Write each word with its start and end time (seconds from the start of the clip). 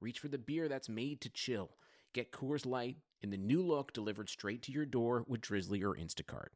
reach 0.00 0.18
for 0.18 0.28
the 0.28 0.38
beer 0.38 0.68
that's 0.68 0.88
made 0.88 1.20
to 1.20 1.28
chill. 1.28 1.70
Get 2.14 2.32
Coors 2.32 2.66
Light 2.66 2.96
in 3.20 3.30
the 3.30 3.36
new 3.36 3.62
look 3.62 3.92
delivered 3.92 4.28
straight 4.28 4.62
to 4.62 4.72
your 4.72 4.86
door 4.86 5.24
with 5.28 5.42
Drizly 5.42 5.82
or 5.82 5.94
Instacart. 5.94 6.48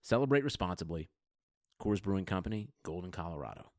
Celebrate 0.00 0.44
responsibly. 0.44 1.10
Coors 1.82 2.02
Brewing 2.02 2.24
Company, 2.24 2.70
Golden, 2.84 3.10
Colorado. 3.10 3.72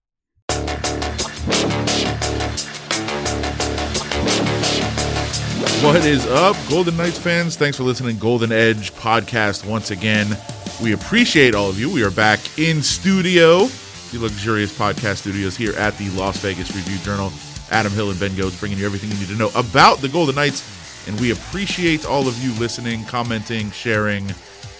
What 5.81 6.05
is 6.05 6.25
up, 6.27 6.57
Golden 6.69 6.97
Knights 6.97 7.17
fans? 7.17 7.55
Thanks 7.55 7.77
for 7.77 7.83
listening 7.83 8.17
Golden 8.17 8.51
Edge 8.51 8.91
podcast 8.93 9.65
once 9.65 9.91
again. 9.91 10.37
We 10.83 10.93
appreciate 10.93 11.55
all 11.55 11.69
of 11.69 11.79
you. 11.79 11.89
We 11.89 12.03
are 12.03 12.11
back 12.11 12.39
in 12.59 12.81
studio, 12.81 13.67
the 14.11 14.19
luxurious 14.19 14.77
podcast 14.77 15.17
studios 15.17 15.55
here 15.55 15.73
at 15.75 15.97
the 15.97 16.09
Las 16.11 16.37
Vegas 16.39 16.75
Review 16.75 16.97
Journal. 16.99 17.31
Adam 17.71 17.91
Hill 17.91 18.09
and 18.09 18.19
Ben 18.19 18.31
Gotz 18.31 18.59
bringing 18.59 18.77
you 18.77 18.85
everything 18.85 19.11
you 19.11 19.17
need 19.17 19.27
to 19.27 19.35
know 19.35 19.51
about 19.55 19.99
the 19.99 20.09
Golden 20.09 20.35
Knights. 20.35 21.07
And 21.07 21.19
we 21.19 21.31
appreciate 21.31 22.05
all 22.05 22.27
of 22.27 22.37
you 22.43 22.51
listening, 22.59 23.05
commenting, 23.05 23.71
sharing, 23.71 24.31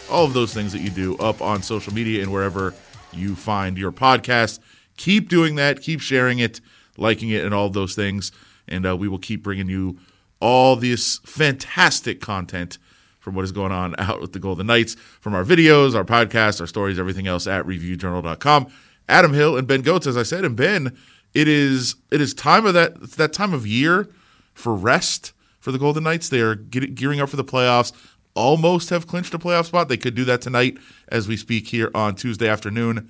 all 0.10 0.26
of 0.26 0.34
those 0.34 0.54
things 0.54 0.72
that 0.74 0.82
you 0.82 0.90
do 0.90 1.18
up 1.18 1.42
on 1.42 1.62
social 1.62 1.94
media 1.94 2.22
and 2.22 2.32
wherever 2.32 2.74
you 3.14 3.36
find 3.36 3.78
your 3.78 3.92
podcast. 3.92 4.60
Keep 4.98 5.30
doing 5.30 5.56
that. 5.56 5.82
Keep 5.82 6.02
sharing 6.02 6.40
it, 6.40 6.62
liking 6.98 7.30
it, 7.30 7.46
and 7.46 7.54
all 7.54 7.70
those 7.70 7.96
things. 7.96 8.32
And 8.68 8.86
uh, 8.86 8.98
we 8.98 9.08
will 9.08 9.20
keep 9.20 9.44
bringing 9.44 9.70
you 9.70 10.00
all 10.40 10.76
this 10.76 11.20
fantastic 11.20 12.22
content 12.22 12.78
from 13.20 13.36
what 13.36 13.46
is 13.46 13.52
going 13.52 13.72
on 13.72 13.96
out 14.00 14.22
with 14.22 14.34
the 14.34 14.40
Golden 14.40 14.68
Knights 14.68 14.96
from 15.20 15.34
our 15.34 15.44
videos, 15.44 15.96
our 15.96 16.04
podcasts, 16.04 16.60
our 16.60 16.68
stories, 16.68 17.00
everything 17.00 17.28
else 17.28 17.48
at 17.48 17.66
reviewjournal.com. 17.66 18.68
Adam 19.08 19.34
Hill 19.34 19.58
and 19.58 19.68
Ben 19.68 19.82
Gotz, 19.82 20.06
as 20.06 20.16
I 20.18 20.24
said, 20.24 20.46
and 20.46 20.56
Ben, 20.56 20.96
it 21.34 21.48
is 21.48 21.96
it 22.12 22.22
is 22.22 22.34
time 22.34 22.66
of 22.66 22.74
that 22.74 22.94
it's 23.02 23.16
that 23.16 23.34
time 23.34 23.54
of 23.54 23.68
year 23.68 24.10
for 24.54 24.76
rest 24.76 25.34
for 25.60 25.72
the 25.72 25.78
Golden 25.78 26.04
Knights. 26.04 26.30
They 26.30 26.42
are 26.42 26.56
get, 26.56 26.96
gearing 26.96 27.22
up 27.22 27.30
for 27.30 27.38
the 27.38 27.44
playoffs. 27.44 27.92
Almost 28.36 28.90
have 28.90 29.08
clinched 29.08 29.34
a 29.34 29.40
playoff 29.40 29.66
spot. 29.66 29.90
They 29.90 29.98
could 29.98 30.16
do 30.16 30.24
that 30.26 30.42
tonight 30.42 30.78
as 31.10 31.28
we 31.28 31.36
speak 31.36 31.68
here 31.68 31.92
on 31.94 32.16
Tuesday 32.16 32.48
afternoon. 32.48 33.10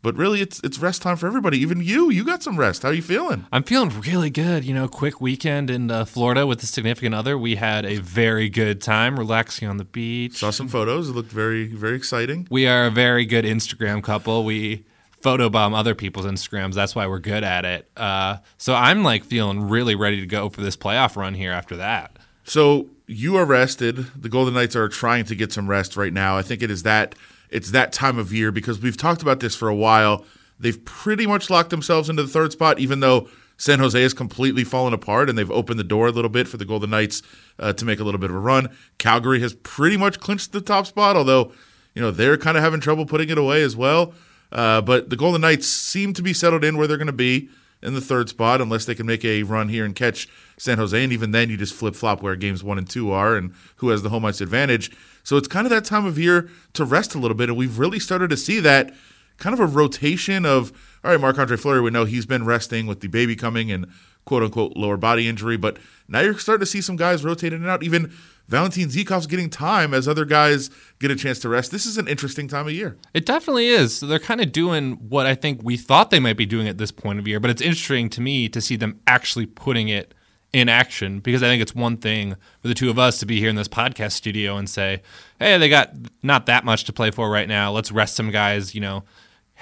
But 0.00 0.16
really, 0.16 0.40
it's 0.40 0.60
it's 0.62 0.78
rest 0.78 1.02
time 1.02 1.16
for 1.16 1.26
everybody. 1.26 1.58
Even 1.58 1.80
you, 1.80 2.08
you 2.08 2.24
got 2.24 2.42
some 2.42 2.56
rest. 2.56 2.82
How 2.82 2.90
are 2.90 2.94
you 2.94 3.02
feeling? 3.02 3.46
I'm 3.50 3.64
feeling 3.64 3.90
really 4.00 4.30
good. 4.30 4.64
You 4.64 4.72
know, 4.72 4.86
quick 4.86 5.20
weekend 5.20 5.70
in 5.70 5.90
uh, 5.90 6.04
Florida 6.04 6.46
with 6.46 6.60
the 6.60 6.66
significant 6.66 7.16
other. 7.16 7.36
We 7.36 7.56
had 7.56 7.84
a 7.84 7.96
very 7.96 8.48
good 8.48 8.80
time 8.80 9.18
relaxing 9.18 9.68
on 9.68 9.76
the 9.76 9.84
beach. 9.84 10.36
Saw 10.36 10.50
some 10.50 10.68
photos. 10.68 11.08
It 11.08 11.12
looked 11.12 11.32
very 11.32 11.66
very 11.66 11.96
exciting. 11.96 12.46
We 12.48 12.68
are 12.68 12.86
a 12.86 12.90
very 12.90 13.26
good 13.26 13.44
Instagram 13.44 14.02
couple. 14.02 14.44
We 14.44 14.84
photobomb 15.22 15.76
other 15.76 15.94
people's 15.94 16.26
Instagrams. 16.26 16.74
That's 16.74 16.94
why 16.94 17.06
we're 17.06 17.18
good 17.18 17.44
at 17.44 17.64
it. 17.64 17.90
Uh, 17.96 18.38
so 18.56 18.74
I'm 18.74 19.02
like 19.02 19.24
feeling 19.24 19.68
really 19.68 19.94
ready 19.94 20.20
to 20.20 20.26
go 20.26 20.48
for 20.48 20.60
this 20.60 20.76
playoff 20.76 21.16
run 21.16 21.34
here 21.34 21.52
after 21.52 21.76
that. 21.76 22.16
So 22.44 22.88
you 23.06 23.36
are 23.36 23.44
rested. 23.44 23.96
The 24.20 24.28
Golden 24.28 24.54
Knights 24.54 24.76
are 24.76 24.88
trying 24.88 25.24
to 25.26 25.34
get 25.34 25.52
some 25.52 25.68
rest 25.68 25.96
right 25.96 26.12
now. 26.12 26.36
I 26.36 26.42
think 26.42 26.62
it 26.62 26.70
is 26.70 26.82
that 26.84 27.14
it's 27.50 27.70
that 27.70 27.92
time 27.92 28.18
of 28.18 28.32
year 28.32 28.52
because 28.52 28.80
we've 28.80 28.96
talked 28.96 29.22
about 29.22 29.40
this 29.40 29.56
for 29.56 29.68
a 29.68 29.74
while. 29.74 30.24
They've 30.60 30.82
pretty 30.84 31.26
much 31.26 31.50
locked 31.50 31.70
themselves 31.70 32.10
into 32.10 32.22
the 32.22 32.28
third 32.28 32.52
spot, 32.52 32.78
even 32.78 33.00
though 33.00 33.28
San 33.56 33.78
Jose 33.80 34.00
has 34.00 34.14
completely 34.14 34.64
fallen 34.64 34.92
apart 34.92 35.28
and 35.28 35.36
they've 35.36 35.50
opened 35.50 35.78
the 35.78 35.84
door 35.84 36.06
a 36.06 36.12
little 36.12 36.28
bit 36.28 36.46
for 36.46 36.56
the 36.56 36.64
Golden 36.64 36.90
Knights 36.90 37.22
uh, 37.58 37.72
to 37.72 37.84
make 37.84 38.00
a 38.00 38.04
little 38.04 38.20
bit 38.20 38.30
of 38.30 38.36
a 38.36 38.40
run. 38.40 38.68
Calgary 38.98 39.40
has 39.40 39.54
pretty 39.54 39.96
much 39.96 40.20
clinched 40.20 40.52
the 40.52 40.60
top 40.60 40.86
spot, 40.86 41.16
although 41.16 41.52
you 41.94 42.02
know 42.02 42.10
they're 42.10 42.36
kind 42.36 42.56
of 42.56 42.62
having 42.62 42.80
trouble 42.80 43.06
putting 43.06 43.30
it 43.30 43.38
away 43.38 43.62
as 43.62 43.76
well. 43.76 44.14
Uh, 44.50 44.80
but 44.80 45.10
the 45.10 45.16
Golden 45.16 45.40
Knights 45.40 45.66
seem 45.66 46.12
to 46.14 46.22
be 46.22 46.32
settled 46.32 46.64
in 46.64 46.76
where 46.76 46.86
they're 46.86 46.96
going 46.96 47.06
to 47.06 47.12
be 47.12 47.48
in 47.82 47.94
the 47.94 48.00
third 48.00 48.28
spot, 48.28 48.60
unless 48.60 48.84
they 48.86 48.94
can 48.94 49.06
make 49.06 49.24
a 49.24 49.44
run 49.44 49.68
here 49.68 49.84
and 49.84 49.94
catch 49.94 50.28
San 50.56 50.78
Jose. 50.78 51.00
And 51.00 51.12
even 51.12 51.30
then, 51.30 51.48
you 51.48 51.56
just 51.56 51.74
flip 51.74 51.94
flop 51.94 52.22
where 52.22 52.34
games 52.34 52.64
one 52.64 52.76
and 52.76 52.88
two 52.88 53.12
are 53.12 53.36
and 53.36 53.52
who 53.76 53.90
has 53.90 54.02
the 54.02 54.08
home 54.08 54.24
ice 54.24 54.40
advantage. 54.40 54.90
So 55.22 55.36
it's 55.36 55.46
kind 55.46 55.66
of 55.66 55.70
that 55.70 55.84
time 55.84 56.04
of 56.04 56.18
year 56.18 56.48
to 56.72 56.84
rest 56.84 57.14
a 57.14 57.18
little 57.18 57.36
bit. 57.36 57.48
And 57.48 57.58
we've 57.58 57.78
really 57.78 58.00
started 58.00 58.30
to 58.30 58.36
see 58.36 58.58
that 58.60 58.92
kind 59.36 59.54
of 59.54 59.60
a 59.60 59.66
rotation 59.66 60.44
of, 60.44 60.72
all 61.04 61.12
right, 61.12 61.20
Marc 61.20 61.38
Andre 61.38 61.56
Fleury, 61.56 61.80
we 61.80 61.90
know 61.90 62.04
he's 62.04 62.26
been 62.26 62.44
resting 62.44 62.86
with 62.86 63.00
the 63.00 63.08
baby 63.08 63.36
coming 63.36 63.70
and 63.70 63.86
quote 64.24 64.42
unquote 64.42 64.76
lower 64.76 64.96
body 64.96 65.28
injury. 65.28 65.56
But 65.56 65.76
now 66.08 66.20
you're 66.20 66.38
starting 66.38 66.60
to 66.60 66.66
see 66.66 66.80
some 66.80 66.96
guys 66.96 67.24
rotating 67.24 67.64
out. 67.66 67.84
Even 67.84 68.12
Valentin 68.48 68.88
Zykov's 68.88 69.26
getting 69.26 69.50
time 69.50 69.92
as 69.92 70.08
other 70.08 70.24
guys 70.24 70.70
get 70.98 71.10
a 71.10 71.16
chance 71.16 71.38
to 71.40 71.48
rest. 71.48 71.70
This 71.70 71.84
is 71.84 71.98
an 71.98 72.08
interesting 72.08 72.48
time 72.48 72.66
of 72.66 72.72
year. 72.72 72.96
It 73.12 73.26
definitely 73.26 73.68
is. 73.68 73.98
So 73.98 74.06
they're 74.06 74.18
kind 74.18 74.40
of 74.40 74.52
doing 74.52 74.92
what 75.08 75.26
I 75.26 75.34
think 75.34 75.60
we 75.62 75.76
thought 75.76 76.10
they 76.10 76.18
might 76.18 76.38
be 76.38 76.46
doing 76.46 76.66
at 76.66 76.78
this 76.78 76.90
point 76.90 77.18
of 77.18 77.28
year, 77.28 77.40
but 77.40 77.50
it's 77.50 77.62
interesting 77.62 78.08
to 78.10 78.20
me 78.22 78.48
to 78.48 78.60
see 78.60 78.76
them 78.76 79.00
actually 79.06 79.46
putting 79.46 79.88
it 79.88 80.14
in 80.52 80.68
action 80.68 81.20
because 81.20 81.42
I 81.42 81.46
think 81.46 81.60
it's 81.60 81.74
one 81.74 81.98
thing 81.98 82.34
for 82.62 82.68
the 82.68 82.74
two 82.74 82.88
of 82.88 82.98
us 82.98 83.18
to 83.18 83.26
be 83.26 83.38
here 83.38 83.50
in 83.50 83.56
this 83.56 83.68
podcast 83.68 84.12
studio 84.12 84.56
and 84.56 84.68
say, 84.68 85.02
"Hey, 85.38 85.58
they 85.58 85.68
got 85.68 85.92
not 86.22 86.46
that 86.46 86.64
much 86.64 86.84
to 86.84 86.92
play 86.92 87.10
for 87.10 87.30
right 87.30 87.48
now. 87.48 87.70
Let's 87.70 87.92
rest 87.92 88.16
some 88.16 88.30
guys, 88.30 88.74
you 88.74 88.80
know, 88.80 89.04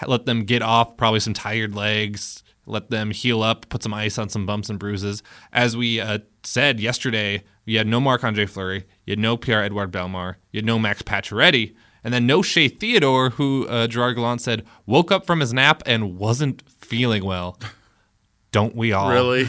let 0.06 0.26
them 0.26 0.44
get 0.44 0.62
off 0.62 0.96
probably 0.96 1.18
some 1.18 1.34
tired 1.34 1.74
legs, 1.74 2.44
let 2.66 2.90
them 2.90 3.10
heal 3.10 3.42
up, 3.42 3.68
put 3.68 3.82
some 3.82 3.94
ice 3.94 4.16
on 4.16 4.28
some 4.28 4.46
bumps 4.46 4.70
and 4.70 4.78
bruises." 4.78 5.24
As 5.52 5.76
we 5.76 6.00
uh, 6.00 6.20
said 6.44 6.78
yesterday, 6.78 7.42
you 7.66 7.76
had 7.76 7.86
no 7.86 8.00
Marc 8.00 8.24
Andre 8.24 8.46
Fleury, 8.46 8.84
you 9.04 9.12
had 9.12 9.18
no 9.18 9.36
Pierre 9.36 9.62
Edouard 9.62 9.92
Bellemare, 9.92 10.36
you 10.52 10.58
had 10.58 10.64
no 10.64 10.78
Max 10.78 11.02
Pacioretty, 11.02 11.74
and 12.02 12.14
then 12.14 12.26
no 12.26 12.40
Shea 12.40 12.68
Theodore, 12.68 13.30
who 13.30 13.66
uh, 13.68 13.88
Gerard 13.88 14.16
Gallant 14.16 14.40
said 14.40 14.64
woke 14.86 15.12
up 15.12 15.26
from 15.26 15.40
his 15.40 15.52
nap 15.52 15.82
and 15.84 16.16
wasn't 16.16 16.62
feeling 16.70 17.24
well. 17.24 17.58
Don't 18.52 18.74
we 18.74 18.92
all? 18.92 19.10
Really? 19.10 19.48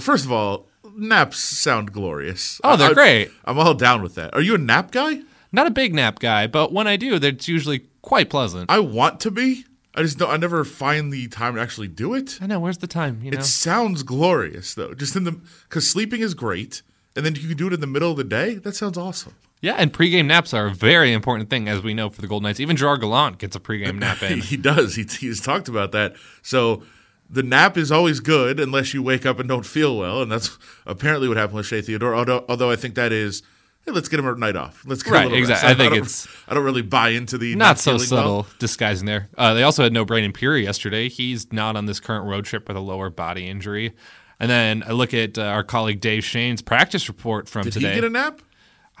First 0.00 0.24
of 0.24 0.32
all, 0.32 0.66
naps 0.96 1.38
sound 1.38 1.92
glorious. 1.92 2.60
Oh, 2.64 2.76
they're 2.76 2.90
I, 2.90 2.94
great. 2.94 3.30
I'm 3.44 3.58
all 3.58 3.74
down 3.74 4.02
with 4.02 4.16
that. 4.16 4.34
Are 4.34 4.40
you 4.40 4.56
a 4.56 4.58
nap 4.58 4.90
guy? 4.90 5.20
Not 5.52 5.66
a 5.66 5.70
big 5.70 5.94
nap 5.94 6.18
guy, 6.18 6.46
but 6.46 6.72
when 6.72 6.86
I 6.86 6.96
do, 6.96 7.14
it's 7.14 7.48
usually 7.48 7.86
quite 8.02 8.28
pleasant. 8.28 8.70
I 8.70 8.80
want 8.80 9.20
to 9.20 9.30
be. 9.30 9.64
I 9.94 10.02
just 10.02 10.18
don't. 10.18 10.30
I 10.30 10.36
never 10.36 10.64
find 10.64 11.12
the 11.12 11.28
time 11.28 11.54
to 11.54 11.60
actually 11.60 11.88
do 11.88 12.12
it. 12.12 12.38
I 12.42 12.46
know. 12.46 12.60
Where's 12.60 12.78
the 12.78 12.86
time? 12.86 13.20
You 13.22 13.30
know. 13.30 13.38
It 13.38 13.44
sounds 13.44 14.02
glorious 14.02 14.74
though. 14.74 14.94
Just 14.94 15.16
in 15.16 15.24
the 15.24 15.40
because 15.68 15.88
sleeping 15.88 16.20
is 16.20 16.34
great, 16.34 16.82
and 17.18 17.26
then 17.26 17.34
you 17.34 17.48
can 17.48 17.56
do 17.56 17.66
it 17.66 17.72
in 17.72 17.80
the 17.80 17.86
middle 17.88 18.12
of 18.12 18.16
the 18.16 18.22
day. 18.22 18.54
That 18.54 18.76
sounds 18.76 18.96
awesome. 18.96 19.34
Yeah, 19.60 19.74
and 19.74 19.92
pregame 19.92 20.26
naps 20.26 20.54
are 20.54 20.68
a 20.68 20.70
very 20.70 21.12
important 21.12 21.50
thing, 21.50 21.68
as 21.68 21.82
we 21.82 21.92
know 21.92 22.10
for 22.10 22.20
the 22.20 22.28
Golden 22.28 22.44
Knights. 22.44 22.60
Even 22.60 22.76
Gerard 22.76 23.00
Gallant 23.00 23.38
gets 23.38 23.56
a 23.56 23.60
pregame 23.60 23.96
nap 23.98 24.22
in. 24.22 24.40
he 24.40 24.56
does. 24.56 24.94
He, 24.94 25.02
he's 25.02 25.40
talked 25.40 25.66
about 25.66 25.90
that. 25.90 26.14
So 26.42 26.84
the 27.28 27.42
nap 27.42 27.76
is 27.76 27.90
always 27.90 28.20
good 28.20 28.60
unless 28.60 28.94
you 28.94 29.02
wake 29.02 29.26
up 29.26 29.40
and 29.40 29.48
don't 29.48 29.66
feel 29.66 29.98
well, 29.98 30.22
and 30.22 30.30
that's 30.30 30.56
apparently 30.86 31.26
what 31.26 31.36
happened 31.36 31.56
with 31.56 31.66
Shea 31.66 31.82
Theodore. 31.82 32.14
Although, 32.14 32.44
although 32.48 32.70
I 32.70 32.76
think 32.76 32.94
that 32.94 33.10
is, 33.12 33.42
hey, 33.84 33.90
let's 33.90 34.08
get 34.08 34.20
him 34.20 34.28
a 34.28 34.36
night 34.36 34.54
off. 34.54 34.84
Let's 34.86 35.02
get 35.02 35.12
right, 35.12 35.32
a 35.32 35.34
exactly. 35.34 35.54
Rest. 35.54 35.64
I 35.64 35.74
think 35.74 35.92
I 35.92 35.96
don't, 35.96 36.04
it's 36.06 36.28
I 36.46 36.54
don't 36.54 36.64
really 36.64 36.82
buy 36.82 37.08
into 37.08 37.36
the 37.36 37.56
not 37.56 37.80
so 37.80 37.98
subtle 37.98 38.32
well. 38.32 38.46
disguising 38.60 39.06
there. 39.06 39.28
Uh, 39.36 39.54
they 39.54 39.64
also 39.64 39.82
had 39.82 39.92
no 39.92 40.04
Brandon 40.04 40.32
Pirri 40.32 40.62
yesterday. 40.62 41.08
He's 41.08 41.52
not 41.52 41.74
on 41.74 41.86
this 41.86 41.98
current 41.98 42.26
road 42.26 42.44
trip 42.44 42.68
with 42.68 42.76
a 42.76 42.80
lower 42.80 43.10
body 43.10 43.48
injury. 43.48 43.96
And 44.40 44.50
then 44.50 44.84
I 44.86 44.92
look 44.92 45.12
at 45.14 45.36
uh, 45.36 45.42
our 45.42 45.64
colleague 45.64 46.00
Dave 46.00 46.24
Schoen's 46.24 46.62
practice 46.62 47.08
report 47.08 47.48
from 47.48 47.64
Did 47.64 47.72
today. 47.72 47.88
Did 47.88 47.94
he 47.94 48.00
get 48.02 48.04
a 48.04 48.10
nap? 48.10 48.40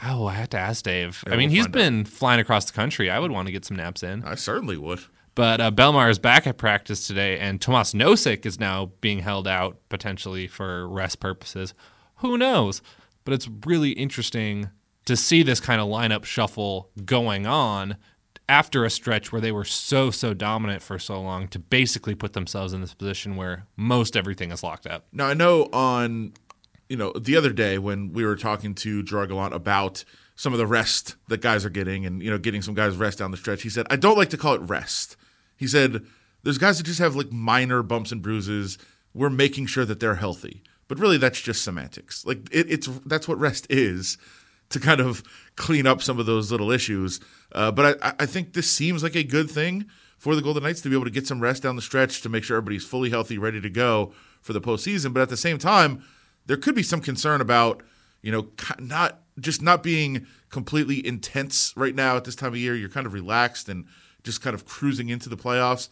oh, 0.04 0.26
I 0.26 0.34
have 0.34 0.50
to 0.50 0.58
ask 0.58 0.84
Dave. 0.84 1.22
Yeah, 1.26 1.34
I 1.34 1.36
mean, 1.36 1.50
we'll 1.50 1.56
he's 1.56 1.68
been 1.68 2.04
flying 2.04 2.40
across 2.40 2.66
the 2.66 2.72
country. 2.72 3.10
I 3.10 3.18
would 3.18 3.30
want 3.30 3.46
to 3.46 3.52
get 3.52 3.64
some 3.64 3.76
naps 3.76 4.02
in. 4.02 4.24
I 4.24 4.34
certainly 4.34 4.76
would. 4.76 5.00
But 5.34 5.60
uh, 5.60 5.70
Bellemare 5.70 6.10
is 6.10 6.18
back 6.18 6.46
at 6.46 6.58
practice 6.58 7.06
today, 7.06 7.38
and 7.38 7.60
Tomas 7.60 7.92
Nosek 7.94 8.44
is 8.44 8.58
now 8.58 8.90
being 9.00 9.20
held 9.20 9.46
out 9.46 9.78
potentially 9.88 10.48
for 10.48 10.88
rest 10.88 11.20
purposes. 11.20 11.74
Who 12.16 12.36
knows? 12.36 12.82
But 13.24 13.34
it's 13.34 13.48
really 13.64 13.90
interesting 13.90 14.70
to 15.04 15.16
see 15.16 15.42
this 15.42 15.60
kind 15.60 15.80
of 15.80 15.88
lineup 15.88 16.24
shuffle 16.24 16.90
going 17.04 17.46
on 17.46 17.96
after 18.48 18.84
a 18.84 18.90
stretch 18.90 19.30
where 19.30 19.40
they 19.40 19.52
were 19.52 19.64
so, 19.64 20.10
so 20.10 20.32
dominant 20.32 20.82
for 20.82 20.98
so 20.98 21.20
long 21.20 21.48
to 21.48 21.58
basically 21.58 22.14
put 22.14 22.32
themselves 22.32 22.72
in 22.72 22.80
this 22.80 22.94
position 22.94 23.36
where 23.36 23.66
most 23.76 24.16
everything 24.16 24.50
is 24.50 24.62
locked 24.62 24.86
up. 24.86 25.06
Now 25.12 25.26
I 25.26 25.34
know 25.34 25.64
on 25.72 26.32
you 26.88 26.96
know 26.96 27.12
the 27.12 27.36
other 27.36 27.52
day 27.52 27.78
when 27.78 28.12
we 28.12 28.24
were 28.24 28.36
talking 28.36 28.74
to 28.76 29.02
Gerard 29.02 29.28
Gallant 29.28 29.54
about 29.54 30.04
some 30.36 30.52
of 30.52 30.58
the 30.58 30.66
rest 30.66 31.16
that 31.28 31.40
guys 31.42 31.64
are 31.64 31.70
getting 31.70 32.06
and 32.06 32.22
you 32.22 32.30
know 32.30 32.38
getting 32.38 32.62
some 32.62 32.74
guys 32.74 32.96
rest 32.96 33.18
down 33.18 33.30
the 33.30 33.36
stretch. 33.36 33.62
He 33.62 33.68
said 33.68 33.86
I 33.90 33.96
don't 33.96 34.16
like 34.16 34.30
to 34.30 34.38
call 34.38 34.54
it 34.54 34.62
rest. 34.62 35.16
He 35.56 35.66
said 35.66 36.06
there's 36.42 36.58
guys 36.58 36.78
that 36.78 36.84
just 36.84 37.00
have 37.00 37.16
like 37.16 37.30
minor 37.30 37.82
bumps 37.82 38.12
and 38.12 38.22
bruises. 38.22 38.78
We're 39.12 39.30
making 39.30 39.66
sure 39.66 39.84
that 39.84 40.00
they're 40.00 40.14
healthy. 40.16 40.62
but 40.86 40.98
really 40.98 41.18
that's 41.18 41.40
just 41.40 41.62
semantics. 41.62 42.24
Like 42.24 42.48
it, 42.50 42.70
it's 42.70 42.86
that's 43.04 43.28
what 43.28 43.38
rest 43.38 43.66
is 43.68 44.16
to 44.70 44.80
kind 44.80 45.00
of 45.00 45.22
clean 45.56 45.86
up 45.86 46.02
some 46.02 46.18
of 46.18 46.26
those 46.26 46.50
little 46.50 46.70
issues. 46.70 47.20
Uh, 47.52 47.70
but 47.70 47.98
I, 48.02 48.14
I 48.20 48.26
think 48.26 48.52
this 48.52 48.70
seems 48.70 49.02
like 49.02 49.16
a 49.16 49.24
good 49.24 49.50
thing 49.50 49.86
for 50.18 50.34
the 50.34 50.42
Golden 50.42 50.62
Knights 50.62 50.80
to 50.82 50.88
be 50.88 50.96
able 50.96 51.04
to 51.04 51.10
get 51.10 51.26
some 51.26 51.40
rest 51.40 51.62
down 51.62 51.76
the 51.76 51.82
stretch 51.82 52.20
to 52.22 52.28
make 52.28 52.44
sure 52.44 52.56
everybody's 52.56 52.84
fully 52.84 53.10
healthy, 53.10 53.38
ready 53.38 53.60
to 53.60 53.70
go 53.70 54.12
for 54.40 54.52
the 54.52 54.60
postseason. 54.60 55.14
But 55.14 55.22
at 55.22 55.28
the 55.28 55.36
same 55.36 55.58
time, 55.58 56.02
there 56.46 56.56
could 56.56 56.74
be 56.74 56.82
some 56.82 57.00
concern 57.00 57.40
about 57.40 57.82
you 58.22 58.32
know 58.32 58.48
not 58.78 59.20
just 59.38 59.62
not 59.62 59.82
being 59.82 60.26
completely 60.50 61.06
intense 61.06 61.72
right 61.76 61.94
now 61.94 62.16
at 62.16 62.24
this 62.24 62.34
time 62.34 62.52
of 62.52 62.58
year. 62.58 62.74
You're 62.74 62.88
kind 62.88 63.06
of 63.06 63.12
relaxed 63.12 63.68
and 63.68 63.86
just 64.24 64.42
kind 64.42 64.54
of 64.54 64.66
cruising 64.66 65.08
into 65.08 65.28
the 65.28 65.36
playoffs. 65.36 65.88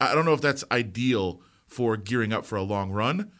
I 0.00 0.14
don't 0.14 0.24
know 0.24 0.34
if 0.34 0.40
that's 0.40 0.64
ideal 0.70 1.40
for 1.66 1.96
gearing 1.96 2.32
up 2.32 2.44
for 2.44 2.56
a 2.56 2.62
long 2.62 2.92
run, 2.92 3.32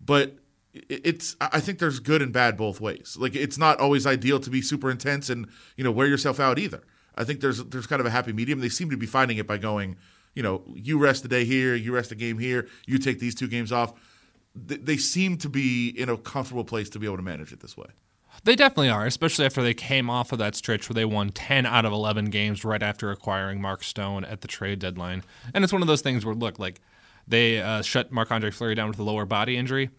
but 0.00 0.36
it's 0.72 1.36
I 1.40 1.60
think 1.60 1.78
there's 1.78 2.00
good 2.00 2.22
and 2.22 2.32
bad 2.32 2.56
both 2.56 2.80
ways. 2.80 3.16
Like 3.18 3.34
it's 3.34 3.58
not 3.58 3.80
always 3.80 4.06
ideal 4.06 4.40
to 4.40 4.50
be 4.50 4.62
super 4.62 4.90
intense 4.90 5.28
and 5.28 5.48
you 5.76 5.84
know 5.84 5.90
wear 5.90 6.06
yourself 6.06 6.38
out 6.38 6.58
either. 6.58 6.82
I 7.16 7.24
think 7.24 7.40
there's 7.40 7.64
there's 7.64 7.86
kind 7.86 8.00
of 8.00 8.06
a 8.06 8.10
happy 8.10 8.32
medium. 8.32 8.60
They 8.60 8.68
seem 8.68 8.90
to 8.90 8.96
be 8.96 9.06
finding 9.06 9.38
it 9.38 9.46
by 9.46 9.58
going, 9.58 9.96
you 10.34 10.42
know, 10.42 10.62
you 10.74 10.98
rest 10.98 11.24
a 11.24 11.28
day 11.28 11.44
here, 11.44 11.74
you 11.74 11.94
rest 11.94 12.12
a 12.12 12.14
game 12.14 12.38
here, 12.38 12.68
you 12.86 12.98
take 12.98 13.18
these 13.18 13.34
two 13.34 13.48
games 13.48 13.72
off. 13.72 13.92
They 14.54 14.96
seem 14.96 15.36
to 15.38 15.48
be 15.48 15.88
in 15.88 16.08
a 16.08 16.16
comfortable 16.16 16.64
place 16.64 16.90
to 16.90 16.98
be 16.98 17.06
able 17.06 17.18
to 17.18 17.22
manage 17.22 17.52
it 17.52 17.60
this 17.60 17.76
way. 17.76 17.86
They 18.44 18.56
definitely 18.56 18.88
are, 18.88 19.06
especially 19.06 19.44
after 19.44 19.62
they 19.62 19.74
came 19.74 20.08
off 20.08 20.32
of 20.32 20.38
that 20.38 20.54
stretch 20.54 20.88
where 20.88 20.94
they 20.94 21.04
won 21.04 21.30
10 21.30 21.66
out 21.66 21.84
of 21.84 21.92
11 21.92 22.26
games 22.26 22.64
right 22.64 22.82
after 22.82 23.10
acquiring 23.10 23.60
Mark 23.60 23.84
Stone 23.84 24.24
at 24.24 24.40
the 24.40 24.48
trade 24.48 24.78
deadline. 24.78 25.22
And 25.52 25.62
it's 25.62 25.72
one 25.72 25.82
of 25.82 25.88
those 25.88 26.00
things 26.00 26.24
where, 26.24 26.34
look, 26.34 26.58
like 26.58 26.80
they 27.28 27.60
uh, 27.60 27.82
shut 27.82 28.10
Marc 28.10 28.30
Andre 28.30 28.50
Fleury 28.50 28.74
down 28.74 28.88
with 28.88 28.98
a 28.98 29.02
lower 29.02 29.26
body 29.26 29.56
injury. 29.56 29.90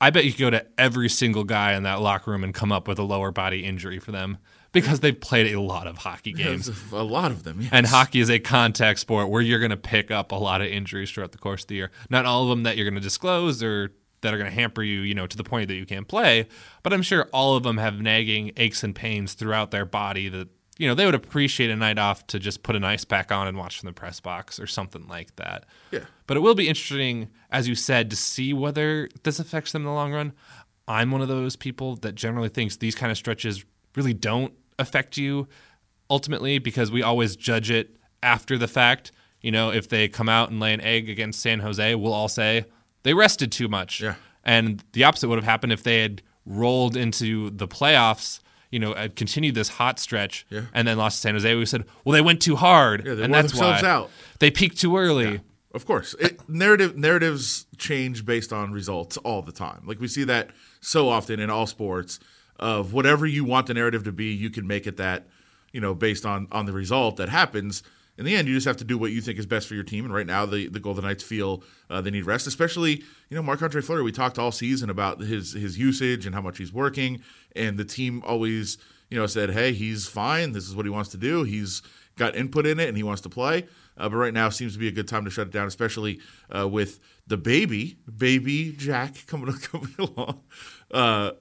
I 0.00 0.10
bet 0.10 0.24
you 0.24 0.32
could 0.32 0.40
go 0.40 0.50
to 0.50 0.66
every 0.76 1.08
single 1.08 1.44
guy 1.44 1.74
in 1.74 1.84
that 1.84 2.00
locker 2.00 2.30
room 2.30 2.44
and 2.44 2.52
come 2.52 2.72
up 2.72 2.86
with 2.86 2.98
a 2.98 3.02
lower 3.02 3.30
body 3.30 3.64
injury 3.64 3.98
for 3.98 4.12
them 4.12 4.38
because 4.72 5.00
they've 5.00 5.18
played 5.18 5.54
a 5.54 5.60
lot 5.60 5.86
of 5.86 5.96
hockey 5.96 6.32
games. 6.32 6.70
a 6.92 7.02
lot 7.02 7.30
of 7.30 7.44
them, 7.44 7.62
yes. 7.62 7.70
And 7.72 7.86
hockey 7.86 8.20
is 8.20 8.30
a 8.30 8.38
contact 8.38 8.98
sport 8.98 9.30
where 9.30 9.40
you're 9.40 9.58
going 9.58 9.70
to 9.70 9.76
pick 9.76 10.10
up 10.10 10.32
a 10.32 10.36
lot 10.36 10.60
of 10.60 10.66
injuries 10.66 11.10
throughout 11.10 11.32
the 11.32 11.38
course 11.38 11.62
of 11.62 11.68
the 11.68 11.76
year. 11.76 11.90
Not 12.10 12.26
all 12.26 12.42
of 12.42 12.50
them 12.50 12.64
that 12.64 12.76
you're 12.76 12.84
going 12.84 12.94
to 12.94 13.00
disclose 13.00 13.62
or 13.62 13.92
that 14.20 14.34
are 14.34 14.38
going 14.38 14.50
to 14.50 14.54
hamper 14.54 14.82
you, 14.82 15.00
you 15.00 15.14
know, 15.14 15.26
to 15.26 15.36
the 15.36 15.44
point 15.44 15.68
that 15.68 15.74
you 15.74 15.86
can't 15.86 16.08
play. 16.08 16.48
But 16.82 16.92
I'm 16.92 17.02
sure 17.02 17.28
all 17.32 17.56
of 17.56 17.62
them 17.62 17.78
have 17.78 18.00
nagging 18.00 18.52
aches 18.56 18.82
and 18.82 18.94
pains 18.94 19.34
throughout 19.34 19.70
their 19.70 19.84
body 19.84 20.28
that 20.28 20.48
you 20.78 20.86
know 20.86 20.94
they 20.94 21.06
would 21.06 21.14
appreciate 21.14 21.70
a 21.70 21.76
night 21.76 21.98
off 21.98 22.26
to 22.28 22.38
just 22.38 22.62
put 22.62 22.76
an 22.76 22.84
ice 22.84 23.04
pack 23.04 23.32
on 23.32 23.46
and 23.46 23.56
watch 23.56 23.80
from 23.80 23.86
the 23.86 23.92
press 23.92 24.20
box 24.20 24.60
or 24.60 24.66
something 24.66 25.06
like 25.08 25.34
that. 25.36 25.64
Yeah. 25.90 26.04
But 26.26 26.36
it 26.36 26.40
will 26.40 26.54
be 26.54 26.68
interesting, 26.68 27.28
as 27.50 27.68
you 27.68 27.74
said, 27.74 28.10
to 28.10 28.16
see 28.16 28.52
whether 28.52 29.08
this 29.22 29.38
affects 29.38 29.72
them 29.72 29.82
in 29.82 29.86
the 29.86 29.92
long 29.92 30.12
run. 30.12 30.32
I'm 30.88 31.10
one 31.10 31.20
of 31.20 31.28
those 31.28 31.56
people 31.56 31.96
that 31.96 32.14
generally 32.14 32.48
thinks 32.48 32.76
these 32.76 32.94
kind 32.94 33.10
of 33.10 33.18
stretches 33.18 33.64
really 33.94 34.14
don't 34.14 34.52
affect 34.78 35.16
you 35.16 35.48
ultimately 36.10 36.58
because 36.58 36.90
we 36.90 37.02
always 37.02 37.36
judge 37.36 37.70
it 37.70 37.96
after 38.22 38.58
the 38.58 38.68
fact. 38.68 39.12
You 39.40 39.50
know, 39.52 39.70
if 39.70 39.88
they 39.88 40.08
come 40.08 40.28
out 40.28 40.50
and 40.50 40.60
lay 40.60 40.72
an 40.72 40.80
egg 40.80 41.08
against 41.08 41.40
San 41.40 41.60
Jose, 41.60 41.94
we'll 41.94 42.12
all 42.12 42.28
say, 42.28 42.66
they 43.02 43.14
rested 43.14 43.52
too 43.52 43.68
much. 43.68 44.00
Yeah. 44.00 44.16
And 44.44 44.82
the 44.92 45.04
opposite 45.04 45.28
would 45.28 45.38
have 45.38 45.44
happened 45.44 45.72
if 45.72 45.82
they 45.82 46.02
had 46.02 46.22
rolled 46.44 46.96
into 46.96 47.50
the 47.50 47.66
playoffs, 47.66 48.40
you 48.70 48.78
know, 48.78 48.94
had 48.94 49.16
continued 49.16 49.54
this 49.54 49.68
hot 49.68 49.98
stretch 49.98 50.46
yeah. 50.50 50.62
and 50.74 50.86
then 50.86 50.96
lost 50.96 51.16
to 51.16 51.20
San 51.20 51.34
Jose. 51.34 51.54
We 51.54 51.66
said, 51.66 51.84
well, 52.04 52.12
they 52.12 52.20
went 52.20 52.42
too 52.42 52.56
hard. 52.56 53.06
Yeah, 53.06 53.12
and 53.12 53.32
that's 53.32 53.52
themselves 53.52 53.82
why 53.82 53.88
out. 53.88 54.10
they 54.38 54.50
peaked 54.50 54.78
too 54.78 54.96
early. 54.96 55.32
Yeah, 55.32 55.38
of 55.74 55.86
course. 55.86 56.14
It, 56.20 56.48
narrative 56.48 56.96
narratives 56.96 57.66
change 57.78 58.24
based 58.24 58.52
on 58.52 58.72
results 58.72 59.16
all 59.18 59.42
the 59.42 59.52
time. 59.52 59.82
Like 59.86 60.00
we 60.00 60.08
see 60.08 60.24
that 60.24 60.50
so 60.80 61.08
often 61.08 61.40
in 61.40 61.50
all 61.50 61.66
sports 61.66 62.18
of 62.58 62.92
whatever 62.92 63.26
you 63.26 63.44
want 63.44 63.66
the 63.66 63.74
narrative 63.74 64.04
to 64.04 64.12
be, 64.12 64.32
you 64.32 64.50
can 64.50 64.66
make 64.66 64.86
it 64.86 64.96
that, 64.96 65.26
you 65.72 65.80
know, 65.80 65.94
based 65.94 66.24
on 66.24 66.48
on 66.52 66.66
the 66.66 66.72
result 66.72 67.16
that 67.16 67.28
happens 67.28 67.82
in 68.18 68.24
the 68.24 68.34
end, 68.34 68.48
you 68.48 68.54
just 68.54 68.66
have 68.66 68.78
to 68.78 68.84
do 68.84 68.96
what 68.96 69.12
you 69.12 69.20
think 69.20 69.38
is 69.38 69.46
best 69.46 69.68
for 69.68 69.74
your 69.74 69.82
team. 69.84 70.04
And 70.04 70.14
right 70.14 70.26
now, 70.26 70.46
the, 70.46 70.68
the 70.68 70.80
Golden 70.80 71.04
Knights 71.04 71.22
feel 71.22 71.62
uh, 71.90 72.00
they 72.00 72.10
need 72.10 72.24
rest, 72.24 72.46
especially 72.46 73.02
you 73.28 73.36
know 73.36 73.42
Marc 73.42 73.62
Andre 73.62 73.82
Fleury. 73.82 74.02
We 74.02 74.12
talked 74.12 74.38
all 74.38 74.52
season 74.52 74.88
about 74.88 75.20
his 75.20 75.52
his 75.52 75.78
usage 75.78 76.24
and 76.26 76.34
how 76.34 76.40
much 76.40 76.58
he's 76.58 76.72
working, 76.72 77.20
and 77.54 77.78
the 77.78 77.84
team 77.84 78.22
always 78.24 78.78
you 79.10 79.18
know 79.18 79.26
said, 79.26 79.50
"Hey, 79.50 79.72
he's 79.72 80.06
fine. 80.06 80.52
This 80.52 80.66
is 80.66 80.74
what 80.74 80.86
he 80.86 80.90
wants 80.90 81.10
to 81.10 81.16
do. 81.16 81.44
He's 81.44 81.82
got 82.16 82.34
input 82.34 82.66
in 82.66 82.80
it, 82.80 82.88
and 82.88 82.96
he 82.96 83.02
wants 83.02 83.22
to 83.22 83.28
play." 83.28 83.66
Uh, 83.98 84.08
but 84.08 84.16
right 84.16 84.34
now 84.34 84.48
seems 84.48 84.74
to 84.74 84.78
be 84.78 84.88
a 84.88 84.92
good 84.92 85.08
time 85.08 85.24
to 85.24 85.30
shut 85.30 85.48
it 85.48 85.52
down, 85.52 85.66
especially 85.66 86.20
uh, 86.54 86.68
with 86.68 87.00
the 87.26 87.36
baby, 87.36 87.98
baby 88.16 88.72
Jack 88.72 89.14
coming 89.26 89.52
coming 89.54 89.94
along. 89.98 90.40
Uh, 90.90 91.32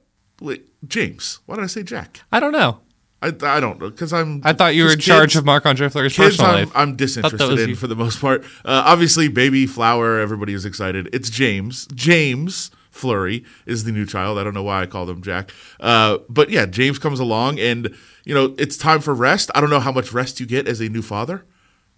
James, 0.86 1.40
why 1.46 1.56
did 1.56 1.64
I 1.64 1.68
say 1.68 1.84
Jack? 1.84 2.22
I 2.32 2.42
don't 2.42 2.52
know. 2.52 2.82
I, 3.26 3.56
I 3.58 3.60
don't 3.60 3.80
know 3.80 3.90
because 3.90 4.14
I'm. 4.14 4.42
I 4.44 4.54
thought 4.54 4.76
you 4.76 4.84
were 4.84 4.92
in 4.92 4.98
kids, 4.98 5.06
charge 5.06 5.36
of 5.36 5.46
Marc 5.46 5.66
Andre 5.66 5.90
Fleury's 5.90 6.16
kids. 6.16 6.38
personal 6.38 6.52
I'm, 6.52 6.60
life. 6.66 6.72
I'm 6.76 6.96
disinterested 6.96 7.60
in 7.60 7.70
you. 7.70 7.76
for 7.76 7.88
the 7.88 7.96
most 7.96 8.22
part. 8.22 8.44
Uh, 8.64 8.84
obviously, 8.86 9.28
baby 9.28 9.66
flower. 9.66 10.20
Everybody 10.20 10.54
is 10.54 10.66
excited. 10.66 11.10
It's 11.14 11.30
James. 11.30 11.88
James 11.94 12.70
Fleury 12.92 13.44
is 13.66 13.84
the 13.84 13.92
new 13.92 14.06
child. 14.06 14.38
I 14.38 14.44
don't 14.44 14.54
know 14.54 14.64
why 14.64 14.84
I 14.84 14.86
called 14.86 15.10
him 15.10 15.22
Jack. 15.22 15.52
Uh, 15.80 16.20
but 16.30 16.50
yeah, 16.50 16.66
James 16.66 17.00
comes 17.00 17.20
along, 17.20 17.60
and 17.60 17.96
you 18.26 18.36
know 18.36 18.54
it's 18.60 18.78
time 18.78 19.02
for 19.02 19.16
rest. 19.16 19.50
I 19.56 19.62
don't 19.62 19.70
know 19.70 19.80
how 19.80 19.92
much 19.92 20.14
rest 20.14 20.40
you 20.40 20.46
get 20.46 20.68
as 20.68 20.80
a 20.80 20.90
new 20.90 21.02
father. 21.02 21.46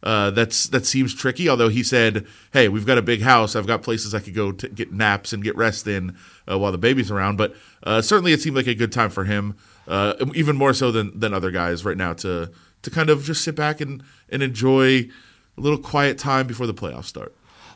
Uh, 0.03 0.29
that's 0.29 0.67
that 0.67 0.85
seems 0.85 1.13
tricky. 1.15 1.49
Although 1.49 1.69
he 1.69 1.83
said, 1.83 2.25
"Hey, 2.53 2.69
we've 2.69 2.85
got 2.85 2.97
a 2.97 3.01
big 3.01 3.21
house. 3.21 3.55
I've 3.55 3.65
got 3.65 3.81
places 3.81 4.13
I 4.13 4.19
could 4.19 4.35
go 4.35 4.51
to 4.51 4.69
get 4.69 4.91
naps 4.91 5.33
and 5.33 5.43
get 5.43 5.55
rest 5.55 5.87
in 5.87 6.15
uh, 6.49 6.57
while 6.59 6.71
the 6.71 6.77
baby's 6.77 7.09
around." 7.09 7.37
But 7.37 7.55
uh, 7.83 8.01
certainly, 8.01 8.31
it 8.31 8.41
seemed 8.41 8.55
like 8.55 8.67
a 8.67 8.75
good 8.75 8.91
time 8.91 9.09
for 9.09 9.23
him, 9.23 9.55
uh, 9.87 10.13
even 10.35 10.55
more 10.55 10.73
so 10.73 10.91
than 10.91 11.19
than 11.19 11.33
other 11.33 11.49
guys 11.49 11.83
right 11.83 11.97
now 11.97 12.13
to 12.13 12.51
to 12.83 12.89
kind 12.91 13.09
of 13.09 13.23
just 13.23 13.43
sit 13.43 13.55
back 13.55 13.81
and 13.81 14.03
and 14.29 14.43
enjoy 14.43 15.09
a 15.57 15.61
little 15.61 15.79
quiet 15.79 16.19
time 16.19 16.45
before 16.45 16.67
the 16.67 16.73
playoffs 16.75 17.05
start. 17.05 17.33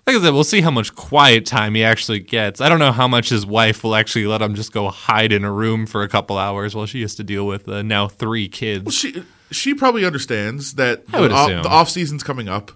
Like 0.07 0.15
I 0.15 0.21
said, 0.21 0.33
we'll 0.33 0.43
see 0.43 0.61
how 0.61 0.71
much 0.71 0.95
quiet 0.95 1.45
time 1.45 1.75
he 1.75 1.83
actually 1.83 2.19
gets. 2.19 2.59
I 2.59 2.69
don't 2.69 2.79
know 2.79 2.91
how 2.91 3.07
much 3.07 3.29
his 3.29 3.45
wife 3.45 3.83
will 3.83 3.95
actually 3.95 4.25
let 4.25 4.41
him 4.41 4.55
just 4.55 4.73
go 4.73 4.89
hide 4.89 5.31
in 5.31 5.43
a 5.43 5.51
room 5.51 5.85
for 5.85 6.01
a 6.01 6.07
couple 6.07 6.39
hours 6.39 6.75
while 6.75 6.87
she 6.87 7.01
has 7.01 7.13
to 7.15 7.23
deal 7.23 7.45
with 7.45 7.67
uh, 7.69 7.83
now 7.83 8.07
three 8.07 8.47
kids. 8.47 8.85
Well, 8.85 8.91
she 8.91 9.23
she 9.51 9.73
probably 9.73 10.05
understands 10.05 10.75
that 10.75 11.07
the, 11.07 11.31
off, 11.31 11.49
the 11.49 11.69
off 11.69 11.89
season's 11.89 12.23
coming 12.23 12.47
up. 12.47 12.71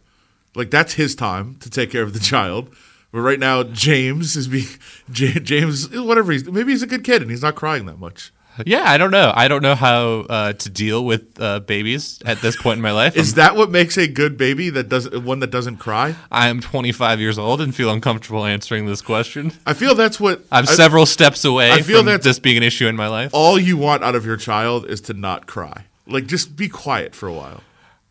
Like 0.55 0.71
that's 0.71 0.93
his 0.93 1.15
time 1.15 1.55
to 1.61 1.69
take 1.69 1.91
care 1.91 2.03
of 2.03 2.13
the 2.13 2.19
child. 2.19 2.73
But 3.11 3.21
right 3.21 3.39
now, 3.39 3.63
James 3.63 4.35
is 4.35 4.47
being 4.47 4.67
James, 5.11 5.89
whatever 5.89 6.31
he's 6.31 6.49
maybe 6.49 6.71
he's 6.71 6.83
a 6.83 6.87
good 6.87 7.03
kid 7.03 7.21
and 7.21 7.31
he's 7.31 7.41
not 7.41 7.55
crying 7.55 7.85
that 7.85 7.99
much. 7.99 8.31
Yeah, 8.65 8.83
I 8.89 8.97
don't 8.97 9.11
know. 9.11 9.33
I 9.35 9.49
don't 9.49 9.61
know 9.61 9.75
how 9.75 10.19
uh, 10.29 10.53
to 10.53 10.69
deal 10.69 11.03
with 11.03 11.39
uh, 11.41 11.59
babies 11.59 12.21
at 12.25 12.39
this 12.39 12.55
point 12.55 12.77
in 12.77 12.81
my 12.81 12.91
life. 12.91 13.17
Is 13.17 13.33
that 13.33 13.55
what 13.55 13.69
makes 13.69 13.97
a 13.97 14.07
good 14.07 14.37
baby? 14.37 14.69
That 14.69 14.87
does 14.87 15.09
one 15.09 15.39
that 15.39 15.51
doesn't 15.51 15.77
cry. 15.77 16.15
I 16.31 16.47
am 16.47 16.61
25 16.61 17.19
years 17.19 17.37
old 17.37 17.59
and 17.59 17.75
feel 17.75 17.89
uncomfortable 17.89 18.45
answering 18.45 18.85
this 18.85 19.01
question. 19.01 19.51
I 19.65 19.73
feel 19.73 19.93
that's 19.93 20.19
what 20.21 20.45
I'm 20.51 20.63
I- 20.63 20.67
several 20.67 21.05
steps 21.05 21.43
away 21.43 21.71
I 21.71 21.81
feel 21.81 22.03
from 22.03 22.17
this 22.21 22.39
being 22.39 22.55
an 22.55 22.63
issue 22.63 22.87
in 22.87 22.95
my 22.95 23.07
life. 23.07 23.31
all 23.33 23.59
you 23.59 23.75
want 23.75 24.03
out 24.05 24.15
of 24.15 24.25
your 24.25 24.37
child 24.37 24.85
is 24.89 25.01
to 25.01 25.13
not 25.13 25.47
cry. 25.47 25.85
Like 26.07 26.27
just 26.27 26.55
be 26.55 26.69
quiet 26.69 27.15
for 27.15 27.27
a 27.27 27.33
while. 27.33 27.61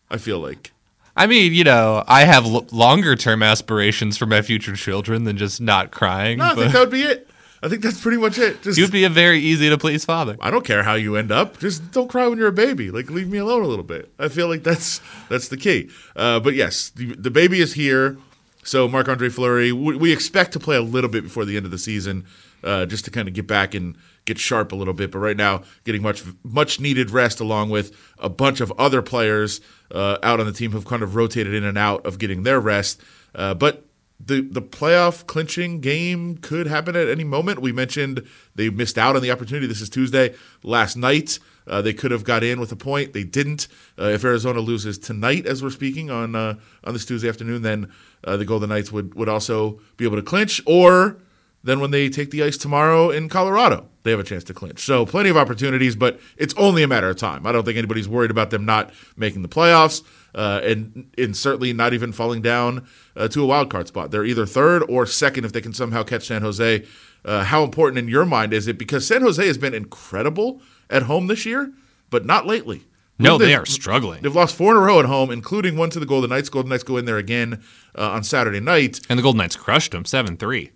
I 0.09 0.17
feel 0.17 0.39
like. 0.39 0.71
I 1.17 1.27
mean, 1.27 1.53
you 1.53 1.63
know, 1.63 2.03
I 2.07 2.25
have 2.25 2.45
l- 2.45 2.67
longer 2.71 3.15
term 3.15 3.41
aspirations 3.41 4.17
for 4.17 4.25
my 4.25 4.41
future 4.41 4.75
children 4.75 5.23
than 5.23 5.37
just 5.37 5.61
not 5.61 5.91
crying. 5.91 6.39
No, 6.39 6.45
I 6.45 6.55
think 6.55 6.73
that 6.73 6.79
would 6.79 6.89
be 6.91 7.03
it. 7.03 7.29
I 7.63 7.69
think 7.69 7.81
that's 7.81 7.99
pretty 7.99 8.17
much 8.17 8.37
it. 8.37 8.61
Just 8.61 8.77
you'd 8.77 8.91
be 8.91 9.05
a 9.05 9.09
very 9.09 9.39
easy 9.39 9.69
to 9.69 9.77
please 9.77 10.05
father. 10.05 10.37
I 10.39 10.51
don't 10.51 10.65
care 10.65 10.83
how 10.83 10.93
you 10.93 11.15
end 11.15 11.31
up. 11.31 11.57
Just 11.57 11.91
don't 11.91 12.07
cry 12.09 12.27
when 12.27 12.37
you're 12.37 12.49
a 12.49 12.51
baby. 12.51 12.91
Like 12.91 13.09
leave 13.09 13.27
me 13.29 13.39
alone 13.39 13.63
a 13.63 13.67
little 13.67 13.83
bit. 13.85 14.11
I 14.19 14.27
feel 14.27 14.47
like 14.47 14.61
that's 14.63 15.01
that's 15.29 15.47
the 15.47 15.57
key. 15.57 15.89
Uh, 16.15 16.39
but 16.39 16.53
yes, 16.53 16.89
the, 16.89 17.15
the 17.15 17.31
baby 17.31 17.61
is 17.61 17.73
here. 17.73 18.17
So 18.63 18.87
Marc 18.87 19.07
Andre 19.07 19.29
Fleury, 19.29 19.71
we, 19.71 19.95
we 19.95 20.11
expect 20.11 20.51
to 20.53 20.59
play 20.59 20.75
a 20.75 20.81
little 20.81 21.09
bit 21.09 21.23
before 21.23 21.45
the 21.45 21.55
end 21.55 21.65
of 21.65 21.71
the 21.71 21.77
season, 21.77 22.25
uh, 22.65 22.85
just 22.85 23.05
to 23.05 23.11
kind 23.11 23.27
of 23.27 23.33
get 23.33 23.47
back 23.47 23.73
and 23.73 23.95
get 24.25 24.39
sharp 24.39 24.71
a 24.71 24.75
little 24.75 24.93
bit. 24.93 25.11
But 25.11 25.19
right 25.19 25.37
now, 25.37 25.63
getting 25.83 26.01
much 26.01 26.23
much 26.43 26.79
needed 26.79 27.11
rest, 27.11 27.39
along 27.39 27.69
with 27.69 27.95
a 28.19 28.29
bunch 28.29 28.59
of 28.59 28.73
other 28.77 29.01
players 29.01 29.61
uh, 29.91 30.17
out 30.23 30.39
on 30.39 30.45
the 30.45 30.51
team 30.51 30.71
who've 30.71 30.85
kind 30.85 31.03
of 31.03 31.15
rotated 31.15 31.53
in 31.53 31.63
and 31.63 31.77
out 31.77 32.05
of 32.05 32.19
getting 32.19 32.43
their 32.43 32.59
rest. 32.59 32.99
Uh, 33.33 33.53
but 33.53 33.85
the 34.19 34.41
the 34.41 34.61
playoff 34.61 35.25
clinching 35.27 35.81
game 35.81 36.37
could 36.37 36.67
happen 36.67 36.95
at 36.95 37.07
any 37.07 37.23
moment. 37.23 37.61
We 37.61 37.71
mentioned 37.71 38.25
they 38.55 38.69
missed 38.69 38.97
out 38.97 39.15
on 39.15 39.21
the 39.21 39.31
opportunity. 39.31 39.67
This 39.67 39.81
is 39.81 39.89
Tuesday. 39.89 40.33
Last 40.63 40.95
night, 40.95 41.37
uh, 41.67 41.81
they 41.81 41.93
could 41.93 42.11
have 42.11 42.23
got 42.23 42.43
in 42.43 42.59
with 42.59 42.71
a 42.71 42.75
point. 42.75 43.13
They 43.13 43.23
didn't. 43.23 43.67
Uh, 43.99 44.05
if 44.05 44.23
Arizona 44.23 44.59
loses 44.59 44.97
tonight, 44.97 45.45
as 45.45 45.61
we're 45.61 45.69
speaking 45.69 46.09
on 46.09 46.35
uh, 46.35 46.55
on 46.83 46.93
this 46.93 47.05
Tuesday 47.05 47.29
afternoon, 47.29 47.61
then 47.61 47.91
uh, 48.23 48.37
the 48.37 48.45
Golden 48.45 48.69
Knights 48.69 48.91
would 48.91 49.13
would 49.15 49.29
also 49.29 49.79
be 49.97 50.05
able 50.05 50.17
to 50.17 50.23
clinch. 50.23 50.61
Or 50.65 51.17
then 51.65 51.79
when 51.79 51.89
they 51.89 52.09
take 52.09 52.29
the 52.29 52.43
ice 52.43 52.57
tomorrow 52.57 53.09
in 53.09 53.27
Colorado, 53.27 53.89
they 54.03 54.11
have 54.11 54.19
a 54.19 54.23
chance 54.23 54.43
to 54.45 54.53
clinch. 54.53 54.79
So 54.79 55.03
plenty 55.05 55.29
of 55.29 55.37
opportunities, 55.37 55.95
but 55.95 56.19
it's 56.37 56.53
only 56.57 56.83
a 56.83 56.87
matter 56.87 57.09
of 57.09 57.17
time. 57.17 57.47
I 57.47 57.51
don't 57.51 57.65
think 57.65 57.77
anybody's 57.77 58.07
worried 58.07 58.29
about 58.29 58.51
them 58.51 58.65
not 58.65 58.93
making 59.17 59.41
the 59.41 59.49
playoffs, 59.49 60.03
uh, 60.35 60.61
and 60.63 61.11
and 61.17 61.35
certainly 61.35 61.73
not 61.73 61.93
even 61.93 62.11
falling 62.11 62.43
down 62.43 62.87
uh, 63.15 63.27
to 63.29 63.41
a 63.41 63.47
wild 63.47 63.71
card 63.71 63.87
spot. 63.87 64.11
They're 64.11 64.25
either 64.25 64.45
third 64.45 64.83
or 64.87 65.07
second 65.07 65.43
if 65.43 65.53
they 65.53 65.61
can 65.61 65.73
somehow 65.73 66.03
catch 66.03 66.27
San 66.27 66.43
Jose. 66.43 66.85
Uh, 67.25 67.43
how 67.43 67.63
important 67.63 67.97
in 67.97 68.07
your 68.07 68.25
mind 68.25 68.53
is 68.53 68.67
it? 68.67 68.77
Because 68.77 69.07
San 69.07 69.23
Jose 69.23 69.45
has 69.45 69.57
been 69.57 69.73
incredible 69.73 70.61
at 70.91 71.03
home 71.03 71.25
this 71.25 71.45
year, 71.45 71.73
but 72.11 72.25
not 72.25 72.45
lately. 72.45 72.83
No, 73.17 73.37
they 73.37 73.55
are 73.55 73.65
struggling. 73.65 74.21
They've 74.21 74.35
lost 74.35 74.55
four 74.55 74.71
in 74.71 74.77
a 74.77 74.81
row 74.81 74.99
at 74.99 75.05
home, 75.05 75.31
including 75.31 75.77
one 75.77 75.89
to 75.91 75.99
the 75.99 76.05
Golden 76.05 76.29
Knights. 76.29 76.49
Golden 76.49 76.69
Knights 76.69 76.83
go 76.83 76.97
in 76.97 77.05
there 77.05 77.17
again 77.17 77.63
uh, 77.97 78.11
on 78.11 78.23
Saturday 78.23 78.59
night. 78.59 78.99
And 79.09 79.17
the 79.17 79.23
Golden 79.23 79.37
Knights 79.39 79.55
crushed 79.55 79.93
them 79.93 80.05
7 80.05 80.35
3. 80.35 80.71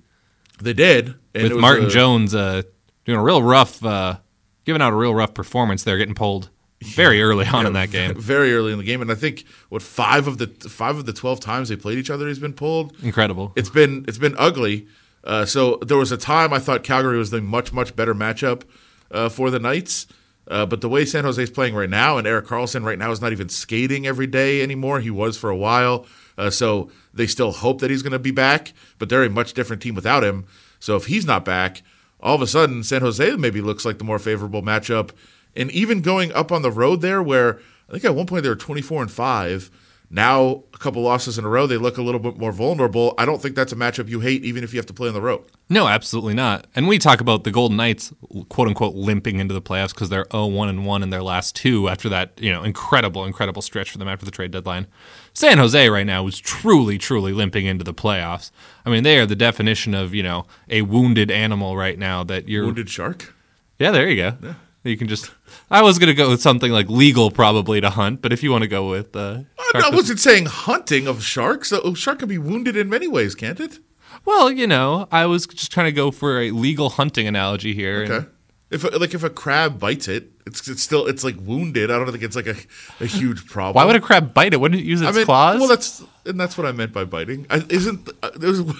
They 0.62 0.74
did 0.74 1.16
and 1.34 1.44
With 1.54 1.62
Martin 1.62 1.86
a- 1.86 1.89
Jones 1.89 2.36
uh, 2.36 2.63
doing 3.06 3.20
a 3.20 3.24
real 3.24 3.42
rough, 3.44 3.84
uh, 3.84 4.18
giving 4.66 4.82
out 4.82 4.94
a 4.94 4.96
real 4.96 5.13
rough 5.16 5.34
performance 5.34 5.84
there, 5.84 5.98
getting 5.98 6.16
pulled 6.16 6.50
very 6.82 7.22
early 7.22 7.46
on 7.46 7.66
in 7.66 7.74
that 7.74 7.92
game. 7.92 8.16
very 8.20 8.54
early 8.54 8.72
in 8.72 8.78
the 8.78 8.84
game, 8.84 9.01
and 9.01 9.12
I 9.12 9.16
think 9.16 9.46
what 9.70 9.82
five 9.82 10.28
of 10.28 10.38
the 10.38 10.48
five 10.70 10.98
of 10.98 11.06
the 11.06 11.13
twelve 11.13 11.39
times 11.39 11.70
they 11.70 11.75
played 11.75 11.98
each 11.98 12.10
other, 12.10 12.28
he's 12.28 12.39
been 12.39 12.54
pulled. 12.54 12.94
Incredible. 13.04 13.51
It's 13.56 13.70
been 13.70 14.06
it's 14.08 14.18
been 14.18 14.36
ugly. 14.38 14.88
Uh, 15.24 15.46
so 15.46 15.78
there 15.86 15.98
was 15.98 16.12
a 16.12 16.18
time 16.18 16.54
I 16.54 16.60
thought 16.60 16.84
Calgary 16.84 17.18
was 17.18 17.32
the 17.32 17.42
much 17.42 17.74
much 17.74 17.96
better 17.96 18.16
matchup 18.16 18.63
uh, 19.12 19.30
for 19.30 19.50
the 19.50 19.60
Knights. 19.60 20.08
Uh, 20.48 20.66
but 20.66 20.82
the 20.82 20.89
way 20.89 21.06
San 21.06 21.25
Jose 21.25 21.44
is 21.44 21.51
playing 21.51 21.75
right 21.75 21.89
now, 21.89 22.18
and 22.18 22.25
Erik 22.25 22.46
Karlsson 22.48 22.84
right 22.84 22.98
now 22.98 23.12
is 23.12 23.22
not 23.22 23.32
even 23.32 23.50
skating 23.50 24.08
every 24.08 24.25
day 24.25 24.63
anymore. 24.63 25.00
He 25.00 25.12
was 25.12 25.38
for 25.38 25.51
a 25.51 25.56
while. 25.56 26.08
Uh, 26.39 26.50
so 26.50 26.89
they 27.13 27.27
still 27.27 27.51
hope 27.51 27.81
that 27.81 27.91
he's 27.91 28.01
going 28.01 28.13
to 28.13 28.19
be 28.19 28.31
back, 28.31 28.72
but 28.98 29.10
they're 29.10 29.24
a 29.24 29.29
much 29.29 29.53
different 29.53 29.81
team 29.81 29.93
without 29.93 30.24
him. 30.24 30.46
So 30.79 30.96
if 30.96 31.08
he's 31.08 31.25
not 31.25 31.43
back, 31.43 31.84
all 32.22 32.36
of 32.36 32.41
a 32.41 32.48
sudden 32.48 32.81
San 32.84 33.01
Jose 33.01 33.36
maybe 33.36 33.60
looks 33.60 33.84
like 33.84 33.98
the 33.98 34.05
more 34.05 34.19
favorable 34.19 34.62
matchup. 34.62 35.12
And 35.55 35.69
even 35.72 36.01
going 36.01 36.31
up 36.31 36.51
on 36.51 36.62
the 36.62 36.72
road 36.72 37.01
there, 37.01 37.22
where 37.22 37.60
I 37.89 37.93
think 37.93 38.05
at 38.05 38.15
one 38.15 38.25
point 38.25 38.43
they 38.43 38.50
were 38.50 38.55
24 38.55 39.01
and 39.01 39.12
5. 39.12 39.72
Now, 40.12 40.63
a 40.74 40.77
couple 40.77 41.03
losses 41.03 41.38
in 41.38 41.46
a 41.46 41.50
row, 41.50 41.67
they 41.67 41.77
look 41.77 41.98
a 41.98 42.01
little 42.01 42.19
bit 42.19 42.38
more 42.38 42.51
vulnerable. 42.51 43.13
I 43.17 43.25
don't 43.25 43.41
think 43.41 43.55
that's 43.55 43.74
a 43.74 43.75
matchup 43.75 44.08
you 44.08 44.22
hate, 44.22 44.43
even 44.43 44.63
if 44.63 44.74
you 44.74 44.79
have 44.79 44.88
to 44.88 44.93
play 44.93 45.08
on 45.08 45.13
the 45.13 45.22
road. 45.22 45.43
No, 45.69 45.88
absolutely 45.88 46.34
not. 46.34 46.65
And 46.75 46.88
we 46.88 46.98
talk 46.98 47.22
about 47.22 47.43
the 47.43 47.51
Golden 47.51 47.77
Knights, 47.77 48.12
quote 48.50 48.68
unquote, 48.68 48.96
limping 48.96 49.40
into 49.40 49.54
the 49.54 49.62
playoffs 49.62 49.94
because 49.94 50.10
they're 50.10 50.26
0 50.32 50.48
1 50.48 50.70
and 50.70 50.86
1 50.86 51.04
in 51.04 51.10
their 51.10 51.24
last 51.24 51.56
two 51.56 51.90
after 51.90 52.10
that, 52.10 52.32
you 52.40 52.52
know, 52.52 52.64
incredible, 52.64 53.26
incredible 53.26 53.62
stretch 53.62 53.92
for 53.92 53.98
them 53.98 54.08
after 54.08 54.26
the 54.26 54.32
trade 54.32 54.52
deadline. 54.52 54.88
San 55.34 55.58
Jose 55.58 55.90
right 55.90 56.06
now 56.06 56.26
is 56.28 56.40
truly, 56.40 56.98
truly 56.98 57.34
limping 57.34 57.66
into 57.66 57.84
the 57.84 57.94
playoffs. 57.94 58.52
I 58.86 58.90
mean, 58.90 59.04
they 59.04 59.18
are 59.20 59.26
the 59.26 59.36
definition 59.36 59.94
of, 59.94 60.14
you 60.14 60.24
know, 60.24 60.46
a 60.70 60.82
wounded 60.84 61.32
animal 61.32 61.76
right 61.76 61.98
now 61.98 62.24
that 62.26 62.48
you're. 62.48 62.66
Wounded 62.66 62.90
Shark? 62.90 63.34
Yeah, 63.78 63.92
there 63.92 64.10
you 64.10 64.16
go. 64.16 64.56
You 64.84 64.98
can 64.98 65.08
just. 65.08 65.32
I 65.70 65.82
was 65.82 66.00
going 66.00 66.08
to 66.08 66.14
go 66.14 66.30
with 66.30 66.42
something 66.42 66.72
like 66.72 66.90
legal, 66.90 67.32
probably, 67.32 67.82
to 67.82 67.90
hunt, 67.90 68.22
but 68.22 68.32
if 68.32 68.44
you 68.44 68.52
want 68.52 68.64
to 68.64 68.68
go 68.68 68.90
with. 68.90 69.16
Uh, 69.16 69.42
I, 69.74 69.90
I 69.92 69.96
wasn't 69.96 70.20
saying 70.20 70.46
hunting 70.46 71.06
of 71.08 71.24
sharks. 71.24 71.72
A 71.72 71.96
shark 71.96 72.20
can 72.20 72.30
be 72.30 72.38
wounded 72.38 72.78
in 72.78 72.90
many 72.90 73.08
ways, 73.08 73.36
can't 73.36 73.60
it? 73.60 73.80
Well, 74.26 74.52
you 74.52 74.68
know, 74.68 75.08
I 75.12 75.26
was 75.26 75.48
just 75.48 75.72
trying 75.72 75.88
to 75.88 75.92
go 75.92 76.12
for 76.12 76.42
a 76.42 76.52
legal 76.52 76.90
hunting 76.90 77.28
analogy 77.28 77.74
here. 77.74 78.08
Okay. 78.10 78.28
If 78.72 78.84
like 78.84 79.16
if 79.16 79.24
a 79.24 79.32
crab 79.32 79.80
bites 79.80 80.08
it, 80.08 80.32
it's 80.46 80.68
it's 80.68 80.84
still 80.84 81.08
it's 81.08 81.24
like 81.24 81.36
wounded. 81.40 81.90
I 81.90 81.98
don't 81.98 82.12
think 82.12 82.24
it's 82.24 82.36
like 82.36 82.46
a, 82.46 82.56
a 83.00 83.08
huge 83.08 83.48
problem. 83.48 83.74
Why 83.74 83.86
would 83.86 83.96
a 83.96 84.00
crab 84.00 84.34
bite 84.34 84.54
it? 84.54 84.58
Wouldn't 84.58 84.80
it 84.80 84.86
use 84.86 85.02
its 85.02 85.10
I 85.10 85.14
mean, 85.14 85.26
claws? 85.26 85.60
Well, 85.60 85.68
that's 85.68 86.04
and 86.26 86.40
that's 86.40 86.56
what 86.58 86.68
I 86.68 86.72
meant 86.72 86.94
by 86.94 87.04
biting. 87.04 87.48
I, 87.50 87.64
isn't 87.70 88.10
uh, 88.22 88.30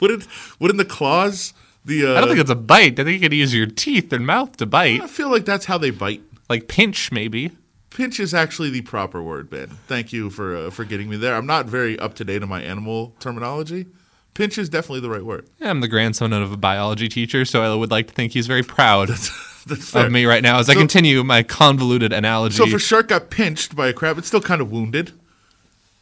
wouldn't 0.00 0.26
wouldn't 0.58 0.76
the 0.76 0.84
claws 0.84 1.54
the 1.84 2.06
uh, 2.06 2.14
I 2.14 2.20
don't 2.20 2.28
think 2.28 2.40
it's 2.40 2.50
a 2.50 2.54
bite. 2.54 3.00
I 3.00 3.04
think 3.04 3.14
you 3.14 3.20
could 3.20 3.32
use 3.32 3.54
your 3.54 3.66
teeth 3.66 4.12
and 4.12 4.26
mouth 4.26 4.56
to 4.58 4.66
bite. 4.66 5.00
I 5.00 5.06
feel 5.06 5.30
like 5.30 5.44
that's 5.44 5.64
how 5.64 5.78
they 5.78 5.90
bite. 5.90 6.20
Like 6.48 6.68
pinch, 6.68 7.10
maybe. 7.10 7.52
Pinch 7.90 8.20
is 8.20 8.32
actually 8.32 8.70
the 8.70 8.82
proper 8.82 9.22
word, 9.22 9.50
Ben. 9.50 9.68
Thank 9.86 10.12
you 10.12 10.30
for 10.30 10.56
uh, 10.56 10.70
for 10.70 10.84
getting 10.84 11.08
me 11.08 11.16
there. 11.16 11.34
I'm 11.36 11.46
not 11.46 11.66
very 11.66 11.98
up 11.98 12.14
to 12.16 12.24
date 12.24 12.42
on 12.42 12.48
my 12.48 12.62
animal 12.62 13.14
terminology. 13.18 13.86
Pinch 14.34 14.56
is 14.56 14.68
definitely 14.68 15.00
the 15.00 15.10
right 15.10 15.24
word. 15.24 15.46
Yeah, 15.60 15.70
I'm 15.70 15.80
the 15.80 15.88
grandson 15.88 16.32
of 16.32 16.52
a 16.52 16.56
biology 16.56 17.08
teacher, 17.08 17.44
so 17.44 17.62
I 17.62 17.74
would 17.74 17.90
like 17.90 18.08
to 18.08 18.14
think 18.14 18.32
he's 18.32 18.46
very 18.46 18.62
proud 18.62 19.08
That's 19.66 19.90
fair. 19.90 20.06
of 20.06 20.12
me 20.12 20.24
right 20.24 20.42
now 20.42 20.58
as 20.58 20.70
I 20.70 20.74
continue 20.74 21.22
my 21.22 21.42
convoluted 21.42 22.12
analogy. 22.12 22.56
So 22.56 22.66
if 22.66 22.74
a 22.74 22.78
shark 22.78 23.08
got 23.08 23.30
pinched 23.30 23.76
by 23.76 23.88
a 23.88 23.92
crab, 23.92 24.18
it's 24.18 24.26
still 24.28 24.40
kind 24.40 24.60
of 24.60 24.72
wounded. 24.72 25.12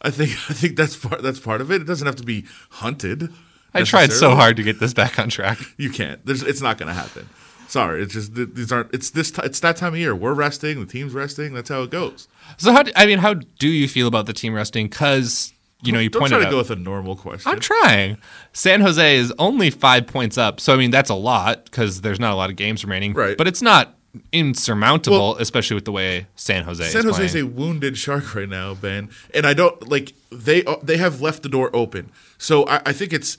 I 0.00 0.10
think 0.10 0.30
I 0.48 0.54
think 0.54 0.76
that's 0.76 0.96
part 0.96 1.22
that's 1.22 1.40
part 1.40 1.60
of 1.60 1.70
it. 1.70 1.82
It 1.82 1.84
doesn't 1.84 2.06
have 2.06 2.16
to 2.16 2.22
be 2.24 2.44
hunted. 2.70 3.30
I 3.74 3.82
tried 3.82 4.12
so 4.12 4.34
hard 4.34 4.56
to 4.56 4.62
get 4.62 4.80
this 4.80 4.94
back 4.94 5.18
on 5.18 5.28
track. 5.28 5.58
You 5.76 5.90
can't. 5.90 6.24
There's, 6.26 6.42
it's 6.42 6.60
not 6.60 6.76
going 6.78 6.88
to 6.88 6.94
happen. 6.94 7.28
Sorry, 7.68 8.02
it's 8.02 8.14
just 8.14 8.34
these 8.34 8.72
aren't. 8.72 8.92
It's 8.92 9.10
this. 9.10 9.30
T- 9.30 9.42
it's 9.44 9.60
that 9.60 9.76
time 9.76 9.92
of 9.92 9.98
year. 9.98 10.14
We're 10.14 10.34
resting. 10.34 10.80
The 10.80 10.86
team's 10.86 11.12
resting. 11.12 11.54
That's 11.54 11.68
how 11.68 11.82
it 11.82 11.90
goes. 11.90 12.26
So 12.56 12.72
how? 12.72 12.82
Do, 12.82 12.90
I 12.96 13.06
mean, 13.06 13.18
how 13.18 13.34
do 13.34 13.68
you 13.68 13.86
feel 13.86 14.08
about 14.08 14.26
the 14.26 14.32
team 14.32 14.54
resting? 14.54 14.88
Because 14.88 15.52
you 15.82 15.92
know 15.92 15.98
you 16.00 16.08
Don't 16.10 16.20
pointed 16.20 16.34
try 16.36 16.40
to 16.40 16.46
out. 16.46 16.50
go 16.50 16.58
with 16.58 16.70
a 16.70 16.76
normal 16.76 17.16
question. 17.16 17.50
I'm 17.50 17.60
trying. 17.60 18.18
San 18.52 18.80
Jose 18.80 19.16
is 19.16 19.32
only 19.38 19.70
five 19.70 20.06
points 20.06 20.36
up, 20.38 20.60
so 20.60 20.72
I 20.74 20.76
mean 20.76 20.90
that's 20.90 21.10
a 21.10 21.14
lot 21.14 21.64
because 21.64 22.00
there's 22.02 22.20
not 22.20 22.32
a 22.32 22.36
lot 22.36 22.50
of 22.50 22.56
games 22.56 22.84
remaining. 22.84 23.12
Right. 23.14 23.36
But 23.36 23.46
it's 23.48 23.62
not 23.62 23.96
insurmountable, 24.32 25.18
Well- 25.18 25.36
especially 25.38 25.74
with 25.76 25.84
the 25.84 25.92
way 25.92 26.26
San 26.34 26.64
Jose 26.64 26.84
San 26.88 27.04
Jose 27.04 27.24
is 27.24 27.36
a 27.36 27.44
wounded 27.44 27.96
shark 27.96 28.34
right 28.34 28.48
now, 28.48 28.74
Ben, 28.74 29.10
and 29.34 29.46
I 29.46 29.54
don't 29.54 29.88
like 29.88 30.14
they 30.30 30.64
uh, 30.64 30.76
they 30.82 30.96
have 30.96 31.20
left 31.20 31.42
the 31.42 31.48
door 31.48 31.70
open. 31.74 32.10
So 32.38 32.66
I, 32.66 32.82
I 32.86 32.92
think 32.92 33.12
it's 33.12 33.38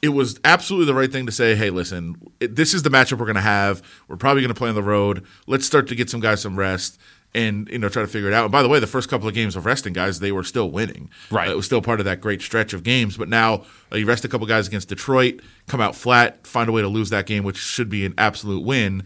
it 0.00 0.10
was 0.10 0.38
absolutely 0.44 0.86
the 0.86 0.94
right 0.98 1.10
thing 1.12 1.26
to 1.26 1.32
say. 1.32 1.54
Hey, 1.54 1.70
listen, 1.70 2.16
it, 2.40 2.56
this 2.56 2.74
is 2.74 2.82
the 2.82 2.90
matchup 2.90 3.18
we're 3.18 3.26
going 3.26 3.36
to 3.36 3.40
have. 3.40 3.82
We're 4.08 4.16
probably 4.16 4.42
going 4.42 4.52
to 4.54 4.58
play 4.58 4.68
on 4.68 4.74
the 4.74 4.82
road. 4.82 5.24
Let's 5.46 5.64
start 5.66 5.86
to 5.88 5.94
get 5.94 6.10
some 6.10 6.20
guys 6.20 6.40
some 6.40 6.56
rest. 6.58 6.98
And 7.34 7.66
you 7.68 7.78
know, 7.78 7.88
try 7.88 8.02
to 8.02 8.08
figure 8.08 8.28
it 8.28 8.34
out. 8.34 8.44
And 8.44 8.52
by 8.52 8.62
the 8.62 8.68
way, 8.68 8.78
the 8.78 8.86
first 8.86 9.08
couple 9.08 9.26
of 9.26 9.32
games 9.32 9.56
of 9.56 9.64
resting 9.64 9.94
guys, 9.94 10.20
they 10.20 10.32
were 10.32 10.44
still 10.44 10.70
winning. 10.70 11.08
Right. 11.30 11.48
Uh, 11.48 11.52
it 11.52 11.56
was 11.56 11.64
still 11.64 11.80
part 11.80 11.98
of 11.98 12.04
that 12.04 12.20
great 12.20 12.42
stretch 12.42 12.74
of 12.74 12.82
games. 12.82 13.16
But 13.16 13.30
now 13.30 13.64
uh, 13.90 13.96
you 13.96 14.04
rest 14.04 14.24
a 14.26 14.28
couple 14.28 14.46
guys 14.46 14.68
against 14.68 14.90
Detroit, 14.90 15.40
come 15.66 15.80
out 15.80 15.96
flat, 15.96 16.46
find 16.46 16.68
a 16.68 16.72
way 16.72 16.82
to 16.82 16.88
lose 16.88 17.08
that 17.10 17.24
game, 17.24 17.42
which 17.42 17.56
should 17.56 17.88
be 17.88 18.04
an 18.04 18.14
absolute 18.18 18.64
win 18.64 19.04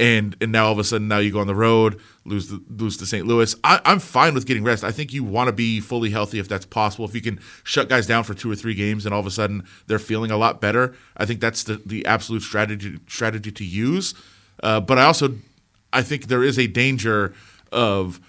and 0.00 0.34
and 0.40 0.50
now 0.50 0.66
all 0.66 0.72
of 0.72 0.78
a 0.78 0.84
sudden 0.84 1.06
now 1.06 1.18
you 1.18 1.30
go 1.30 1.40
on 1.40 1.46
the 1.46 1.54
road 1.54 2.00
lose 2.24 2.48
the, 2.48 2.62
lose 2.68 2.96
to 2.98 3.06
St. 3.06 3.26
Louis. 3.26 3.54
I, 3.64 3.80
I'm 3.84 3.98
fine 3.98 4.34
with 4.34 4.46
getting 4.46 4.64
rest. 4.64 4.84
I 4.84 4.92
think 4.92 5.12
you 5.12 5.24
want 5.24 5.48
to 5.48 5.52
be 5.52 5.80
fully 5.80 6.10
healthy 6.10 6.38
if 6.38 6.48
that's 6.48 6.66
possible. 6.66 7.04
If 7.04 7.14
you 7.14 7.20
can 7.20 7.40
shut 7.64 7.88
guys 7.88 8.06
down 8.06 8.24
for 8.24 8.34
two 8.34 8.50
or 8.50 8.56
three 8.56 8.74
games 8.74 9.04
and 9.04 9.14
all 9.14 9.20
of 9.20 9.26
a 9.26 9.30
sudden 9.30 9.64
they're 9.86 9.98
feeling 9.98 10.30
a 10.30 10.36
lot 10.36 10.60
better, 10.60 10.94
I 11.16 11.26
think 11.26 11.40
that's 11.40 11.64
the, 11.64 11.80
the 11.84 12.04
absolute 12.06 12.42
strategy 12.42 12.98
strategy 13.06 13.52
to 13.52 13.64
use. 13.64 14.14
Uh, 14.62 14.80
but 14.80 14.98
I 14.98 15.04
also 15.04 15.36
I 15.92 16.02
think 16.02 16.26
there 16.26 16.44
is 16.44 16.58
a 16.58 16.66
danger 16.66 17.34
of 17.72 18.20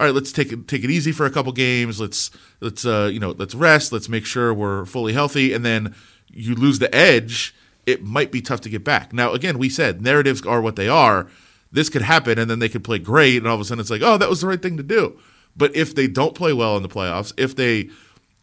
all 0.00 0.06
right, 0.06 0.14
let's 0.14 0.32
take 0.32 0.50
it 0.50 0.66
take 0.66 0.82
it 0.82 0.90
easy 0.90 1.12
for 1.12 1.26
a 1.26 1.30
couple 1.30 1.52
games. 1.52 2.00
Let's 2.00 2.30
let's 2.60 2.86
uh, 2.86 3.10
you 3.12 3.20
know 3.20 3.32
let's 3.32 3.54
rest. 3.54 3.92
Let's 3.92 4.08
make 4.08 4.24
sure 4.24 4.54
we're 4.54 4.86
fully 4.86 5.12
healthy, 5.12 5.52
and 5.52 5.64
then 5.64 5.94
you 6.30 6.54
lose 6.54 6.78
the 6.78 6.94
edge. 6.94 7.54
It 7.86 8.02
might 8.02 8.32
be 8.32 8.40
tough 8.40 8.60
to 8.62 8.70
get 8.70 8.82
back. 8.82 9.12
Now, 9.12 9.32
again, 9.32 9.58
we 9.58 9.68
said 9.68 10.00
narratives 10.00 10.44
are 10.46 10.62
what 10.62 10.76
they 10.76 10.88
are. 10.88 11.28
This 11.72 11.88
could 11.88 12.02
happen, 12.02 12.38
and 12.38 12.50
then 12.50 12.60
they 12.60 12.68
could 12.68 12.82
play 12.82 12.98
great, 12.98 13.36
and 13.36 13.46
all 13.46 13.56
of 13.56 13.60
a 13.60 13.64
sudden 13.64 13.80
it's 13.80 13.90
like, 13.90 14.02
oh, 14.02 14.16
that 14.16 14.30
was 14.30 14.40
the 14.40 14.46
right 14.46 14.60
thing 14.60 14.76
to 14.76 14.82
do. 14.82 15.18
But 15.56 15.74
if 15.76 15.94
they 15.94 16.06
don't 16.06 16.34
play 16.34 16.52
well 16.52 16.76
in 16.76 16.82
the 16.82 16.88
playoffs, 16.88 17.32
if 17.36 17.54
they 17.54 17.90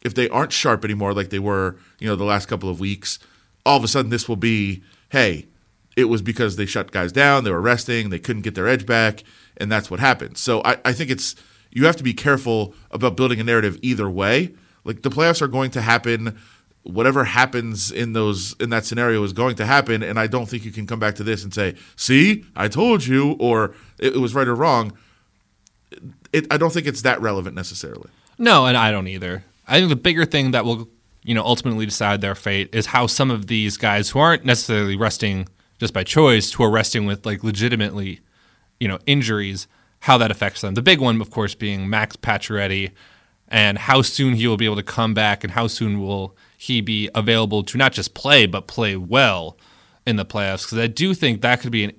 if 0.03 0.13
they 0.13 0.29
aren't 0.29 0.53
sharp 0.53 0.85
anymore 0.85 1.13
like 1.13 1.31
they 1.31 1.39
were, 1.39 1.77
you 1.99 2.07
know, 2.07 2.15
the 2.15 2.23
last 2.23 2.47
couple 2.47 2.69
of 2.69 2.79
weeks, 2.79 3.17
all 3.65 3.77
of 3.77 3.83
a 3.83 3.87
sudden 3.87 4.11
this 4.11 4.29
will 4.29 4.35
be, 4.35 4.83
hey, 5.09 5.47
it 5.95 6.05
was 6.05 6.21
because 6.21 6.55
they 6.55 6.67
shut 6.67 6.91
guys 6.91 7.11
down, 7.11 7.43
they 7.43 7.51
were 7.51 7.59
resting, 7.59 8.09
they 8.09 8.19
couldn't 8.19 8.43
get 8.43 8.53
their 8.53 8.67
edge 8.67 8.85
back, 8.85 9.23
and 9.57 9.71
that's 9.71 9.89
what 9.91 9.99
happened. 9.99 10.37
So 10.37 10.61
I, 10.63 10.77
I 10.85 10.93
think 10.93 11.09
it's 11.09 11.35
you 11.71 11.85
have 11.85 11.95
to 11.97 12.03
be 12.03 12.13
careful 12.13 12.73
about 12.91 13.17
building 13.17 13.39
a 13.39 13.43
narrative 13.43 13.77
either 13.81 14.09
way. 14.09 14.53
Like 14.83 15.01
the 15.01 15.09
playoffs 15.09 15.41
are 15.41 15.47
going 15.47 15.71
to 15.71 15.81
happen. 15.81 16.39
Whatever 16.83 17.25
happens 17.25 17.91
in 17.91 18.13
those 18.13 18.55
in 18.59 18.69
that 18.69 18.85
scenario 18.85 19.21
is 19.23 19.33
going 19.33 19.55
to 19.57 19.65
happen, 19.65 20.01
and 20.01 20.17
I 20.17 20.27
don't 20.27 20.47
think 20.47 20.63
you 20.63 20.71
can 20.71 20.87
come 20.87 20.99
back 20.99 21.15
to 21.15 21.23
this 21.23 21.43
and 21.43 21.53
say, 21.53 21.75
"See, 21.97 22.45
I 22.55 22.69
told 22.69 23.05
you," 23.05 23.33
or 23.39 23.75
"It, 23.99 24.15
it 24.15 24.19
was 24.19 24.33
right 24.33 24.47
or 24.47 24.55
wrong." 24.55 24.97
It, 26.31 26.47
I 26.51 26.57
don't 26.57 26.71
think 26.71 26.87
it's 26.87 27.01
that 27.01 27.21
relevant 27.21 27.55
necessarily. 27.55 28.09
No, 28.37 28.65
and 28.65 28.77
I 28.77 28.91
don't 28.91 29.07
either. 29.07 29.43
I 29.67 29.79
think 29.79 29.89
the 29.89 29.95
bigger 29.97 30.25
thing 30.25 30.51
that 30.51 30.63
will, 30.63 30.87
you 31.23 31.33
know, 31.33 31.43
ultimately 31.43 31.85
decide 31.85 32.21
their 32.21 32.35
fate 32.35 32.69
is 32.73 32.87
how 32.87 33.07
some 33.07 33.31
of 33.31 33.47
these 33.47 33.75
guys 33.75 34.09
who 34.09 34.19
aren't 34.19 34.45
necessarily 34.45 34.95
resting 34.95 35.47
just 35.79 35.93
by 35.93 36.03
choice, 36.03 36.53
who 36.53 36.63
are 36.63 36.71
resting 36.71 37.05
with 37.05 37.25
like 37.25 37.43
legitimately, 37.43 38.21
you 38.79 38.87
know, 38.87 38.99
injuries, 39.05 39.67
how 40.01 40.17
that 40.17 40.31
affects 40.31 40.61
them. 40.61 40.75
The 40.75 40.81
big 40.81 40.99
one, 40.99 41.19
of 41.21 41.29
course, 41.29 41.55
being 41.55 41.89
Max 41.89 42.15
Pacioretty, 42.15 42.91
and 43.47 43.77
how 43.77 44.01
soon 44.01 44.35
he 44.35 44.47
will 44.47 44.57
be 44.57 44.65
able 44.65 44.75
to 44.75 44.83
come 44.83 45.13
back, 45.13 45.43
and 45.43 45.53
how 45.53 45.67
soon 45.67 46.01
will 46.01 46.35
he 46.57 46.81
be 46.81 47.09
available 47.15 47.63
to 47.63 47.77
not 47.77 47.93
just 47.93 48.13
play 48.13 48.45
but 48.45 48.67
play 48.67 48.95
well 48.95 49.57
in 50.05 50.15
the 50.15 50.25
playoffs. 50.25 50.65
Because 50.65 50.79
I 50.79 50.87
do 50.87 51.13
think 51.13 51.41
that 51.41 51.61
could 51.61 51.71
be 51.71 51.85
an, 51.85 51.91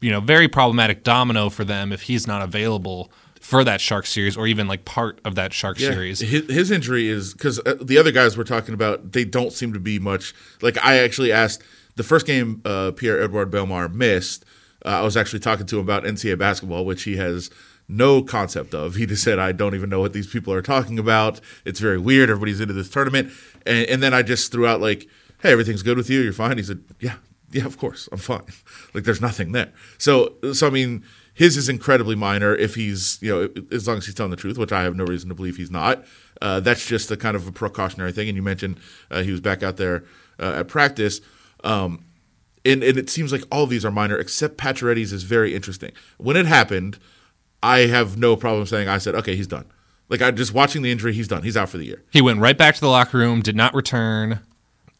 you 0.00 0.10
know, 0.10 0.20
very 0.20 0.48
problematic 0.48 1.04
domino 1.04 1.48
for 1.48 1.64
them 1.64 1.92
if 1.92 2.02
he's 2.02 2.26
not 2.26 2.42
available 2.42 3.10
for 3.40 3.64
that 3.64 3.80
Shark 3.80 4.04
series 4.04 4.36
or 4.36 4.46
even 4.46 4.66
like 4.66 4.84
part 4.84 5.20
of 5.24 5.36
that 5.36 5.52
Shark 5.52 5.78
series. 5.78 6.20
His, 6.20 6.50
his 6.50 6.70
injury 6.70 7.08
is 7.08 7.32
because 7.32 7.60
uh, 7.60 7.76
the 7.80 7.96
other 7.96 8.10
guys 8.10 8.36
we're 8.36 8.44
talking 8.44 8.74
about, 8.74 9.12
they 9.12 9.24
don't 9.24 9.52
seem 9.52 9.72
to 9.72 9.80
be 9.80 9.98
much. 9.98 10.34
Like 10.60 10.76
I 10.84 10.98
actually 10.98 11.32
asked, 11.32 11.62
the 11.94 12.02
first 12.02 12.26
game 12.26 12.62
uh, 12.64 12.92
Pierre 12.92 13.20
Edouard 13.20 13.50
Bellemare 13.50 13.92
missed, 13.92 14.44
uh, 14.84 14.88
I 14.88 15.02
was 15.02 15.16
actually 15.16 15.40
talking 15.40 15.66
to 15.66 15.76
him 15.76 15.82
about 15.82 16.04
NCAA 16.04 16.38
basketball, 16.38 16.84
which 16.84 17.02
he 17.02 17.16
has 17.16 17.50
no 17.88 18.22
concept 18.22 18.74
of. 18.74 18.94
He 18.94 19.06
just 19.06 19.24
said, 19.24 19.38
I 19.38 19.52
don't 19.52 19.74
even 19.74 19.90
know 19.90 20.00
what 20.00 20.12
these 20.12 20.26
people 20.26 20.52
are 20.52 20.62
talking 20.62 20.98
about. 20.98 21.40
It's 21.64 21.80
very 21.80 21.98
weird. 21.98 22.30
Everybody's 22.30 22.60
into 22.60 22.74
this 22.74 22.90
tournament. 22.90 23.32
And, 23.66 23.88
and 23.88 24.02
then 24.02 24.12
I 24.14 24.22
just 24.22 24.52
threw 24.52 24.66
out, 24.66 24.80
like, 24.80 25.08
hey, 25.42 25.52
everything's 25.52 25.82
good 25.82 25.96
with 25.96 26.10
you? 26.10 26.20
You're 26.20 26.32
fine? 26.32 26.58
He 26.58 26.64
said, 26.64 26.84
yeah, 27.00 27.16
yeah, 27.50 27.64
of 27.64 27.78
course, 27.78 28.08
I'm 28.12 28.18
fine. 28.18 28.46
like, 28.94 29.04
there's 29.04 29.20
nothing 29.20 29.52
there. 29.52 29.72
So, 29.96 30.34
so 30.52 30.66
I 30.66 30.70
mean, 30.70 31.02
his 31.32 31.56
is 31.56 31.68
incredibly 31.68 32.14
minor 32.14 32.54
if 32.54 32.74
he's, 32.74 33.18
you 33.22 33.32
know, 33.32 33.64
as 33.72 33.86
long 33.88 33.98
as 33.98 34.06
he's 34.06 34.14
telling 34.14 34.30
the 34.30 34.36
truth, 34.36 34.58
which 34.58 34.72
I 34.72 34.82
have 34.82 34.96
no 34.96 35.04
reason 35.04 35.28
to 35.28 35.34
believe 35.34 35.56
he's 35.56 35.70
not. 35.70 36.04
Uh, 36.42 36.60
that's 36.60 36.86
just 36.86 37.10
a 37.10 37.16
kind 37.16 37.36
of 37.36 37.46
a 37.46 37.52
precautionary 37.52 38.12
thing. 38.12 38.28
And 38.28 38.36
you 38.36 38.42
mentioned 38.42 38.78
uh, 39.10 39.22
he 39.22 39.30
was 39.30 39.40
back 39.40 39.62
out 39.62 39.76
there 39.76 40.04
uh, 40.38 40.54
at 40.56 40.68
practice. 40.68 41.20
Um, 41.64 42.04
and, 42.64 42.82
and 42.82 42.98
it 42.98 43.10
seems 43.10 43.32
like 43.32 43.42
all 43.50 43.64
of 43.64 43.70
these 43.70 43.84
are 43.84 43.90
minor, 43.90 44.16
except 44.16 44.56
Pacioretty's 44.56 45.12
is 45.12 45.22
very 45.22 45.54
interesting. 45.54 45.92
When 46.18 46.36
it 46.36 46.46
happened, 46.46 46.98
I 47.62 47.80
have 47.80 48.18
no 48.18 48.36
problem 48.36 48.66
saying 48.66 48.88
I 48.88 48.98
said, 48.98 49.14
okay, 49.14 49.36
he's 49.36 49.46
done. 49.46 49.66
Like 50.08 50.22
I 50.22 50.30
just 50.30 50.54
watching 50.54 50.82
the 50.82 50.90
injury, 50.90 51.12
he's 51.12 51.28
done. 51.28 51.42
He's 51.42 51.56
out 51.56 51.68
for 51.68 51.78
the 51.78 51.84
year. 51.84 52.02
He 52.10 52.22
went 52.22 52.40
right 52.40 52.56
back 52.56 52.74
to 52.76 52.80
the 52.80 52.88
locker 52.88 53.18
room, 53.18 53.42
did 53.42 53.56
not 53.56 53.74
return. 53.74 54.40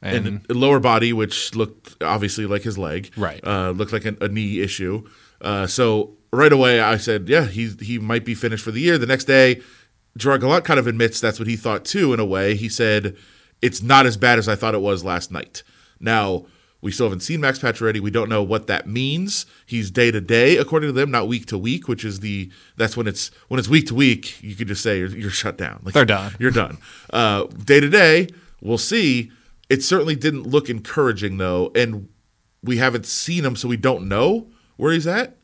And, 0.00 0.26
and 0.26 0.50
lower 0.50 0.78
body, 0.78 1.12
which 1.12 1.54
looked 1.56 2.00
obviously 2.02 2.46
like 2.46 2.62
his 2.62 2.78
leg, 2.78 3.10
right? 3.16 3.40
Uh, 3.44 3.70
looked 3.70 3.92
like 3.92 4.04
a, 4.04 4.16
a 4.20 4.28
knee 4.28 4.60
issue. 4.60 5.08
Uh, 5.40 5.66
so 5.66 6.16
right 6.32 6.52
away, 6.52 6.80
I 6.80 6.98
said, 6.98 7.28
yeah, 7.28 7.46
he 7.46 7.70
he 7.80 7.98
might 7.98 8.24
be 8.24 8.34
finished 8.34 8.62
for 8.62 8.70
the 8.70 8.80
year. 8.80 8.96
The 8.96 9.06
next 9.06 9.24
day, 9.24 9.60
Gerard 10.16 10.42
Gallant 10.42 10.64
kind 10.64 10.78
of 10.78 10.86
admits 10.86 11.20
that's 11.20 11.40
what 11.40 11.48
he 11.48 11.56
thought 11.56 11.84
too. 11.84 12.12
In 12.12 12.20
a 12.20 12.24
way, 12.24 12.54
he 12.54 12.68
said 12.68 13.16
it's 13.60 13.82
not 13.82 14.06
as 14.06 14.16
bad 14.16 14.38
as 14.38 14.48
I 14.48 14.54
thought 14.54 14.74
it 14.74 14.80
was 14.80 15.04
last 15.04 15.32
night. 15.32 15.64
Now 15.98 16.46
we 16.80 16.92
still 16.92 17.06
haven't 17.06 17.20
seen 17.20 17.40
Max 17.40 17.58
Pacioretty. 17.58 18.00
We 18.00 18.10
don't 18.10 18.28
know 18.28 18.42
what 18.42 18.68
that 18.68 18.86
means. 18.86 19.46
He's 19.66 19.90
day 19.90 20.10
to 20.10 20.20
day, 20.20 20.56
according 20.56 20.88
to 20.88 20.92
them, 20.92 21.10
not 21.10 21.26
week 21.26 21.46
to 21.46 21.58
week, 21.58 21.88
which 21.88 22.04
is 22.04 22.20
the 22.20 22.50
that's 22.76 22.96
when 22.96 23.08
it's 23.08 23.30
when 23.48 23.58
it's 23.58 23.68
week 23.68 23.86
to 23.88 23.94
week. 23.94 24.42
You 24.42 24.54
could 24.54 24.68
just 24.68 24.82
say 24.82 24.98
you're, 24.98 25.08
you're 25.08 25.30
shut 25.30 25.58
down. 25.58 25.80
Like, 25.82 25.94
They're 25.94 26.04
done. 26.04 26.34
You're 26.38 26.52
done. 26.52 26.78
Uh, 27.10 27.44
day 27.44 27.80
to 27.80 27.88
day, 27.88 28.28
we'll 28.60 28.78
see. 28.78 29.32
It 29.68 29.82
certainly 29.82 30.14
didn't 30.14 30.44
look 30.44 30.70
encouraging 30.70 31.38
though, 31.38 31.72
and 31.74 32.08
we 32.62 32.76
haven't 32.76 33.06
seen 33.06 33.44
him, 33.44 33.56
so 33.56 33.68
we 33.68 33.76
don't 33.76 34.08
know 34.08 34.48
where 34.76 34.92
he's 34.92 35.06
at. 35.06 35.36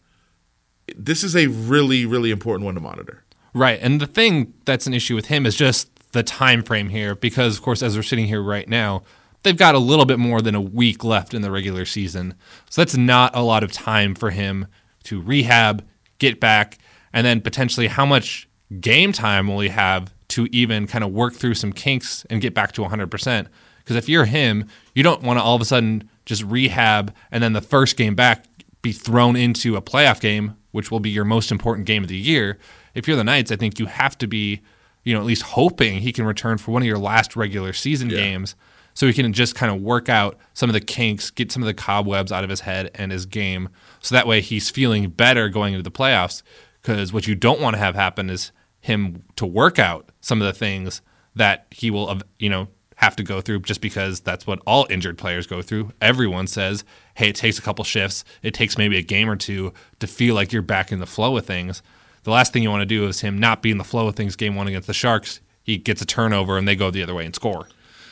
This 0.96 1.24
is 1.24 1.34
a 1.34 1.48
really, 1.48 2.06
really 2.06 2.30
important 2.30 2.64
one 2.64 2.74
to 2.74 2.80
monitor. 2.80 3.24
Right, 3.52 3.78
and 3.82 4.00
the 4.00 4.06
thing 4.06 4.54
that's 4.64 4.86
an 4.86 4.94
issue 4.94 5.14
with 5.14 5.26
him 5.26 5.46
is 5.46 5.54
just 5.54 6.12
the 6.12 6.22
time 6.22 6.62
frame 6.62 6.90
here, 6.90 7.14
because 7.14 7.56
of 7.56 7.62
course, 7.62 7.82
as 7.82 7.96
we're 7.96 8.02
sitting 8.02 8.26
here 8.26 8.42
right 8.42 8.68
now 8.68 9.02
they've 9.44 9.56
got 9.56 9.74
a 9.74 9.78
little 9.78 10.06
bit 10.06 10.18
more 10.18 10.42
than 10.42 10.54
a 10.54 10.60
week 10.60 11.04
left 11.04 11.32
in 11.32 11.42
the 11.42 11.50
regular 11.50 11.84
season. 11.84 12.34
So 12.70 12.80
that's 12.80 12.96
not 12.96 13.36
a 13.36 13.42
lot 13.42 13.62
of 13.62 13.70
time 13.70 14.14
for 14.14 14.30
him 14.30 14.66
to 15.04 15.20
rehab, 15.20 15.86
get 16.18 16.40
back, 16.40 16.78
and 17.12 17.24
then 17.24 17.40
potentially 17.40 17.86
how 17.86 18.04
much 18.04 18.48
game 18.80 19.12
time 19.12 19.46
will 19.46 19.60
he 19.60 19.68
have 19.68 20.12
to 20.28 20.48
even 20.50 20.86
kind 20.86 21.04
of 21.04 21.12
work 21.12 21.34
through 21.34 21.54
some 21.54 21.72
kinks 21.72 22.24
and 22.28 22.40
get 22.40 22.54
back 22.54 22.72
to 22.72 22.80
100%. 22.80 23.46
Because 23.78 23.96
if 23.96 24.08
you're 24.08 24.24
him, 24.24 24.66
you 24.94 25.02
don't 25.02 25.22
want 25.22 25.38
to 25.38 25.42
all 25.42 25.54
of 25.54 25.60
a 25.60 25.66
sudden 25.66 26.08
just 26.24 26.42
rehab 26.42 27.14
and 27.30 27.42
then 27.44 27.52
the 27.52 27.60
first 27.60 27.96
game 27.96 28.14
back 28.14 28.46
be 28.80 28.92
thrown 28.92 29.36
into 29.36 29.76
a 29.76 29.82
playoff 29.82 30.20
game, 30.20 30.56
which 30.72 30.90
will 30.90 31.00
be 31.00 31.10
your 31.10 31.24
most 31.24 31.52
important 31.52 31.86
game 31.86 32.02
of 32.02 32.08
the 32.08 32.16
year. 32.16 32.58
If 32.94 33.06
you're 33.06 33.16
the 33.16 33.24
Knights, 33.24 33.52
I 33.52 33.56
think 33.56 33.78
you 33.78 33.86
have 33.86 34.16
to 34.18 34.26
be, 34.26 34.62
you 35.04 35.12
know, 35.12 35.20
at 35.20 35.26
least 35.26 35.42
hoping 35.42 36.00
he 36.00 36.12
can 36.12 36.24
return 36.24 36.56
for 36.56 36.72
one 36.72 36.82
of 36.82 36.86
your 36.86 36.98
last 36.98 37.36
regular 37.36 37.74
season 37.74 38.08
yeah. 38.08 38.16
games 38.16 38.56
so 38.94 39.06
he 39.06 39.12
can 39.12 39.32
just 39.32 39.54
kind 39.54 39.70
of 39.70 39.82
work 39.82 40.08
out 40.08 40.38
some 40.54 40.70
of 40.70 40.74
the 40.74 40.80
kinks, 40.80 41.30
get 41.30 41.52
some 41.52 41.62
of 41.62 41.66
the 41.66 41.74
cobwebs 41.74 42.32
out 42.32 42.44
of 42.44 42.50
his 42.50 42.60
head 42.60 42.90
and 42.94 43.12
his 43.12 43.26
game. 43.26 43.68
So 44.00 44.14
that 44.14 44.26
way 44.26 44.40
he's 44.40 44.70
feeling 44.70 45.10
better 45.10 45.48
going 45.48 45.74
into 45.74 45.82
the 45.82 45.90
playoffs. 45.90 46.42
Because 46.80 47.12
what 47.12 47.26
you 47.26 47.34
don't 47.34 47.60
want 47.60 47.74
to 47.74 47.80
have 47.80 47.94
happen 47.94 48.30
is 48.30 48.52
him 48.80 49.24
to 49.36 49.46
work 49.46 49.78
out 49.78 50.10
some 50.20 50.40
of 50.40 50.46
the 50.46 50.52
things 50.52 51.00
that 51.34 51.66
he 51.70 51.90
will, 51.90 52.20
you 52.38 52.48
know, 52.48 52.68
have 52.96 53.16
to 53.16 53.22
go 53.22 53.40
through 53.40 53.60
just 53.60 53.80
because 53.80 54.20
that's 54.20 54.46
what 54.46 54.60
all 54.66 54.86
injured 54.88 55.18
players 55.18 55.46
go 55.46 55.62
through. 55.62 55.90
Everyone 56.00 56.46
says, 56.46 56.84
hey, 57.14 57.30
it 57.30 57.36
takes 57.36 57.58
a 57.58 57.62
couple 57.62 57.84
shifts, 57.84 58.24
it 58.42 58.54
takes 58.54 58.78
maybe 58.78 58.96
a 58.96 59.02
game 59.02 59.28
or 59.28 59.36
two 59.36 59.72
to 59.98 60.06
feel 60.06 60.34
like 60.34 60.52
you're 60.52 60.62
back 60.62 60.92
in 60.92 61.00
the 61.00 61.06
flow 61.06 61.36
of 61.36 61.44
things. 61.44 61.82
The 62.22 62.30
last 62.30 62.52
thing 62.52 62.62
you 62.62 62.70
want 62.70 62.82
to 62.82 62.86
do 62.86 63.06
is 63.06 63.20
him 63.20 63.38
not 63.38 63.62
be 63.62 63.70
in 63.70 63.78
the 63.78 63.84
flow 63.84 64.06
of 64.06 64.16
things 64.16 64.36
game 64.36 64.54
one 64.54 64.68
against 64.68 64.86
the 64.86 64.94
Sharks. 64.94 65.40
He 65.62 65.76
gets 65.76 66.02
a 66.02 66.06
turnover 66.06 66.56
and 66.56 66.68
they 66.68 66.76
go 66.76 66.90
the 66.90 67.02
other 67.02 67.14
way 67.14 67.24
and 67.26 67.34
score. 67.34 67.68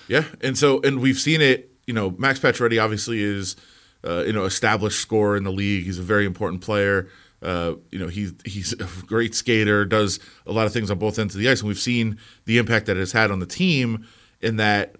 Yeah, 0.08 0.24
and 0.40 0.56
so 0.56 0.80
and 0.82 1.00
we've 1.00 1.18
seen 1.18 1.40
it. 1.40 1.70
You 1.86 1.94
know, 1.94 2.10
Max 2.18 2.38
Pacioretty 2.38 2.82
obviously 2.82 3.22
is 3.22 3.56
uh, 4.04 4.24
you 4.24 4.32
know 4.32 4.44
established 4.44 5.00
scorer 5.00 5.36
in 5.36 5.44
the 5.44 5.52
league. 5.52 5.84
He's 5.84 5.98
a 5.98 6.02
very 6.02 6.26
important 6.26 6.62
player. 6.62 7.08
Uh, 7.42 7.74
you 7.90 7.98
know, 7.98 8.08
he's 8.08 8.32
he's 8.44 8.72
a 8.74 8.88
great 9.06 9.34
skater. 9.34 9.84
Does 9.84 10.20
a 10.46 10.52
lot 10.52 10.66
of 10.66 10.72
things 10.72 10.90
on 10.90 10.98
both 10.98 11.18
ends 11.18 11.34
of 11.34 11.40
the 11.40 11.48
ice, 11.48 11.60
and 11.60 11.68
we've 11.68 11.78
seen 11.78 12.18
the 12.44 12.58
impact 12.58 12.86
that 12.86 12.96
it 12.96 13.00
has 13.00 13.12
had 13.12 13.30
on 13.30 13.40
the 13.40 13.46
team. 13.46 14.06
In 14.40 14.56
that, 14.56 14.96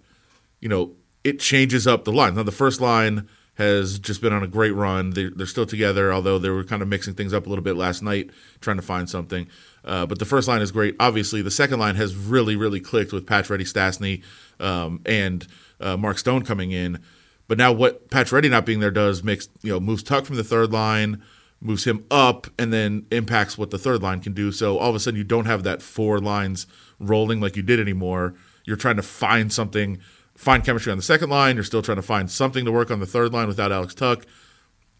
you 0.61 0.69
know, 0.69 0.93
it 1.23 1.39
changes 1.39 1.85
up 1.85 2.05
the 2.05 2.13
line. 2.13 2.35
Now, 2.35 2.43
the 2.43 2.51
first 2.51 2.79
line 2.79 3.27
has 3.55 3.99
just 3.99 4.21
been 4.21 4.33
on 4.33 4.41
a 4.41 4.47
great 4.47 4.71
run. 4.71 5.11
They're, 5.11 5.29
they're 5.29 5.45
still 5.45 5.65
together, 5.65 6.11
although 6.11 6.39
they 6.39 6.49
were 6.49 6.63
kind 6.63 6.81
of 6.81 6.87
mixing 6.87 7.13
things 7.13 7.33
up 7.33 7.45
a 7.45 7.49
little 7.49 7.63
bit 7.63 7.75
last 7.75 8.01
night, 8.01 8.31
trying 8.61 8.77
to 8.77 8.81
find 8.81 9.09
something. 9.09 9.47
Uh, 9.85 10.05
but 10.05 10.17
the 10.17 10.25
first 10.25 10.47
line 10.47 10.61
is 10.61 10.71
great. 10.71 10.95
Obviously, 10.99 11.41
the 11.41 11.51
second 11.51 11.79
line 11.79 11.95
has 11.95 12.15
really, 12.15 12.55
really 12.55 12.79
clicked 12.79 13.11
with 13.11 13.25
Pacioretty, 13.25 13.61
Stastny, 13.61 14.23
um, 14.59 15.01
and 15.05 15.47
uh, 15.79 15.97
Mark 15.97 16.17
Stone 16.17 16.43
coming 16.43 16.71
in. 16.71 16.99
But 17.47 17.57
now 17.57 17.71
what 17.71 18.09
Pacioretty 18.09 18.49
not 18.49 18.65
being 18.65 18.79
there 18.79 18.91
does 18.91 19.23
makes 19.23 19.49
you 19.61 19.71
know 19.71 19.79
moves 19.79 20.03
Tuch 20.03 20.25
from 20.25 20.37
the 20.37 20.43
third 20.43 20.71
line, 20.71 21.21
moves 21.59 21.85
him 21.85 22.05
up, 22.09 22.47
and 22.57 22.71
then 22.71 23.05
impacts 23.11 23.57
what 23.57 23.71
the 23.71 23.77
third 23.77 24.01
line 24.01 24.21
can 24.21 24.33
do. 24.33 24.51
So 24.51 24.77
all 24.77 24.89
of 24.89 24.95
a 24.95 24.99
sudden 24.99 25.17
you 25.17 25.23
don't 25.23 25.45
have 25.45 25.63
that 25.63 25.81
four 25.81 26.19
lines 26.19 26.67
rolling 26.99 27.41
like 27.41 27.55
you 27.55 27.63
did 27.63 27.79
anymore. 27.79 28.33
You're 28.65 28.77
trying 28.77 28.95
to 28.95 29.03
find 29.03 29.51
something, 29.51 29.99
find 30.35 30.63
chemistry 30.63 30.91
on 30.91 30.97
the 30.97 31.03
second 31.03 31.29
line. 31.29 31.55
You're 31.55 31.63
still 31.63 31.81
trying 31.81 31.97
to 31.97 32.01
find 32.01 32.31
something 32.31 32.63
to 32.65 32.71
work 32.71 32.89
on 32.89 32.99
the 32.99 33.05
third 33.05 33.33
line 33.33 33.47
without 33.47 33.71
Alex 33.71 33.93
Tuch. 33.93 34.23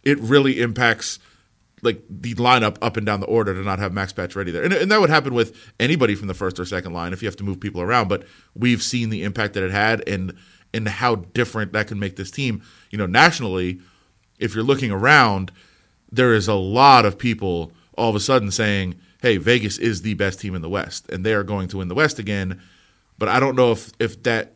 It 0.03 0.19
really 0.19 0.59
impacts 0.61 1.19
like 1.83 2.03
the 2.09 2.33
lineup 2.35 2.77
up 2.81 2.97
and 2.97 3.05
down 3.05 3.19
the 3.19 3.25
order 3.27 3.53
to 3.53 3.61
not 3.61 3.79
have 3.79 3.93
Max 3.93 4.13
Pacioretty 4.13 4.51
there. 4.51 4.63
And, 4.63 4.73
and 4.73 4.91
that 4.91 5.01
would 5.01 5.09
happen 5.09 5.33
with 5.33 5.55
anybody 5.79 6.15
from 6.15 6.27
the 6.27 6.33
first 6.33 6.59
or 6.59 6.65
second 6.65 6.93
line 6.93 7.13
if 7.13 7.21
you 7.21 7.27
have 7.27 7.35
to 7.37 7.43
move 7.43 7.59
people 7.59 7.81
around. 7.81 8.07
But 8.07 8.25
we've 8.55 8.81
seen 8.81 9.09
the 9.09 9.23
impact 9.23 9.53
that 9.53 9.63
it 9.63 9.71
had 9.71 10.07
and 10.07 10.33
and 10.73 10.87
how 10.87 11.15
different 11.15 11.73
that 11.73 11.87
can 11.87 11.99
make 11.99 12.15
this 12.15 12.31
team. 12.31 12.63
You 12.89 12.97
know, 12.97 13.05
nationally, 13.05 13.79
if 14.39 14.55
you're 14.55 14.63
looking 14.63 14.91
around, 14.91 15.51
there 16.11 16.33
is 16.33 16.47
a 16.47 16.55
lot 16.55 17.05
of 17.05 17.17
people 17.17 17.71
all 17.97 18.09
of 18.09 18.15
a 18.15 18.19
sudden 18.19 18.49
saying, 18.49 18.95
"Hey, 19.21 19.37
Vegas 19.37 19.77
is 19.77 20.01
the 20.01 20.15
best 20.15 20.39
team 20.39 20.55
in 20.55 20.61
the 20.61 20.69
West, 20.69 21.09
and 21.09 21.25
they 21.25 21.33
are 21.33 21.43
going 21.43 21.67
to 21.69 21.77
win 21.77 21.89
the 21.89 21.95
West 21.95 22.17
again." 22.17 22.61
But 23.17 23.29
I 23.29 23.39
don't 23.39 23.55
know 23.55 23.71
if 23.71 23.91
if 23.99 24.23
that, 24.23 24.53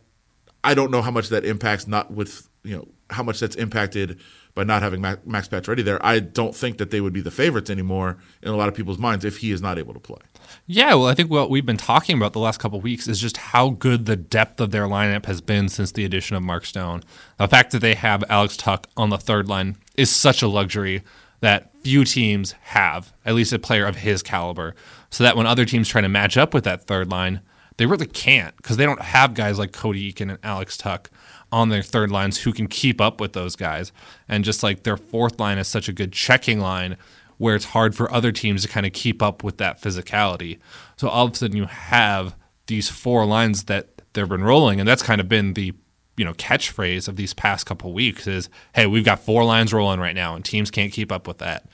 I 0.63 0.73
don't 0.73 0.91
know 0.91 1.01
how 1.01 1.11
much 1.11 1.29
that 1.29 1.45
impacts 1.45 1.87
not 1.87 2.11
with 2.11 2.49
you 2.63 2.75
know 2.75 2.87
how 3.09 3.23
much 3.23 3.39
that's 3.39 3.55
impacted 3.55 4.19
by 4.58 4.63
not 4.63 4.82
having 4.82 5.00
Max 5.00 5.48
Pacioretty 5.48 5.86
there, 5.86 6.04
I 6.04 6.20
don't 6.20 6.56
think 6.56 6.80
that 6.80 6.89
they 6.89 7.00
would 7.00 7.13
be 7.13 7.22
the 7.22 7.32
favorites 7.32 7.70
anymore 7.70 8.17
in 8.41 8.50
a 8.50 8.56
lot 8.56 8.67
of 8.67 8.74
people's 8.74 8.98
minds 8.98 9.24
if 9.24 9.38
he 9.38 9.52
is 9.52 9.62
not 9.62 9.78
able 9.78 9.93
to 9.93 10.00
play. 10.00 10.17
Yeah, 10.65 10.96
well, 10.96 11.06
I 11.06 11.13
think 11.13 11.30
what 11.30 11.52
we've 11.52 11.65
been 11.65 11.78
talking 11.78 12.17
about 12.17 12.34
the 12.34 12.39
last 12.39 12.60
couple 12.60 12.82
weeks 12.82 13.08
is 13.08 13.22
just 13.22 13.38
how 13.38 13.70
good 13.70 14.08
the 14.08 14.15
depth 14.15 14.60
of 14.60 14.72
their 14.72 14.86
lineup 14.86 15.28
has 15.28 15.41
been 15.41 15.70
since 15.70 15.91
the 15.91 16.04
addition 16.04 16.36
of 16.36 16.41
Mark 16.41 16.65
Stone. 16.65 17.04
The 17.38 17.48
fact 17.48 17.72
that 17.72 17.80
they 17.80 17.93
have 17.93 18.24
Alex 18.30 18.58
Tuch 18.58 18.86
on 18.98 19.12
the 19.12 19.20
third 19.20 19.48
line 19.48 19.78
is 19.96 20.10
such 20.10 20.41
a 20.41 20.48
luxury 20.48 21.04
that 21.39 21.72
few 21.84 22.04
teams 22.04 22.54
have, 22.63 23.13
at 23.26 23.36
least 23.36 23.54
a 23.54 23.60
player 23.60 23.86
of 23.86 23.98
his 23.98 24.24
caliber. 24.24 24.74
So 25.12 25.24
that 25.24 25.38
when 25.38 25.46
other 25.46 25.65
teams 25.65 25.88
try 25.88 26.02
to 26.02 26.10
match 26.10 26.36
up 26.36 26.54
with 26.54 26.63
that 26.63 26.88
third 26.88 27.12
line, 27.12 27.41
they 27.78 27.86
really 27.86 28.08
can't 28.08 28.58
because 28.58 28.78
they 28.78 28.86
don't 28.86 29.02
have 29.02 29.36
guys 29.36 29.60
like 29.60 29.72
Cody 29.72 30.12
Eakin 30.12 30.32
and 30.32 30.39
Alex 30.41 30.78
Tuch 30.78 31.12
on 31.51 31.69
their 31.69 31.81
third 31.83 32.12
lines 32.12 32.39
who 32.39 32.51
can 32.51 32.67
keep 32.67 32.99
up 32.99 33.21
with 33.21 33.33
those 33.33 33.55
guys. 33.55 33.91
And 34.27 34.43
just 34.43 34.63
like 34.63 34.83
their 34.83 34.97
fourth 34.97 35.39
line 35.39 35.57
is 35.57 35.67
such 35.67 35.88
a 35.88 35.93
good 35.93 36.12
checking 36.12 36.60
line 36.60 36.97
where 37.38 37.55
it's 37.55 37.65
hard 37.65 37.95
for 37.95 38.12
other 38.12 38.31
teams 38.31 38.63
to 38.63 38.67
kind 38.67 38.86
of 38.86 38.93
keep 38.93 39.21
up 39.21 39.43
with 39.43 39.57
that 39.57 39.81
physicality. 39.81 40.60
So 40.97 41.07
all 41.07 41.25
of 41.25 41.33
a 41.33 41.36
sudden 41.36 41.57
you 41.57 41.65
have 41.65 42.36
these 42.65 42.89
four 42.89 43.25
lines 43.25 43.65
that 43.65 44.01
they've 44.13 44.27
been 44.27 44.43
rolling, 44.43 44.79
and 44.79 44.88
that's 44.88 45.03
kind 45.03 45.21
of 45.21 45.29
been 45.29 45.53
the 45.53 45.73
you 46.17 46.25
know 46.25 46.33
catchphrase 46.33 47.07
of 47.07 47.15
these 47.15 47.33
past 47.33 47.67
couple 47.67 47.93
weeks 47.93 48.25
is 48.25 48.49
hey 48.73 48.88
we've 48.88 49.05
got 49.05 49.19
four 49.19 49.43
lines 49.45 49.71
rolling 49.71 49.99
right 49.99 50.15
now 50.15 50.36
and 50.36 50.43
teams 50.43 50.71
can't 50.71 50.91
keep 50.91 51.12
up 51.12 51.27
with 51.27 51.38
that 51.38 51.69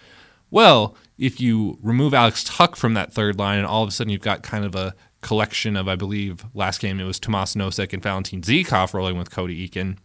well 0.51 0.97
if 1.17 1.39
you 1.39 1.79
remove 1.81 2.13
alex 2.13 2.43
tuch 2.43 2.77
from 2.77 2.93
that 2.93 3.13
third 3.13 3.39
line 3.39 3.57
and 3.57 3.65
all 3.65 3.83
of 3.83 3.87
a 3.87 3.91
sudden 3.93 4.11
you've 4.11 4.21
got 4.21 4.43
kind 4.43 4.65
of 4.65 4.75
a 4.75 4.93
collection 5.23 5.75
of, 5.75 5.87
I 5.87 5.95
believe, 5.95 6.45
last 6.53 6.79
game 6.79 6.99
it 6.99 7.05
was 7.05 7.19
Tomas 7.19 7.55
Nosek 7.55 7.93
and 7.93 8.03
Valentin 8.03 8.41
Zykov 8.41 8.93
rolling 8.93 9.17
with 9.17 9.31
Cody 9.31 9.67
Eakin. 9.67 9.97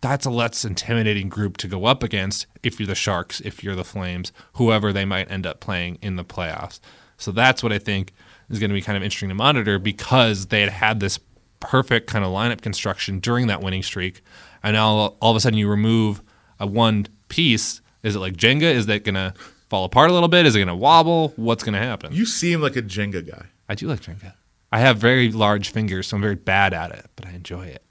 That's 0.00 0.26
a 0.26 0.30
less 0.30 0.64
intimidating 0.64 1.28
group 1.28 1.56
to 1.58 1.68
go 1.68 1.86
up 1.86 2.02
against 2.02 2.46
if 2.62 2.78
you're 2.78 2.86
the 2.86 2.94
Sharks, 2.94 3.40
if 3.40 3.64
you're 3.64 3.74
the 3.74 3.84
Flames, 3.84 4.32
whoever 4.54 4.92
they 4.92 5.04
might 5.04 5.30
end 5.30 5.46
up 5.46 5.58
playing 5.58 5.98
in 6.02 6.16
the 6.16 6.24
playoffs. 6.24 6.78
So 7.16 7.32
that's 7.32 7.62
what 7.62 7.72
I 7.72 7.78
think 7.78 8.12
is 8.50 8.58
going 8.58 8.70
to 8.70 8.74
be 8.74 8.82
kind 8.82 8.96
of 8.96 9.02
interesting 9.02 9.30
to 9.30 9.34
monitor 9.34 9.78
because 9.78 10.46
they 10.46 10.60
had 10.60 10.70
had 10.70 11.00
this 11.00 11.18
perfect 11.60 12.08
kind 12.08 12.24
of 12.24 12.30
lineup 12.30 12.60
construction 12.60 13.18
during 13.18 13.46
that 13.48 13.62
winning 13.62 13.82
streak. 13.82 14.22
and 14.62 14.74
now 14.74 14.86
all 15.20 15.30
of 15.30 15.36
a 15.36 15.40
sudden 15.40 15.58
you 15.58 15.68
remove 15.68 16.22
a 16.60 16.66
one 16.66 17.06
piece. 17.28 17.80
Is 18.02 18.14
it 18.14 18.20
like 18.20 18.34
Jenga? 18.34 18.62
Is 18.62 18.86
that 18.86 19.04
gonna 19.04 19.34
fall 19.68 19.84
apart 19.84 20.10
a 20.10 20.12
little 20.12 20.28
bit? 20.28 20.46
Is 20.46 20.54
it 20.54 20.60
gonna 20.60 20.76
wobble? 20.76 21.32
What's 21.36 21.64
gonna 21.64 21.78
happen? 21.78 22.12
You 22.12 22.26
seem 22.26 22.60
like 22.60 22.76
a 22.76 22.82
Jenga 22.82 23.26
guy. 23.28 23.46
I 23.68 23.74
do 23.74 23.88
like 23.88 24.00
Jenga. 24.00 24.34
I 24.72 24.80
have 24.80 24.98
very 24.98 25.30
large 25.32 25.70
fingers, 25.70 26.08
so 26.08 26.16
I'm 26.16 26.22
very 26.22 26.34
bad 26.34 26.74
at 26.74 26.90
it, 26.92 27.06
but 27.16 27.26
I 27.26 27.30
enjoy 27.32 27.66
it. 27.66 27.82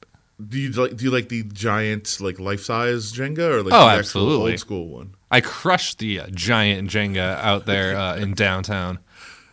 Do 0.45 0.59
you 0.59 0.69
like 0.71 0.97
do 0.97 1.05
you 1.05 1.11
like 1.11 1.29
the 1.29 1.43
giant 1.43 2.17
like 2.19 2.39
life 2.39 2.61
size 2.61 3.13
Jenga 3.13 3.39
or 3.49 3.63
like 3.63 3.73
Oh, 3.73 3.85
the 3.85 3.91
absolutely. 3.99 4.51
old 4.51 4.59
school 4.59 4.87
one? 4.89 5.15
I 5.31 5.39
crushed 5.41 5.99
the 5.99 6.19
uh, 6.19 6.27
giant 6.31 6.89
Jenga 6.89 7.37
out 7.37 7.65
there 7.65 7.95
uh, 7.97 8.17
in 8.17 8.33
downtown. 8.33 8.99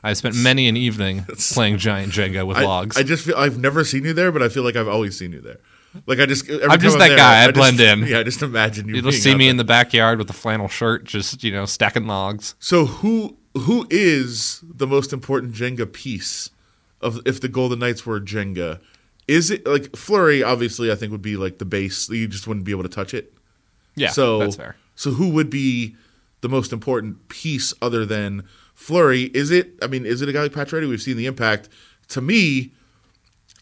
I 0.02 0.14
spent 0.14 0.34
many 0.34 0.66
an 0.66 0.76
evening 0.76 1.24
playing 1.52 1.78
giant 1.78 2.12
Jenga 2.12 2.44
with 2.44 2.56
I, 2.56 2.64
logs. 2.64 2.96
I 2.96 3.04
just 3.04 3.24
feel 3.24 3.36
I've 3.36 3.58
never 3.58 3.84
seen 3.84 4.04
you 4.04 4.12
there, 4.12 4.32
but 4.32 4.42
I 4.42 4.48
feel 4.48 4.64
like 4.64 4.74
I've 4.74 4.88
always 4.88 5.16
seen 5.16 5.32
you 5.32 5.40
there. 5.40 5.60
Like 6.06 6.18
I 6.18 6.26
just 6.26 6.50
I'm 6.50 6.80
just 6.80 6.98
time 6.98 7.08
that 7.10 7.16
guy. 7.16 7.42
I 7.44 7.46
just- 7.46 7.54
blend 7.54 7.80
in. 7.80 8.06
Yeah, 8.10 8.18
I 8.18 8.22
just 8.24 8.42
imagine 8.42 8.88
you. 8.88 8.96
You'll 8.96 9.12
see 9.12 9.34
me 9.36 9.44
there. 9.44 9.50
in 9.50 9.56
the 9.58 9.64
backyard 9.64 10.18
with 10.18 10.28
a 10.30 10.32
flannel 10.32 10.66
shirt, 10.66 11.04
just 11.04 11.44
you 11.44 11.52
know, 11.52 11.64
stacking 11.66 12.08
logs. 12.08 12.56
So 12.58 12.86
who 12.86 13.36
who 13.54 13.86
is 13.90 14.62
the 14.62 14.86
most 14.86 15.12
important 15.12 15.54
Jenga 15.54 15.90
piece 15.90 16.50
of 17.00 17.20
if 17.26 17.40
the 17.40 17.48
Golden 17.48 17.80
Knights 17.80 18.06
were 18.06 18.20
Jenga? 18.20 18.80
Is 19.28 19.50
it 19.50 19.66
like 19.66 19.96
Fleury? 19.96 20.42
Obviously, 20.42 20.90
I 20.90 20.94
think 20.94 21.12
would 21.12 21.22
be 21.22 21.36
like 21.36 21.58
the 21.58 21.64
base. 21.64 22.08
You 22.08 22.26
just 22.26 22.46
wouldn't 22.46 22.64
be 22.64 22.72
able 22.72 22.82
to 22.82 22.88
touch 22.88 23.14
it. 23.14 23.32
Yeah, 23.94 24.08
so 24.08 24.38
that's 24.38 24.56
fair. 24.56 24.76
So 24.94 25.12
who 25.12 25.30
would 25.30 25.50
be 25.50 25.96
the 26.40 26.48
most 26.48 26.72
important 26.72 27.28
piece 27.28 27.72
other 27.80 28.04
than 28.04 28.44
Fleury? 28.74 29.24
Is 29.34 29.50
it? 29.50 29.74
I 29.82 29.86
mean, 29.86 30.06
is 30.06 30.22
it 30.22 30.28
a 30.28 30.32
guy 30.32 30.42
like 30.42 30.52
Pacioretty? 30.52 30.88
We've 30.88 31.02
seen 31.02 31.16
the 31.16 31.26
impact. 31.26 31.68
To 32.08 32.20
me, 32.20 32.72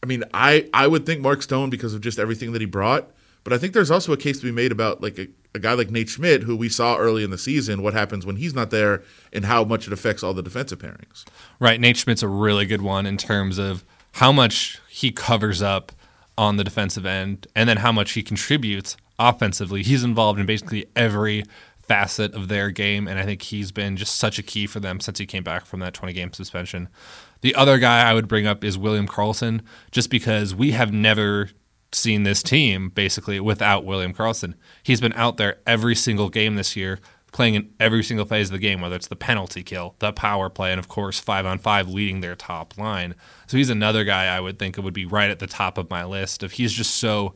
I 0.03 0.07
mean, 0.07 0.25
I 0.33 0.69
I 0.73 0.87
would 0.87 1.05
think 1.05 1.21
Mark 1.21 1.43
Stone 1.43 1.71
because 1.71 1.95
of 1.95 2.01
just 2.01 2.19
everything 2.19 2.53
that 2.53 2.61
he 2.61 2.67
brought. 2.67 3.11
But 3.45 3.53
I 3.53 3.59
think 3.59 3.73
there's 3.73 3.91
also 3.91 4.13
a 4.13 4.17
case 4.17 4.39
to 4.41 4.45
be 4.45 4.53
made 4.53 4.73
about 4.73 5.03
like 5.03 5.19
a, 5.19 5.29
a 5.55 5.59
guy 5.59 5.73
like 5.73 5.91
Nate 5.91 6.09
Schmidt, 6.09 6.43
who 6.43 6.57
we 6.57 6.69
saw 6.69 6.97
early 6.97 7.25
in 7.25 7.31
the 7.31 7.39
season, 7.39 7.83
what 7.83 7.95
happens 7.95 8.27
when 8.27 8.37
he's 8.37 8.55
not 8.55 8.71
there, 8.71 9.03
and 9.33 9.45
how 9.47 9.65
much 9.65 9.87
it 9.87 9.93
affects 9.93 10.23
all 10.23 10.35
the 10.35 10.43
defensive 10.43 10.79
pairings. 10.79 11.25
Right, 11.59 11.81
Nate 11.81 11.97
Schmidt's 11.97 12.23
a 12.23 12.29
really 12.29 12.67
good 12.67 12.83
one 12.83 13.07
in 13.07 13.17
terms 13.17 13.59
of 13.59 13.85
how 14.13 14.33
much 14.33 14.81
he 14.89 15.11
covers 15.13 15.63
up 15.63 15.93
on 16.37 16.57
the 16.57 16.65
defensive 16.65 17.05
end, 17.05 17.47
and 17.55 17.69
then 17.69 17.79
how 17.79 17.93
much 17.93 18.13
he 18.13 18.23
contributes 18.23 18.97
offensively. 19.19 19.83
He's 19.83 20.03
involved 20.03 20.41
in 20.41 20.47
basically 20.47 20.87
every 20.97 21.45
facet 21.91 22.35
of 22.35 22.49
their 22.49 22.71
game, 22.71 23.09
and 23.09 23.19
I 23.19 23.25
think 23.25 23.43
he's 23.43 23.73
been 23.73 23.97
just 23.97 24.15
such 24.15 24.39
a 24.39 24.43
key 24.43 24.67
for 24.67 24.81
them 24.81 25.01
since 25.01 25.19
he 25.19 25.27
came 25.27 25.43
back 25.43 25.67
from 25.67 25.81
that 25.81 25.93
20 25.93 26.13
game 26.13 26.33
suspension. 26.33 26.89
The 27.41 27.55
other 27.55 27.79
guy 27.79 28.09
I 28.09 28.15
would 28.15 28.29
bring 28.29 28.47
up 28.47 28.63
is 28.65 28.79
William 28.79 29.09
Karlsson, 29.09 29.61
just 29.91 30.09
because 30.09 30.55
we 30.55 30.71
have 30.71 30.93
never 30.93 31.51
seen 31.93 32.23
this 32.23 32.43
team 32.43 32.91
basically 32.91 33.41
without 33.41 33.85
William 33.85 34.15
Karlsson. 34.15 34.55
He's 34.83 35.01
been 35.01 35.13
out 35.15 35.37
there 35.37 35.59
every 35.67 35.95
single 35.95 36.29
game 36.29 36.57
this 36.57 36.77
year, 36.77 37.01
playing 37.33 37.55
in 37.55 37.73
every 37.79 38.03
single 38.03 38.27
phase 38.27 38.49
of 38.49 38.53
the 38.53 38.59
game, 38.59 38.81
whether 38.81 38.97
it's 38.97 39.09
the 39.09 39.17
penalty 39.17 39.63
kill, 39.63 39.95
the 39.99 40.13
power 40.13 40.49
play, 40.49 40.71
and 40.71 40.79
of 40.79 40.89
course 40.89 41.21
five 41.21 41.47
on 41.47 41.59
five 41.59 41.89
leading 41.89 42.21
their 42.21 42.37
top 42.37 42.77
line. 42.79 43.15
So 43.47 43.57
he's 43.57 43.71
another 43.71 44.05
guy 44.05 44.27
I 44.27 44.41
would 44.41 44.59
think 44.59 44.79
it 44.79 44.83
would 44.83 44.95
be 44.95 45.07
right 45.07 45.31
at 45.31 45.39
the 45.39 45.47
top 45.47 45.79
of 45.79 45.91
my 45.91 46.05
list. 46.05 46.43
if 46.43 46.53
he's 46.53 46.73
just 46.73 46.95
so 46.97 47.35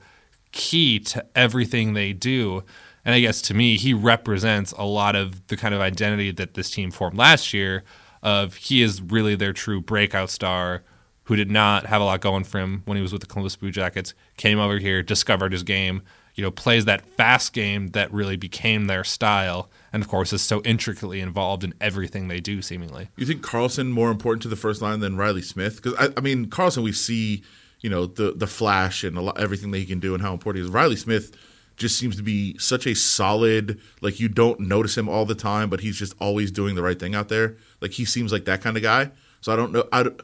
key 0.53 1.01
to 1.01 1.27
everything 1.35 1.93
they 1.93 2.13
do. 2.13 2.63
And 3.05 3.15
I 3.15 3.21
guess 3.21 3.43
to 3.43 3.55
me, 3.55 3.77
he 3.77 3.93
represents 3.93 4.73
a 4.73 4.85
lot 4.85 5.15
of 5.15 5.47
the 5.49 5.57
kind 5.57 5.75
of 5.75 5.81
identity 5.81 6.31
that 6.33 6.55
this 6.55 6.71
team 6.71 6.91
formed 6.91 7.19
last 7.19 7.53
year. 7.53 7.85
Of 8.23 8.55
he 8.55 8.81
is 8.81 9.03
really 9.03 9.35
their 9.35 9.53
true 9.53 9.83
breakout 9.83 10.31
star, 10.31 10.83
who 11.25 11.37
did 11.37 11.51
not 11.51 11.87
have 11.87 12.01
a 12.01 12.05
lot 12.05 12.21
going 12.21 12.45
for 12.45 12.59
him 12.59 12.83
when 12.85 12.97
he 12.97 13.03
was 13.03 13.13
with 13.13 13.21
the 13.23 13.27
Columbus 13.27 13.57
Blue 13.57 13.71
Jackets. 13.71 14.15
Came 14.37 14.59
over 14.59 14.79
here, 14.79 15.03
discovered 15.03 15.53
his 15.53 15.63
game, 15.63 16.03
you 16.35 16.43
know, 16.43 16.51
plays 16.51 16.85
that 16.85 17.07
fast 17.17 17.53
game 17.53 17.89
that 17.89 18.13
really 18.13 18.37
became 18.37 18.87
their 18.87 19.05
style, 19.05 19.71
and 19.93 20.03
of 20.03 20.09
course 20.09 20.33
is 20.33 20.43
so 20.43 20.61
intricately 20.63 21.21
involved 21.21 21.65
in 21.65 21.73
everything 21.81 22.29
they 22.29 22.41
do, 22.41 22.61
seemingly. 22.61 23.09
You 23.17 23.25
think 23.27 23.43
Karlsson 23.43 23.91
more 23.91 24.11
important 24.11 24.43
to 24.43 24.49
the 24.49 24.57
first 24.57 24.83
line 24.83 25.01
than 25.01 25.17
Riley 25.17 25.43
Smith? 25.43 25.77
Because 25.83 25.95
I, 25.99 26.13
I 26.17 26.21
mean, 26.21 26.47
Karlsson, 26.47 26.83
we 26.83 26.93
see 26.93 27.43
you 27.81 27.91
know 27.91 28.07
the 28.07 28.33
the 28.33 28.47
flash 28.47 29.05
and 29.05 29.17
lot, 29.17 29.39
everything 29.39 29.71
that 29.71 29.79
he 29.79 29.85
can 29.87 30.01
do 30.01 30.15
and 30.15 30.23
how 30.23 30.33
important 30.33 30.63
he 30.63 30.67
is. 30.69 30.73
Riley 30.75 30.97
Smith 30.97 31.37
just 31.77 31.99
seems 31.99 32.17
to 32.17 32.23
be 32.23 32.57
such 32.59 32.87
a 32.87 32.95
solid 32.95 33.81
like 34.01 34.21
you 34.21 34.29
don't 34.29 34.61
notice 34.61 34.97
him 34.97 35.09
all 35.09 35.25
the 35.25 35.35
time, 35.35 35.69
but 35.71 35.81
he's 35.81 35.99
just 35.99 36.15
always 36.21 36.51
doing 36.51 36.75
the 36.77 36.83
right 36.83 36.99
thing 36.99 37.15
out 37.15 37.29
there. 37.29 37.57
Like 37.81 37.93
he 37.93 38.05
seems 38.05 38.33
like 38.33 38.45
that 38.45 38.61
kind 38.63 38.77
of 38.77 38.83
guy. 38.83 39.11
So 39.41 39.53
I 39.53 39.57
don't 39.57 39.73
know. 39.73 39.87
I, 39.93 40.05
don't- 40.05 40.21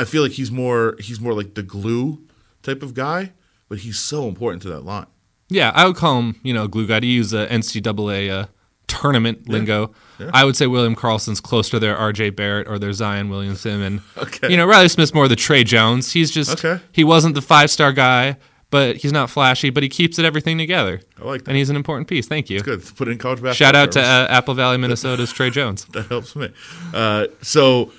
I 0.00 0.04
feel 0.04 0.22
like 0.22 0.32
he's 0.32 0.50
more 0.50 0.96
he's 1.00 1.20
more 1.20 1.34
like 1.34 1.54
the 1.54 1.62
glue 1.62 2.20
type 2.62 2.82
of 2.82 2.94
guy, 2.94 3.32
but 3.68 3.78
he's 3.80 3.98
so 3.98 4.26
important 4.28 4.62
to 4.62 4.68
that 4.70 4.80
line. 4.84 5.06
Yeah, 5.48 5.72
I 5.74 5.84
would 5.86 5.96
call 5.96 6.18
him, 6.20 6.40
you 6.42 6.54
know, 6.54 6.64
a 6.64 6.68
glue 6.68 6.86
guy 6.86 7.00
to 7.00 7.06
use 7.06 7.32
a 7.32 7.46
NCAA 7.48 8.30
uh, 8.30 8.46
tournament 8.86 9.48
lingo. 9.48 9.92
I 10.32 10.44
would 10.44 10.54
say 10.54 10.66
William 10.66 10.94
Karlsson's 10.94 11.40
close 11.40 11.70
to 11.70 11.78
their 11.78 11.96
RJ 11.96 12.36
Barrett 12.36 12.68
or 12.68 12.78
their 12.78 12.92
Zion 12.92 13.30
Williamson. 13.30 13.80
And, 13.80 14.00
Okay. 14.18 14.50
you 14.50 14.56
know, 14.56 14.66
Riley 14.66 14.88
Smith's 14.88 15.14
more 15.14 15.26
the 15.28 15.34
Tre 15.36 15.64
Jones. 15.64 16.12
He's 16.12 16.30
just, 16.30 16.62
Okay. 16.64 16.80
he 16.92 17.02
wasn't 17.04 17.34
the 17.34 17.40
five 17.42 17.70
star 17.70 17.90
guy, 17.92 18.36
but 18.70 18.98
he's 18.98 19.12
not 19.12 19.30
flashy, 19.30 19.70
but 19.70 19.82
he 19.82 19.88
keeps 19.88 20.18
it 20.18 20.24
everything 20.26 20.58
together. 20.58 21.00
I 21.20 21.24
like 21.24 21.44
that. 21.44 21.50
And 21.50 21.56
he's 21.56 21.70
an 21.70 21.76
important 21.76 22.06
piece. 22.06 22.28
Thank 22.28 22.50
you. 22.50 22.60
Good. 22.60 22.84
Put 22.96 23.08
it 23.08 23.12
in 23.12 23.18
college 23.18 23.42
basketball. 23.42 23.54
Shout 23.54 23.74
out 23.74 23.92
to 23.92 24.00
uh, 24.00 24.26
Apple 24.28 24.54
Valley, 24.54 24.76
Minnesota's 24.76 25.32
Tre 25.32 25.48
Jones. 25.50 25.84
that 25.92 26.06
helps 26.08 26.36
me. 26.36 26.50
Uh, 26.92 27.26
so 27.42 27.90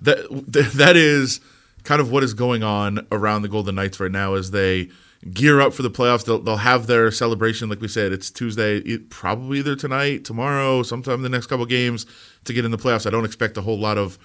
that 0.00 0.26
that 0.74 0.96
is 0.96 1.40
kind 1.84 2.00
of 2.00 2.10
what 2.10 2.22
is 2.22 2.34
going 2.34 2.62
on 2.62 3.06
around 3.10 3.42
the 3.42 3.48
Golden 3.48 3.74
Knights 3.74 3.98
right 4.00 4.10
now 4.10 4.34
as 4.34 4.50
they 4.50 4.90
gear 5.32 5.60
up 5.60 5.72
for 5.72 5.82
the 5.82 5.90
playoffs. 5.90 6.24
They'll, 6.24 6.38
they'll 6.38 6.58
have 6.58 6.86
their 6.86 7.10
celebration, 7.10 7.68
like 7.68 7.80
we 7.80 7.88
said, 7.88 8.12
it's 8.12 8.30
Tuesday, 8.30 8.98
probably 8.98 9.58
either 9.58 9.74
tonight, 9.74 10.24
tomorrow, 10.24 10.82
sometime 10.82 11.14
in 11.14 11.22
the 11.22 11.28
next 11.28 11.46
couple 11.46 11.66
games 11.66 12.06
to 12.44 12.52
get 12.52 12.64
in 12.64 12.70
the 12.70 12.78
playoffs. 12.78 13.06
I 13.06 13.10
don't 13.10 13.24
expect 13.24 13.56
a 13.56 13.62
whole 13.62 13.78
lot 13.78 13.98
of 13.98 14.18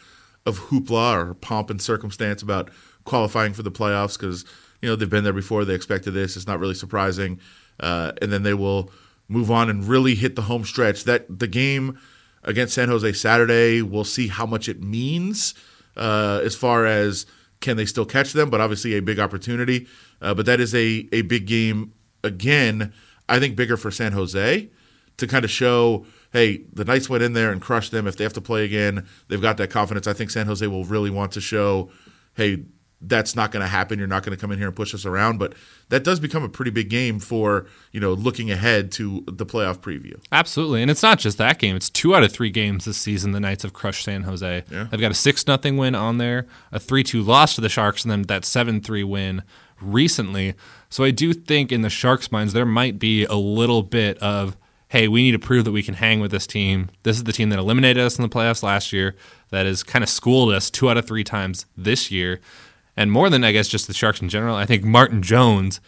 of 0.46 0.60
hoopla 0.60 1.16
or 1.16 1.34
pomp 1.36 1.70
and 1.70 1.82
circumstance 1.82 2.42
about 2.42 2.70
qualifying 3.06 3.54
for 3.54 3.64
the 3.64 3.72
playoffs 3.72 4.20
because 4.20 4.44
you 4.82 4.90
know 4.90 4.96
they've 4.96 5.10
been 5.10 5.24
there 5.24 5.34
before. 5.34 5.64
They 5.64 5.74
expected 5.74 6.12
this. 6.12 6.36
It's 6.36 6.48
not 6.48 6.60
really 6.60 6.74
surprising, 6.74 7.40
uh, 7.80 8.12
and 8.22 8.32
then 8.32 8.44
they 8.44 8.54
will 8.54 8.92
move 9.30 9.50
on 9.50 9.70
and 9.70 9.88
really 9.88 10.16
hit 10.16 10.36
the 10.36 10.44
home 10.44 10.66
stretch. 10.66 11.06
That 11.06 11.40
the 11.40 11.48
game 11.48 11.98
against 12.44 12.74
San 12.74 12.90
Jose 12.90 13.14
Saturday, 13.14 13.82
we'll 13.82 14.04
see 14.04 14.28
how 14.28 14.46
much 14.46 14.68
it 14.70 14.82
means 14.82 15.54
uh, 15.96 16.42
as 16.44 16.56
far 16.56 16.86
as 16.86 17.26
can 17.62 17.78
they 17.78 17.86
still 17.86 18.06
catch 18.06 18.34
them, 18.34 18.50
but 18.50 18.60
obviously 18.60 18.96
a 18.96 19.02
big 19.02 19.20
opportunity. 19.20 19.88
Uh, 20.22 20.34
but 20.34 20.46
that 20.46 20.60
is 20.60 20.74
a 20.76 21.08
a 21.12 21.22
big 21.22 21.48
game 21.48 21.94
again. 22.24 22.94
I 23.30 23.40
think 23.40 23.56
bigger 23.56 23.78
for 23.78 23.92
San 23.92 24.12
Jose 24.12 24.70
to 25.18 25.28
kind 25.28 25.46
of 25.46 25.52
show, 25.52 26.06
hey, 26.32 26.66
the 26.74 26.84
Knights 26.84 27.10
went 27.10 27.24
in 27.24 27.34
there 27.34 27.52
and 27.52 27.62
crushed 27.62 27.92
them. 27.92 28.08
If 28.08 28.18
they 28.18 28.24
have 28.24 28.34
to 28.34 28.42
play 28.42 28.66
again, 28.66 29.08
they've 29.28 29.42
got 29.42 29.58
that 29.58 29.70
confidence. 29.70 30.08
I 30.08 30.14
think 30.14 30.32
San 30.32 30.48
Jose 30.48 30.66
will 30.68 30.84
really 30.84 31.10
want 31.10 31.32
to 31.34 31.42
show, 31.42 31.92
hey, 32.36 32.64
that's 33.06 33.36
not 33.36 33.52
going 33.52 33.62
to 33.62 33.68
happen. 33.68 34.00
You're 34.00 34.08
not 34.08 34.24
going 34.24 34.36
to 34.36 34.42
come 34.42 34.52
in 34.52 34.58
here 34.58 34.68
and 34.68 34.76
push 34.76 34.94
us 34.94 35.06
around. 35.06 35.38
But 35.38 35.54
that 35.90 36.04
does 36.04 36.20
become 36.20 36.44
a 36.44 36.50
pretty 36.50 36.72
big 36.72 36.90
game 36.90 37.20
for 37.20 37.68
you 37.92 38.00
know 38.00 38.14
looking 38.14 38.50
ahead 38.50 38.92
to 38.94 39.24
the 39.28 39.46
playoff 39.46 39.80
preview. 39.80 40.20
Absolutely, 40.32 40.82
and 40.82 40.90
it's 40.90 41.04
not 41.04 41.20
just 41.20 41.38
that 41.38 41.60
game. 41.60 41.76
It's 41.76 41.90
two 41.90 42.16
out 42.16 42.24
of 42.24 42.32
three 42.32 42.50
games 42.50 42.86
this 42.86 42.98
season. 42.98 43.32
The 43.32 43.40
Knights 43.40 43.64
have 43.64 43.74
crushed 43.74 44.06
San 44.06 44.24
Jose. 44.24 44.64
Yeah. 44.72 44.88
They've 44.90 45.02
got 45.02 45.12
a 45.12 45.16
six 45.16 45.46
nothing 45.48 45.78
win 45.78 45.96
on 45.96 46.18
there, 46.18 46.48
a 46.72 46.80
three 46.80 47.04
two 47.04 47.22
loss 47.22 47.56
to 47.56 47.62
the 47.62 47.70
Sharks, 47.70 48.04
and 48.04 48.12
then 48.12 48.24
that 48.24 48.46
seven 48.46 48.82
three 48.82 49.04
win 49.04 49.44
recently. 49.82 50.56
So 50.90 51.04
I 51.04 51.12
do 51.12 51.34
think 51.34 51.72
in 51.72 51.82
the 51.82 51.90
Sharks' 51.90 52.32
minds 52.32 52.54
there 52.54 52.66
might 52.66 53.00
be 53.00 53.26
a 53.26 53.36
little 53.36 53.84
bit 53.84 54.18
of, 54.20 54.56
hey, 54.90 55.08
we 55.08 55.24
need 55.24 55.32
to 55.32 55.40
prove 55.40 55.66
that 55.66 55.72
we 55.72 55.84
can 55.84 55.96
hang 55.96 56.20
with 56.20 56.32
this 56.32 56.48
team. 56.48 56.90
This 57.04 57.18
is 57.18 57.24
the 57.24 57.34
team 57.34 57.50
that 57.50 57.60
eliminated 57.60 58.04
us 58.04 58.18
in 58.18 58.22
the 58.22 58.30
playoffs 58.30 58.64
last 58.64 58.94
year. 58.94 59.16
That 59.50 59.66
has 59.66 59.84
kind 59.84 60.04
of 60.04 60.10
schooled 60.10 60.54
us 60.54 60.70
two 60.70 60.90
out 60.90 60.98
of 60.98 61.06
three 61.06 61.24
times 61.24 61.66
this 61.76 62.12
year. 62.12 62.40
And 62.96 63.12
more 63.12 63.30
than 63.30 63.44
I 63.44 63.52
guess 63.52 63.68
just 63.68 63.88
the 63.88 63.94
Sharks 63.94 64.22
in 64.22 64.30
general, 64.30 64.56
I 64.56 64.66
think 64.66 64.84
Martin 64.84 65.22
Jones 65.22 65.82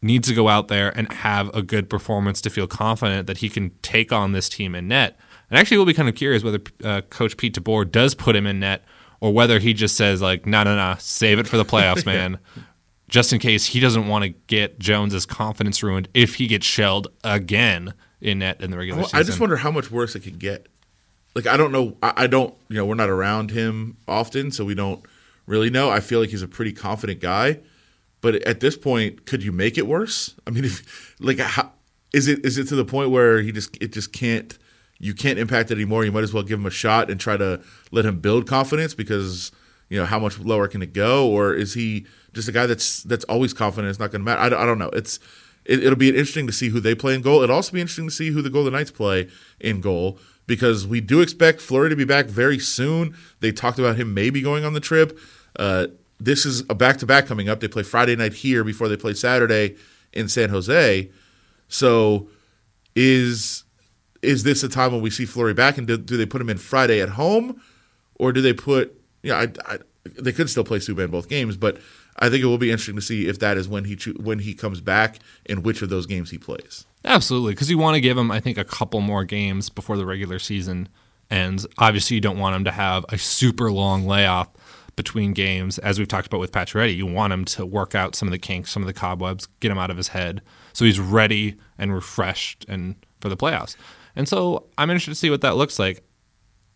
needs 0.00 0.28
to 0.28 0.34
go 0.34 0.48
out 0.48 0.68
there 0.68 0.96
and 0.96 1.12
have 1.12 1.54
a 1.54 1.62
good 1.62 1.90
performance 1.90 2.40
to 2.42 2.50
feel 2.50 2.66
confident 2.66 3.26
that 3.26 3.38
he 3.38 3.48
can 3.48 3.70
take 3.82 4.12
on 4.12 4.32
this 4.32 4.48
team 4.48 4.74
in 4.74 4.88
net. 4.88 5.18
And 5.50 5.58
actually, 5.58 5.78
we'll 5.78 5.86
be 5.86 5.94
kind 5.94 6.08
of 6.08 6.14
curious 6.14 6.44
whether 6.44 6.60
uh, 6.84 7.00
Coach 7.02 7.36
Pete 7.36 7.54
DeBoer 7.54 7.90
does 7.90 8.14
put 8.14 8.36
him 8.36 8.46
in 8.46 8.60
net 8.60 8.84
or 9.20 9.32
whether 9.32 9.58
he 9.58 9.74
just 9.74 9.96
says 9.96 10.22
like, 10.22 10.46
"No, 10.46 10.62
no, 10.62 10.76
no, 10.76 10.96
save 10.98 11.38
it 11.38 11.46
for 11.46 11.56
the 11.56 11.64
playoffs, 11.64 12.06
man." 12.06 12.38
Just 13.08 13.32
in 13.32 13.38
case 13.38 13.66
he 13.66 13.80
doesn't 13.80 14.06
want 14.06 14.24
to 14.24 14.28
get 14.28 14.78
Jones's 14.78 15.24
confidence 15.24 15.82
ruined 15.82 16.08
if 16.12 16.34
he 16.34 16.46
gets 16.46 16.66
shelled 16.66 17.08
again 17.24 17.94
in 18.20 18.40
net 18.40 18.60
in 18.60 18.70
the 18.70 18.76
regular 18.76 19.00
Well, 19.00 19.08
season. 19.08 19.18
I 19.18 19.22
just 19.22 19.40
wonder 19.40 19.56
how 19.56 19.70
much 19.70 19.90
worse 19.90 20.14
it 20.14 20.20
could 20.20 20.38
get. 20.38 20.66
Like 21.34 21.46
I 21.46 21.56
don't 21.56 21.72
know. 21.72 21.96
I, 22.02 22.12
I 22.16 22.26
don't. 22.26 22.54
You 22.68 22.76
know, 22.76 22.86
we're 22.86 22.94
not 22.94 23.08
around 23.08 23.50
him 23.50 23.96
often, 24.06 24.50
so 24.50 24.64
we 24.64 24.74
don't 24.74 25.02
really 25.48 25.70
know. 25.70 25.90
I 25.90 26.00
feel 26.00 26.20
like 26.20 26.30
he's 26.30 26.42
a 26.42 26.48
pretty 26.48 26.72
confident 26.72 27.20
guy, 27.20 27.60
but 28.20 28.36
at 28.46 28.60
this 28.60 28.76
point, 28.76 29.26
could 29.26 29.42
you 29.42 29.50
make 29.50 29.78
it 29.78 29.86
worse? 29.86 30.34
I 30.46 30.50
mean, 30.50 30.64
if 30.64 31.16
like, 31.18 31.38
how, 31.38 31.72
is 32.12 32.28
it 32.28 32.44
is 32.44 32.58
it 32.58 32.68
to 32.68 32.76
the 32.76 32.84
point 32.84 33.10
where 33.10 33.40
he 33.40 33.50
just 33.50 33.76
it 33.82 33.92
just 33.92 34.12
can't 34.12 34.56
you 34.98 35.14
can't 35.14 35.38
impact 35.38 35.70
it 35.70 35.74
anymore? 35.74 36.04
You 36.04 36.12
might 36.12 36.24
as 36.24 36.32
well 36.32 36.42
give 36.42 36.58
him 36.58 36.66
a 36.66 36.70
shot 36.70 37.10
and 37.10 37.20
try 37.20 37.36
to 37.36 37.60
let 37.90 38.04
him 38.04 38.20
build 38.20 38.46
confidence 38.46 38.94
because 38.94 39.50
you 39.88 39.98
know 39.98 40.04
how 40.04 40.18
much 40.18 40.38
lower 40.38 40.68
can 40.68 40.82
it 40.82 40.92
go, 40.92 41.28
or 41.28 41.54
is 41.54 41.74
he 41.74 42.06
just 42.34 42.48
a 42.48 42.52
guy 42.52 42.66
that's 42.66 43.02
that's 43.02 43.24
always 43.24 43.52
confident? 43.52 43.90
It's 43.90 43.98
not 43.98 44.10
going 44.10 44.20
to 44.20 44.24
matter. 44.24 44.54
I, 44.54 44.62
I 44.62 44.66
don't 44.66 44.78
know. 44.78 44.90
It's 44.90 45.18
it, 45.64 45.82
it'll 45.82 45.96
be 45.96 46.08
interesting 46.08 46.46
to 46.46 46.52
see 46.52 46.68
who 46.68 46.80
they 46.80 46.94
play 46.94 47.14
in 47.14 47.22
goal. 47.22 47.42
It'll 47.42 47.56
also 47.56 47.72
be 47.72 47.80
interesting 47.80 48.08
to 48.08 48.14
see 48.14 48.30
who 48.30 48.42
the 48.42 48.50
Golden 48.50 48.72
Knights 48.72 48.90
play 48.90 49.28
in 49.60 49.80
goal 49.80 50.18
because 50.46 50.86
we 50.86 51.00
do 51.00 51.20
expect 51.20 51.60
Fleury 51.60 51.90
to 51.90 51.96
be 51.96 52.04
back 52.04 52.26
very 52.26 52.58
soon. 52.58 53.14
They 53.40 53.52
talked 53.52 53.78
about 53.78 53.96
him 53.96 54.14
maybe 54.14 54.40
going 54.40 54.64
on 54.64 54.72
the 54.72 54.80
trip. 54.80 55.16
Uh, 55.56 55.88
this 56.20 56.44
is 56.44 56.60
a 56.68 56.74
back 56.74 56.96
to 56.98 57.06
back 57.06 57.26
coming 57.26 57.48
up. 57.48 57.60
They 57.60 57.68
play 57.68 57.82
Friday 57.82 58.16
night 58.16 58.34
here 58.34 58.64
before 58.64 58.88
they 58.88 58.96
play 58.96 59.14
Saturday 59.14 59.76
in 60.12 60.28
San 60.28 60.50
Jose. 60.50 61.10
So 61.68 62.28
is 62.94 63.64
is 64.22 64.42
this 64.42 64.62
a 64.62 64.68
time 64.68 64.92
when 64.92 65.00
we 65.00 65.10
see 65.10 65.24
Fleury 65.24 65.54
back, 65.54 65.78
and 65.78 65.86
do, 65.86 65.96
do 65.96 66.16
they 66.16 66.26
put 66.26 66.40
him 66.40 66.50
in 66.50 66.58
Friday 66.58 67.00
at 67.00 67.10
home, 67.10 67.60
or 68.16 68.32
do 68.32 68.40
they 68.40 68.52
put? 68.52 69.00
Yeah, 69.22 69.42
you 69.42 69.46
know, 69.46 69.52
I, 69.66 69.74
I, 69.74 69.78
they 70.18 70.32
could 70.32 70.50
still 70.50 70.64
play 70.64 70.78
Subban 70.78 71.10
both 71.10 71.28
games, 71.28 71.56
but 71.56 71.78
I 72.18 72.28
think 72.28 72.42
it 72.42 72.46
will 72.46 72.58
be 72.58 72.70
interesting 72.70 72.96
to 72.96 73.02
see 73.02 73.28
if 73.28 73.38
that 73.38 73.56
is 73.56 73.68
when 73.68 73.84
he 73.84 73.96
cho- 73.96 74.12
when 74.12 74.40
he 74.40 74.54
comes 74.54 74.80
back 74.80 75.18
and 75.46 75.64
which 75.64 75.82
of 75.82 75.88
those 75.88 76.06
games 76.06 76.30
he 76.30 76.38
plays. 76.38 76.86
Absolutely, 77.04 77.52
because 77.52 77.70
you 77.70 77.78
want 77.78 77.94
to 77.94 78.00
give 78.00 78.18
him, 78.18 78.30
I 78.30 78.40
think, 78.40 78.58
a 78.58 78.64
couple 78.64 79.00
more 79.00 79.24
games 79.24 79.70
before 79.70 79.96
the 79.96 80.06
regular 80.06 80.38
season 80.38 80.88
ends. 81.30 81.66
Obviously, 81.78 82.16
you 82.16 82.20
don't 82.20 82.38
want 82.38 82.56
him 82.56 82.64
to 82.64 82.72
have 82.72 83.04
a 83.10 83.18
super 83.18 83.70
long 83.70 84.06
layoff 84.06 84.48
between 84.98 85.32
games, 85.32 85.78
as 85.78 85.98
we've 85.98 86.08
talked 86.08 86.26
about 86.26 86.40
with 86.40 86.52
Pacioretty. 86.52 86.94
You 86.94 87.06
want 87.06 87.32
him 87.32 87.44
to 87.46 87.64
work 87.64 87.94
out 87.94 88.14
some 88.14 88.28
of 88.28 88.32
the 88.32 88.38
kinks, 88.38 88.70
some 88.70 88.82
of 88.82 88.86
the 88.88 88.92
cobwebs, 88.92 89.46
get 89.60 89.70
him 89.70 89.78
out 89.78 89.90
of 89.90 89.96
his 89.96 90.08
head, 90.08 90.42
so 90.74 90.84
he's 90.84 91.00
ready 91.00 91.56
and 91.78 91.94
refreshed 91.94 92.66
and 92.68 92.96
for 93.20 93.28
the 93.28 93.36
playoffs. 93.36 93.76
And 94.14 94.28
so 94.28 94.66
I'm 94.76 94.90
interested 94.90 95.12
to 95.12 95.14
see 95.14 95.30
what 95.30 95.40
that 95.42 95.56
looks 95.56 95.78
like 95.78 96.02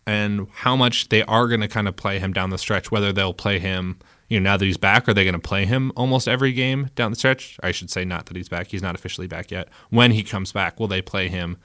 and 0.07 0.47
how 0.51 0.75
much 0.75 1.09
they 1.09 1.23
are 1.23 1.47
going 1.47 1.61
to 1.61 1.67
kind 1.67 1.87
of 1.87 1.95
play 1.95 2.17
him 2.17 2.33
down 2.33 2.49
the 2.49 2.57
stretch. 2.57 2.91
Whether 2.91 3.11
they'll 3.11 3.33
play 3.33 3.59
him, 3.59 3.99
you 4.29 4.39
know, 4.39 4.51
now 4.51 4.57
that 4.57 4.65
he's 4.65 4.77
back, 4.77 5.07
are 5.07 5.13
they 5.13 5.25
going 5.25 5.33
to 5.33 5.39
play 5.39 5.65
him 5.65 5.91
almost 5.95 6.27
every 6.27 6.53
game 6.53 6.89
down 6.95 7.11
the 7.11 7.17
stretch? 7.17 7.59
I 7.61 7.71
should 7.71 7.91
say 7.91 8.05
not 8.05 8.27
that 8.27 8.37
he's 8.37 8.49
back. 8.49 8.67
He's 8.67 8.81
not 8.81 8.95
officially 8.95 9.27
back 9.27 9.51
yet. 9.51 9.67
When 9.89 10.11
he 10.11 10.23
comes 10.23 10.51
back, 10.51 10.79
will 10.79 10.87
they 10.87 11.01
play 11.01 11.27
him 11.27 11.57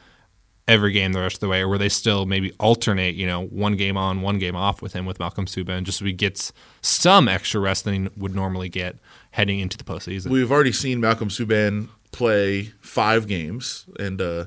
every 0.68 0.92
game 0.92 1.12
the 1.14 1.20
rest 1.20 1.37
of 1.37 1.40
the 1.40 1.48
way, 1.48 1.62
or 1.62 1.68
will 1.68 1.78
they 1.78 1.88
still 1.88 2.26
maybe 2.26 2.52
alternate, 2.61 3.14
you 3.14 3.26
know, 3.26 3.46
one 3.46 3.74
game 3.74 3.96
on, 3.96 4.20
one 4.20 4.38
game 4.38 4.54
off 4.54 4.83
with 4.83 4.92
him 4.92 5.07
with 5.07 5.18
Malcolm 5.18 5.46
Subban, 5.46 5.83
just 5.83 5.98
so 5.98 6.04
he 6.04 6.12
gets 6.12 6.52
some 6.83 7.26
extra 7.26 7.61
rest 7.61 7.85
than 7.85 7.94
he 7.94 8.11
would 8.16 8.35
normally 8.35 8.68
get 8.68 8.96
heading 9.33 9.59
into 9.59 9.78
the 9.78 9.85
postseason? 9.85 10.28
We've 10.28 10.52
already 10.52 10.72
seen 10.72 11.00
Malcolm 11.00 11.31
Subban 11.31 11.88
play 12.12 12.74
five 12.81 13.26
games, 13.26 13.87
and 13.98 14.20
uh, 14.20 14.44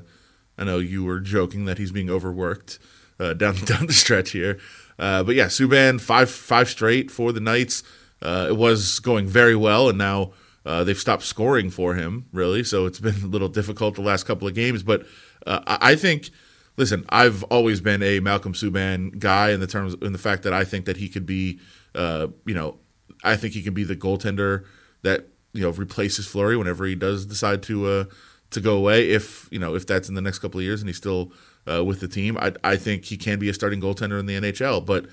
I 0.56 0.64
know 0.64 0.78
you 0.78 1.04
were 1.04 1.18
joking 1.18 1.64
that 1.64 1.78
he's 1.78 1.92
being 1.92 2.08
overworked 2.08 2.78
uh, 3.18 3.32
down 3.34 3.56
down 3.56 3.88
the 3.88 3.92
stretch 3.92 4.30
here, 4.30 4.58
uh, 4.98 5.24
but 5.24 5.34
yeah, 5.34 5.46
Subban 5.46 6.00
five 6.00 6.30
five 6.30 6.70
straight 6.70 7.10
for 7.10 7.32
the 7.32 7.40
Knights. 7.40 7.82
Uh, 8.22 8.46
it 8.50 8.56
was 8.56 9.00
going 9.00 9.26
very 9.26 9.56
well, 9.56 9.88
and 9.90 9.98
now. 9.98 10.32
Uh, 10.64 10.84
they've 10.84 10.96
stopped 10.96 11.24
scoring 11.24 11.70
for 11.70 11.96
him, 11.96 12.24
really. 12.32 12.62
So 12.62 12.86
it's 12.86 13.00
been 13.00 13.16
a 13.24 13.26
little 13.26 13.48
difficult 13.48 13.96
the 13.96 14.00
last 14.00 14.26
couple 14.26 14.46
of 14.46 14.54
games. 14.54 14.84
But 14.84 15.04
uh, 15.46 15.60
I 15.66 15.94
think, 15.94 16.30
listen, 16.76 17.04
I've 17.08 17.42
always 17.44 17.80
been 17.80 18.02
a 18.02 18.20
Malcolm 18.20 18.52
Subban 18.52 19.18
guy 19.18 19.50
in 19.50 19.60
the 19.60 19.66
terms 19.66 19.94
in 20.02 20.12
the 20.12 20.18
fact 20.18 20.42
that 20.44 20.52
I 20.52 20.64
think 20.64 20.86
that 20.86 20.96
he 20.96 21.08
could 21.08 21.26
be, 21.26 21.60
uh, 21.94 22.28
you 22.44 22.54
know, 22.54 22.78
I 23.24 23.36
think 23.36 23.54
he 23.54 23.62
can 23.62 23.74
be 23.74 23.84
the 23.84 23.96
goaltender 23.96 24.64
that 25.02 25.28
you 25.52 25.62
know 25.62 25.70
replaces 25.70 26.26
Fleury 26.26 26.56
whenever 26.56 26.84
he 26.84 26.94
does 26.94 27.26
decide 27.26 27.62
to 27.64 27.86
uh, 27.86 28.04
to 28.50 28.60
go 28.60 28.76
away. 28.76 29.10
If 29.10 29.48
you 29.50 29.58
know 29.58 29.74
if 29.74 29.86
that's 29.86 30.08
in 30.08 30.14
the 30.14 30.20
next 30.20 30.38
couple 30.38 30.60
of 30.60 30.64
years 30.64 30.80
and 30.80 30.88
he's 30.88 30.96
still 30.96 31.32
uh, 31.70 31.84
with 31.84 32.00
the 32.00 32.08
team, 32.08 32.36
I, 32.38 32.52
I 32.64 32.76
think 32.76 33.04
he 33.04 33.16
can 33.16 33.38
be 33.38 33.48
a 33.48 33.54
starting 33.54 33.80
goaltender 33.80 34.18
in 34.18 34.26
the 34.26 34.40
NHL. 34.40 34.84
But 34.84 35.06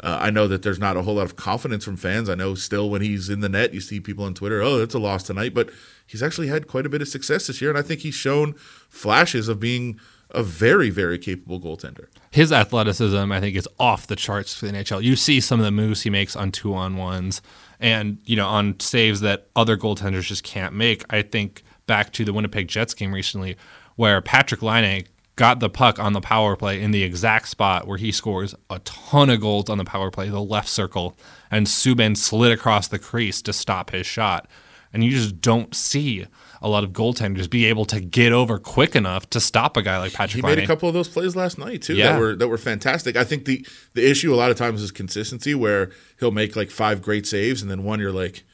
uh, 0.00 0.18
I 0.20 0.30
know 0.30 0.48
that 0.48 0.62
there's 0.62 0.78
not 0.78 0.96
a 0.96 1.02
whole 1.02 1.14
lot 1.14 1.26
of 1.26 1.36
confidence 1.36 1.84
from 1.84 1.96
fans. 1.96 2.28
I 2.28 2.34
know 2.34 2.54
still 2.54 2.90
when 2.90 3.02
he's 3.02 3.28
in 3.28 3.40
the 3.40 3.48
net, 3.48 3.72
you 3.72 3.80
see 3.80 4.00
people 4.00 4.24
on 4.24 4.34
Twitter, 4.34 4.60
oh, 4.60 4.80
it's 4.80 4.94
a 4.94 4.98
loss 4.98 5.22
tonight. 5.22 5.54
But 5.54 5.70
he's 6.06 6.22
actually 6.22 6.48
had 6.48 6.66
quite 6.66 6.86
a 6.86 6.88
bit 6.88 7.02
of 7.02 7.08
success 7.08 7.46
this 7.46 7.60
year, 7.60 7.70
and 7.70 7.78
I 7.78 7.82
think 7.82 8.00
he's 8.00 8.14
shown 8.14 8.54
flashes 8.88 9.48
of 9.48 9.60
being 9.60 10.00
a 10.30 10.42
very, 10.42 10.90
very 10.90 11.18
capable 11.18 11.60
goaltender. 11.60 12.06
His 12.30 12.52
athleticism, 12.52 13.30
I 13.30 13.40
think, 13.40 13.56
is 13.56 13.68
off 13.78 14.06
the 14.06 14.16
charts 14.16 14.54
for 14.54 14.66
the 14.66 14.72
NHL. 14.72 15.02
You 15.02 15.14
see 15.14 15.40
some 15.40 15.60
of 15.60 15.64
the 15.64 15.70
moves 15.70 16.02
he 16.02 16.10
makes 16.10 16.34
on 16.34 16.50
two 16.50 16.74
on 16.74 16.96
ones 16.96 17.40
and, 17.78 18.18
you 18.24 18.34
know, 18.34 18.48
on 18.48 18.80
saves 18.80 19.20
that 19.20 19.46
other 19.54 19.76
goaltenders 19.76 20.22
just 20.22 20.42
can't 20.42 20.74
make. 20.74 21.04
I 21.10 21.22
think 21.22 21.62
back 21.86 22.12
to 22.14 22.24
the 22.24 22.32
Winnipeg 22.32 22.66
Jets 22.66 22.94
game 22.94 23.14
recently 23.14 23.56
where 23.96 24.20
Patrik 24.20 24.62
Laine 24.62 25.04
got 25.36 25.58
the 25.60 25.68
puck 25.70 25.98
on 25.98 26.12
the 26.12 26.20
power 26.20 26.56
play 26.56 26.80
in 26.80 26.90
the 26.92 27.02
exact 27.02 27.48
spot 27.48 27.86
where 27.86 27.98
he 27.98 28.12
scores 28.12 28.54
a 28.70 28.78
ton 28.80 29.30
of 29.30 29.40
goals 29.40 29.68
on 29.68 29.78
the 29.78 29.84
power 29.84 30.10
play, 30.10 30.28
the 30.28 30.40
left 30.42 30.68
circle, 30.68 31.16
and 31.50 31.66
Subban 31.66 32.16
slid 32.16 32.52
across 32.52 32.86
the 32.88 32.98
crease 32.98 33.42
to 33.42 33.52
stop 33.52 33.90
his 33.90 34.06
shot. 34.06 34.48
And 34.92 35.02
you 35.02 35.10
just 35.10 35.40
don't 35.40 35.74
see 35.74 36.24
a 36.62 36.68
lot 36.68 36.84
of 36.84 36.90
goaltenders 36.90 37.50
be 37.50 37.64
able 37.64 37.84
to 37.86 37.98
get 38.00 38.30
over 38.32 38.60
quick 38.60 38.94
enough 38.94 39.28
to 39.30 39.40
stop 39.40 39.76
a 39.76 39.82
guy 39.82 39.98
like 39.98 40.12
Patrick. 40.12 40.36
He 40.36 40.42
Laine. 40.42 40.54
made 40.58 40.64
a 40.64 40.66
couple 40.68 40.88
of 40.88 40.94
those 40.94 41.08
plays 41.08 41.34
last 41.34 41.58
night 41.58 41.82
too 41.82 41.96
Yeah. 41.96 42.12
that 42.12 42.20
were 42.20 42.36
that 42.36 42.46
were 42.46 42.56
fantastic. 42.56 43.16
I 43.16 43.24
think 43.24 43.44
the 43.44 43.66
the 43.94 44.08
issue 44.08 44.32
a 44.32 44.36
lot 44.36 44.52
of 44.52 44.56
times 44.56 44.82
is 44.82 44.92
consistency, 44.92 45.52
where 45.52 45.90
he'll 46.20 46.30
make 46.30 46.54
like 46.54 46.70
five 46.70 47.02
great 47.02 47.26
saves, 47.26 47.60
and 47.60 47.68
then 47.68 47.82
one 47.82 47.98
you're 47.98 48.12
like, 48.12 48.44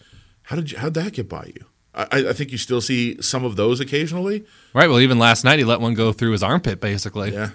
how 0.45 0.57
did 0.57 0.73
you, 0.73 0.79
how'd 0.79 0.95
that 0.95 1.13
get 1.13 1.29
by 1.29 1.53
you? 1.55 1.67
I, 2.11 2.29
I 2.31 2.33
think 2.33 2.53
you 2.53 2.59
still 2.59 2.81
see 2.81 3.21
some 3.21 3.45
of 3.45 3.57
those 3.57 3.81
occasionally. 3.81 4.45
Right. 4.75 4.89
Well, 4.89 5.01
even 5.01 5.19
last 5.19 5.45
night 5.45 5.59
he 5.59 5.65
let 5.65 5.81
one 5.81 5.95
go 5.95 6.13
through 6.13 6.33
his 6.33 6.43
armpit, 6.43 6.81
basically. 6.81 7.33
Yeah. 7.33 7.51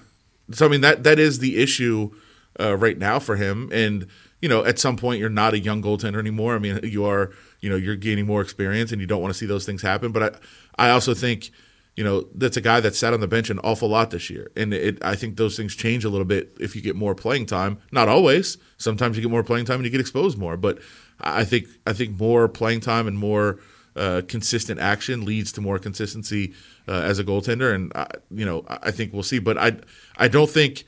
So 0.52 0.66
I 0.66 0.70
mean 0.70 0.82
that 0.82 1.04
that 1.04 1.20
is 1.20 1.40
the 1.40 1.58
issue 1.58 2.12
uh, 2.60 2.78
right 2.78 2.98
now 2.98 3.20
for 3.20 3.36
him, 3.36 3.70
and 3.74 4.08
you 4.42 4.50
know 4.50 4.64
at 4.64 4.78
some 4.78 4.96
point 4.96 5.20
you're 5.20 5.30
not 5.30 5.54
a 5.54 5.60
young 5.60 5.82
goaltender 5.82 6.20
anymore. 6.20 6.56
I 6.56 6.60
mean 6.60 6.80
you 6.84 7.06
are 7.06 7.32
you 7.62 7.70
know 7.70 7.76
you're 7.76 7.96
gaining 7.96 8.28
more 8.28 8.42
experience, 8.42 8.92
and 8.92 9.02
you 9.02 9.08
don't 9.08 9.22
want 9.22 9.34
to 9.34 9.38
see 9.38 9.46
those 9.46 9.66
things 9.66 9.82
happen. 9.82 10.12
But 10.12 10.40
I 10.78 10.88
I 10.88 10.90
also 10.92 11.14
think 11.14 11.50
you 11.96 12.04
know 12.04 12.28
that's 12.36 12.58
a 12.58 12.62
guy 12.62 12.80
that 12.80 12.94
sat 12.94 13.14
on 13.14 13.22
the 13.22 13.28
bench 13.28 13.50
an 13.50 13.60
awful 13.60 13.90
lot 13.90 14.12
this 14.12 14.30
year, 14.30 14.52
and 14.56 14.74
it 14.74 15.04
I 15.04 15.16
think 15.16 15.38
those 15.38 15.58
things 15.58 15.76
change 15.76 16.06
a 16.06 16.10
little 16.10 16.26
bit 16.26 16.56
if 16.60 16.76
you 16.76 16.82
get 16.82 16.96
more 16.96 17.16
playing 17.16 17.48
time. 17.48 17.80
Not 17.92 18.08
always. 18.08 18.58
Sometimes 18.78 19.16
you 19.18 19.24
get 19.24 19.32
more 19.32 19.44
playing 19.44 19.66
time 19.66 19.78
and 19.78 19.86
you 19.86 19.92
get 19.92 20.02
exposed 20.02 20.38
more, 20.38 20.58
but 20.58 20.80
I 21.20 21.44
think 21.44 21.68
I 21.88 21.94
think 21.94 22.20
more 22.20 22.48
playing 22.48 22.82
time 22.82 23.08
and 23.08 23.18
more 23.18 23.60
uh, 23.96 24.22
consistent 24.28 24.80
action 24.80 25.26
leads 25.26 25.52
to 25.54 25.62
more 25.62 25.80
consistency 25.80 26.54
uh, 26.88 27.02
as 27.02 27.20
a 27.20 27.24
goaltender, 27.24 27.74
and 27.74 27.92
uh, 27.96 28.06
you 28.32 28.46
know 28.46 28.66
I 28.68 28.78
I 28.84 28.92
think 28.92 29.14
we'll 29.14 29.24
see. 29.24 29.40
But 29.40 29.58
I 29.58 29.78
I 30.18 30.28
don't 30.28 30.50
think 30.50 30.86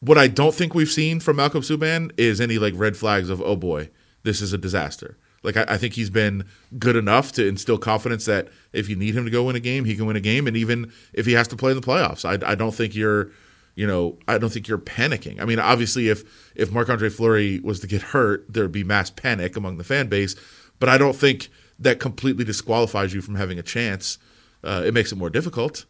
what 0.00 0.18
I 0.18 0.28
don't 0.28 0.54
think 0.54 0.74
we've 0.74 0.90
seen 0.90 1.20
from 1.20 1.36
Malcolm 1.36 1.62
Subban 1.62 2.10
is 2.16 2.40
any 2.40 2.58
like 2.58 2.74
red 2.76 2.96
flags 2.96 3.30
of 3.30 3.40
oh 3.40 3.56
boy 3.56 3.90
this 4.22 4.40
is 4.40 4.52
a 4.52 4.58
disaster. 4.58 5.16
Like 5.42 5.56
I, 5.56 5.64
I 5.68 5.76
think 5.76 5.94
he's 5.94 6.10
been 6.10 6.44
good 6.78 6.96
enough 6.96 7.32
to 7.32 7.46
instill 7.46 7.78
confidence 7.78 8.24
that 8.26 8.48
if 8.72 8.88
you 8.88 8.96
need 8.96 9.16
him 9.16 9.24
to 9.24 9.30
go 9.30 9.44
win 9.44 9.56
a 9.56 9.60
game, 9.60 9.84
he 9.84 9.96
can 9.96 10.06
win 10.06 10.16
a 10.16 10.20
game, 10.20 10.46
and 10.46 10.56
even 10.56 10.92
if 11.12 11.26
he 11.26 11.32
has 11.32 11.48
to 11.48 11.56
play 11.56 11.72
in 11.72 11.80
the 11.80 11.86
playoffs, 11.86 12.24
I, 12.24 12.52
I 12.52 12.54
don't 12.54 12.74
think 12.74 12.94
you're 12.94 13.30
you 13.74 13.86
know, 13.86 14.18
I 14.28 14.36
don't 14.36 14.52
think 14.52 14.68
you're 14.68 14.78
panicking. 14.78 15.40
I 15.40 15.46
mean, 15.46 15.58
obviously, 15.58 16.08
if 16.08 16.52
if 16.54 16.70
Marc 16.70 16.88
Andre 16.88 17.08
Fleury 17.08 17.60
was 17.60 17.80
to 17.80 17.86
get 17.86 18.02
hurt, 18.02 18.44
there 18.48 18.64
would 18.64 18.72
be 18.72 18.84
mass 18.84 19.10
panic 19.10 19.56
among 19.56 19.78
the 19.78 19.84
fan 19.84 20.08
base. 20.08 20.36
But 20.78 20.88
I 20.88 20.98
don't 20.98 21.16
think 21.16 21.48
that 21.82 22.00
completely 22.00 22.44
disqualifies 22.44 23.12
you 23.12 23.20
from 23.20 23.34
having 23.34 23.58
a 23.58 23.62
chance. 23.62 24.18
Uh, 24.64 24.82
it 24.84 24.94
makes 24.94 25.12
it 25.12 25.16
more 25.16 25.30
difficult, 25.30 25.84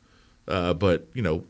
uh, 0.49 0.75
but 0.75 1.07
you 1.15 1.23
know, 1.23 1.45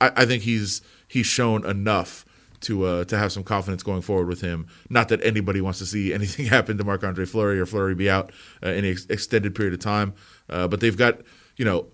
I, 0.00 0.10
I 0.16 0.26
think 0.26 0.42
he's 0.42 0.82
he's 1.06 1.26
shown 1.26 1.66
enough 1.66 2.24
to 2.62 2.84
uh, 2.84 3.04
to 3.04 3.18
have 3.18 3.32
some 3.32 3.44
confidence 3.44 3.82
going 3.82 4.02
forward 4.02 4.28
with 4.28 4.40
him. 4.40 4.66
Not 4.88 5.08
that 5.08 5.22
anybody 5.24 5.60
wants 5.60 5.78
to 5.80 5.86
see 5.86 6.12
anything 6.14 6.46
happen 6.46 6.78
to 6.78 6.84
Marc 6.84 7.04
Andre 7.04 7.26
Fleury 7.26 7.60
or 7.60 7.66
Fleury 7.66 7.94
be 7.94 8.08
out 8.08 8.32
uh, 8.62 8.70
in 8.70 8.84
an 8.84 8.92
ex- 8.92 9.06
extended 9.06 9.54
period 9.54 9.74
of 9.74 9.80
time, 9.80 10.14
uh, 10.48 10.68
but 10.68 10.80
they've 10.80 10.96
got 10.96 11.20
you 11.56 11.64
know, 11.64 11.86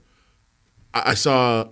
I, 0.95 1.11
I 1.11 1.15
saw 1.15 1.69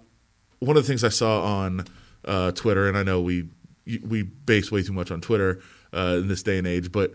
one 0.59 0.77
of 0.77 0.83
the 0.83 0.89
things 0.89 1.05
I 1.05 1.11
saw 1.11 1.43
on 1.43 1.85
uh, 2.25 2.51
Twitter, 2.53 2.89
and 2.89 2.99
I 2.99 3.03
know 3.03 3.21
we 3.21 3.49
we 4.03 4.23
base 4.23 4.73
way 4.73 4.83
too 4.83 4.93
much 4.93 5.13
on 5.13 5.21
Twitter 5.21 5.61
uh, 5.93 6.19
in 6.19 6.27
this 6.27 6.43
day 6.43 6.59
and 6.59 6.67
age, 6.67 6.91
but 6.91 7.13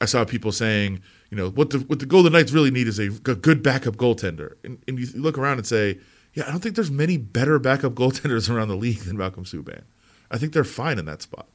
I 0.00 0.04
saw 0.04 0.24
people 0.24 0.50
saying, 0.52 1.00
you 1.30 1.36
know, 1.36 1.50
what 1.50 1.70
the 1.70 1.78
what 1.80 1.98
the 1.98 2.06
Golden 2.06 2.32
Knights 2.32 2.52
really 2.52 2.70
need 2.70 2.88
is 2.88 2.98
a 2.98 3.08
good 3.08 3.62
backup 3.62 3.96
goaltender, 3.96 4.54
and, 4.64 4.82
and 4.88 4.98
you 4.98 5.06
look 5.14 5.36
around 5.36 5.58
and 5.58 5.66
say, 5.66 5.98
yeah, 6.34 6.44
I 6.46 6.50
don't 6.50 6.60
think 6.60 6.74
there's 6.74 6.90
many 6.90 7.16
better 7.16 7.58
backup 7.58 7.92
goaltenders 7.94 8.48
around 8.48 8.68
the 8.68 8.76
league 8.76 9.00
than 9.00 9.16
Malcolm 9.16 9.44
Subban. 9.44 9.82
I 10.30 10.38
think 10.38 10.52
they're 10.52 10.64
fine 10.64 10.98
in 10.98 11.04
that 11.06 11.22
spot. 11.22 11.48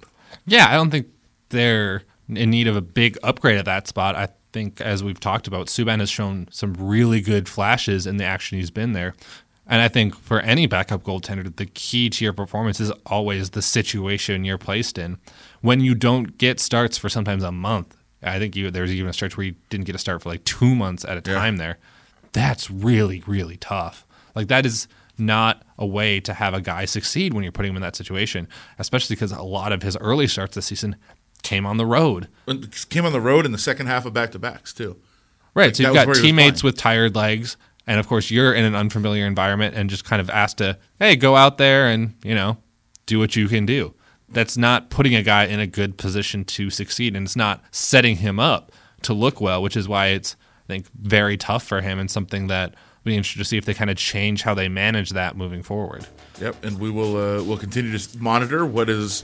Yeah, 0.46 0.68
I 0.68 0.74
don't 0.74 0.90
think 0.90 1.08
they're 1.50 2.04
in 2.30 2.50
need 2.50 2.68
of 2.68 2.76
a 2.76 2.82
big 2.82 3.18
upgrade 3.24 3.58
at 3.58 3.66
that 3.66 3.88
spot. 3.88 4.16
I 4.16 4.30
think, 4.52 4.82
as 4.82 5.04
we've 5.04 5.20
talked 5.20 5.48
about, 5.48 5.68
Subban 5.68 6.00
has 6.00 6.10
shown 6.10 6.48
some 6.52 6.74
really 6.74 7.22
good 7.22 7.48
flashes 7.48 8.08
in 8.08 8.18
the 8.18 8.26
action 8.26 8.58
he's 8.58 8.72
been 8.72 8.94
there. 8.94 9.14
And 9.66 9.82
I 9.82 9.88
think 9.88 10.16
for 10.16 10.42
any 10.42 10.66
backup 10.66 11.04
goaltender, 11.04 11.56
the 11.56 11.66
key 11.66 12.10
to 12.10 12.24
your 12.24 12.34
performance 12.34 12.80
is 12.80 12.92
always 13.06 13.52
the 13.52 13.62
situation 13.62 14.44
you're 14.44 14.58
placed 14.58 14.98
in. 14.98 15.18
When 15.62 15.80
you 15.80 15.96
don't 15.96 16.38
get 16.38 16.60
starts 16.60 16.98
for 16.98 17.08
sometimes 17.08 17.44
a 17.44 17.52
month, 17.52 17.96
I 18.24 18.40
think 18.40 18.56
you, 18.56 18.66
was 18.72 18.92
even 18.92 19.10
a 19.10 19.14
stretch 19.14 19.38
where 19.38 19.46
you 19.46 19.56
didn't 19.70 19.86
get 19.86 19.96
a 19.96 20.00
start 20.00 20.22
for 20.22 20.30
like 20.30 20.44
two 20.46 20.76
months 20.76 21.04
at 21.06 21.12
a 21.18 21.32
Yeah. 21.32 21.38
time 21.38 21.58
there. 21.58 21.78
That's 22.32 22.70
really, 22.72 23.24
really 23.28 23.58
tough. 23.58 24.06
Like, 24.36 24.48
that 24.48 24.66
is 24.66 24.88
not 25.18 25.64
a 25.78 25.86
way 25.86 26.20
to 26.22 26.34
have 26.34 26.54
a 26.56 26.62
guy 26.62 26.86
succeed 26.86 27.34
when 27.34 27.44
you're 27.44 27.52
putting 27.52 27.72
him 27.72 27.76
in 27.76 27.82
that 27.84 27.96
situation, 27.96 28.48
especially 28.80 29.16
because 29.16 29.32
a 29.32 29.44
lot 29.44 29.72
of 29.72 29.84
his 29.84 29.96
early 29.98 30.28
starts 30.28 30.56
this 30.56 30.66
season 30.68 30.96
came 31.44 31.66
on 31.66 31.78
the 31.78 31.86
road. 31.86 32.28
Came 32.90 33.06
on 33.06 33.12
the 33.12 33.22
road 33.22 33.46
in 33.46 33.52
the 33.52 33.58
second 33.58 33.86
half 33.88 34.06
of 34.06 34.14
back 34.14 34.32
to 34.32 34.40
backs 34.40 34.74
too. 34.74 34.98
Right. 35.54 35.76
so 35.76 35.84
you've 35.84 35.94
got 35.94 36.08
where 36.08 36.16
he 36.16 36.22
was 36.22 36.22
teammates 36.22 36.64
with 36.64 36.78
tired 36.78 37.16
legs, 37.16 37.58
And 37.86 38.00
of 38.00 38.08
course, 38.08 38.32
you're 38.32 38.54
in 38.54 38.64
an 38.64 38.76
unfamiliar 38.76 39.26
environment 39.28 39.76
and 39.76 39.90
just 39.90 40.06
kind 40.06 40.20
of 40.22 40.30
asked 40.30 40.58
to, 40.60 40.80
hey, 41.00 41.16
go 41.18 41.36
out 41.36 41.58
there 41.58 41.88
and, 41.90 42.16
you 42.24 42.34
know, 42.34 42.58
do 43.06 43.20
what 43.20 43.36
you 43.36 43.48
can 43.50 43.66
do. 43.66 43.94
That's 44.34 44.58
not 44.58 44.90
putting 44.90 45.16
a 45.16 45.24
guy 45.24 45.46
in 45.46 45.60
a 45.60 45.68
good 45.68 45.98
position 45.98 46.44
to 46.46 46.70
succeed. 46.70 47.16
And 47.16 47.26
it's 47.26 47.36
not 47.36 47.64
setting 47.72 48.18
him 48.18 48.40
up 48.40 48.72
to 49.04 49.14
look 49.14 49.40
well, 49.40 49.62
which 49.62 49.78
is 49.78 49.88
why 49.88 50.08
it's, 50.08 50.36
I 50.66 50.68
think, 50.68 50.88
very 51.00 51.38
tough 51.38 51.64
for 51.64 51.82
him 51.82 52.00
and 52.00 52.10
something 52.10 52.48
that 52.48 52.76
be 53.04 53.18
interested 53.18 53.40
to 53.40 53.46
see 53.46 53.58
if 53.58 53.66
they 53.66 53.74
kind 53.74 53.90
of 53.90 53.98
change 53.98 54.44
how 54.44 54.54
they 54.54 54.70
manage 54.70 55.12
that 55.12 55.36
moving 55.36 55.62
forward. 55.62 56.08
Yep, 56.40 56.64
and 56.64 56.80
we 56.80 56.90
will 56.90 57.18
uh, 57.18 57.44
we'll 57.44 57.58
continue 57.58 57.98
to 57.98 58.18
monitor 58.18 58.66
what 58.66 58.90
is, 58.90 59.24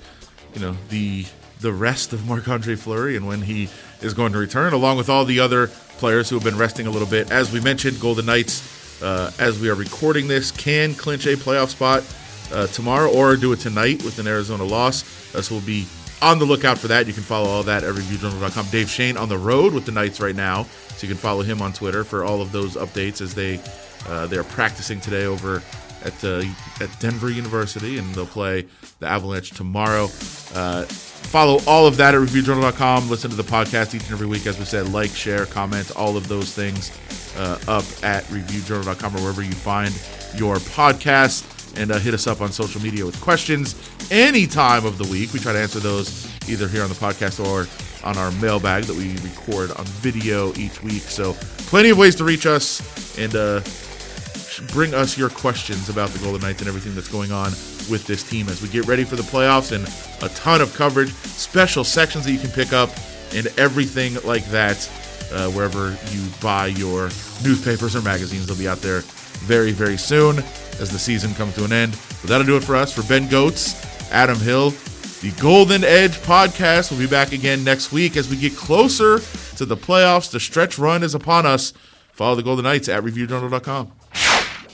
you 0.54 0.62
know, 0.62 0.76
the 0.90 1.26
the 1.62 1.72
rest 1.74 2.14
of 2.14 2.28
Marc 2.28 2.48
Andre 2.48 2.76
Fleury 2.76 3.16
and 3.16 3.28
when 3.28 3.42
he 3.42 3.70
is 4.02 4.14
going 4.14 4.32
to 4.34 4.38
return, 4.38 4.74
along 4.74 4.98
with 4.98 5.10
all 5.10 5.26
the 5.26 5.40
other 5.40 5.68
players 5.98 6.30
who 6.30 6.36
have 6.36 6.44
been 6.44 6.58
resting 6.58 6.88
a 6.88 6.90
little 6.90 7.08
bit. 7.08 7.32
As 7.32 7.52
we 7.52 7.60
mentioned, 7.60 8.00
Golden 8.00 8.26
Knights, 8.26 9.02
uh, 9.02 9.32
as 9.40 9.60
we 9.60 9.70
are 9.70 9.76
recording 9.76 10.28
this, 10.28 10.52
can 10.52 10.94
clinch 10.94 11.26
a 11.26 11.36
playoff 11.36 11.70
spot 11.70 12.04
uh, 12.52 12.68
tomorrow 12.68 13.12
or 13.12 13.36
do 13.36 13.52
it 13.54 13.60
tonight 13.60 14.04
with 14.04 14.20
an 14.20 14.28
Arizona 14.28 14.64
loss. 14.64 15.04
Uh, 15.36 15.42
so 15.42 15.56
we'll 15.56 15.66
be 15.66 15.86
on 16.22 16.40
the 16.40 16.46
lookout 16.46 16.78
for 16.78 16.88
that. 16.88 17.08
You 17.08 17.14
can 17.14 17.24
follow 17.24 17.48
all 17.48 17.64
that 17.64 17.84
at 17.84 17.94
reviewjournal.com. 17.94 18.68
Dave 18.72 18.90
Schoen 18.90 19.18
on 19.18 19.30
the 19.30 19.38
road 19.38 19.74
with 19.74 19.86
the 19.86 19.92
Knights 19.92 20.20
right 20.20 20.36
now, 20.36 20.64
so 20.64 21.08
you 21.08 21.14
can 21.14 21.18
follow 21.18 21.42
him 21.42 21.62
on 21.62 21.74
Twitter 21.74 22.04
for 22.04 22.24
all 22.24 22.42
of 22.42 22.52
those 22.52 22.76
updates 22.76 23.22
as 23.22 23.34
they 23.34 23.60
uh, 24.08 24.28
they're 24.28 24.44
practicing 24.44 25.00
today 25.00 25.26
over 25.26 25.62
at 26.04 26.24
uh, 26.24 26.44
at 26.82 26.90
Denver 27.00 27.30
University, 27.30 27.98
and 27.98 28.14
they'll 28.16 28.26
play 28.26 28.66
the 29.00 29.08
Avalanche 29.08 29.52
tomorrow. 29.52 30.06
Uh, 30.54 30.84
follow 30.84 31.60
all 31.68 31.86
of 31.86 31.98
that 31.98 32.16
at 32.16 32.22
reviewjournal.com. 32.22 33.10
Listen 33.10 33.30
to 33.30 33.36
the 33.36 33.44
podcast 33.44 33.94
each 33.94 34.04
and 34.04 34.12
every 34.12 34.28
week, 34.28 34.48
as 34.48 34.58
we 34.58 34.66
said. 34.66 34.92
Like, 34.92 35.12
share, 35.12 35.46
comment, 35.46 35.92
all 35.96 36.18
of 36.18 36.28
those 36.28 36.54
things 36.54 36.92
uh, 37.38 37.60
up 37.68 37.86
at 38.04 38.24
reviewjournal.com 38.26 39.16
or 39.16 39.20
wherever 39.20 39.44
you 39.44 39.52
find 39.52 39.94
your 40.36 40.56
podcast. 40.58 41.49
And 41.76 41.92
uh, 41.92 42.00
hit 42.00 42.14
us 42.14 42.28
up 42.28 42.42
on 42.42 42.52
social 42.52 42.82
media 42.82 43.06
with 43.06 43.20
questions 43.22 43.76
any 44.12 44.48
time 44.48 44.86
of 44.86 44.98
the 44.98 45.06
week. 45.06 45.34
We 45.34 45.40
try 45.40 45.54
to 45.54 45.60
answer 45.60 45.80
those 45.80 46.28
either 46.50 46.68
here 46.68 46.84
on 46.84 46.90
the 46.90 46.96
podcast 46.96 47.44
or 47.44 47.68
on 48.04 48.18
our 48.18 48.32
mailbag 48.34 48.84
that 48.86 48.96
we 48.96 49.12
record 49.28 49.72
on 49.72 49.86
video 49.86 50.54
each 50.56 50.82
week. 50.84 51.04
So, 51.04 51.34
plenty 51.68 51.90
of 51.90 51.98
ways 51.98 52.16
to 52.16 52.24
reach 52.24 52.46
us 52.46 53.18
and 53.18 53.36
uh, 53.36 53.62
bring 54.72 54.94
us 54.94 55.18
your 55.18 55.30
questions 55.30 55.90
about 55.90 56.10
the 56.10 56.20
Golden 56.20 56.42
Knights 56.42 56.62
and 56.62 56.68
everything 56.68 56.96
that's 56.96 57.08
going 57.08 57.32
on 57.32 57.52
with 57.90 58.06
this 58.08 58.24
team 58.24 58.48
as 58.50 58.62
we 58.62 58.70
get 58.70 58.86
ready 58.88 59.04
for 59.04 59.16
the 59.16 59.24
playoffs 59.24 59.72
and 59.72 59.88
a 60.24 60.34
ton 60.36 60.62
of 60.62 60.74
coverage, 60.76 61.12
special 61.12 61.84
sections 61.84 62.26
that 62.26 62.32
you 62.32 62.40
can 62.40 62.52
pick 62.52 62.74
up, 62.74 62.90
and 63.34 63.48
everything 63.58 64.16
like 64.24 64.46
that. 64.46 64.90
Uh, 65.32 65.48
wherever 65.52 65.96
you 66.12 66.28
buy 66.42 66.66
your 66.66 67.04
newspapers 67.44 67.96
or 67.96 68.02
magazines, 68.02 68.48
they'll 68.48 68.58
be 68.58 68.68
out 68.68 68.82
there 68.82 69.04
very, 69.42 69.72
very 69.72 69.98
soon 69.98 70.40
as 70.80 70.90
the 70.92 71.00
season 71.00 71.34
comes 71.34 71.56
to 71.56 71.66
an 71.66 71.72
end. 71.72 71.98
But 72.22 72.30
that'll 72.30 72.46
do 72.48 72.58
it 72.58 72.64
for 72.64 72.76
us. 72.76 72.94
For 72.94 73.04
Ben 73.08 73.28
Gotz, 73.28 73.76
Adam 74.12 74.38
Hill, 74.40 74.72
the 75.22 75.32
Golden 75.42 75.84
Edge 75.84 76.18
podcast 76.18 76.92
will 76.92 76.98
be 77.00 77.08
back 77.08 77.32
again 77.34 77.64
next 77.64 77.92
week 77.92 78.16
as 78.16 78.30
we 78.30 78.38
get 78.38 78.56
closer 78.56 79.20
to 79.58 79.66
the 79.66 79.76
playoffs. 79.78 80.32
The 80.32 80.40
stretch 80.40 80.78
run 80.80 81.04
is 81.04 81.14
upon 81.16 81.46
us. 81.46 81.74
Follow 82.14 82.36
the 82.36 82.44
Golden 82.44 82.64
Knights 82.64 82.88
at 82.90 83.04
reviewjournal.com. 83.04 83.92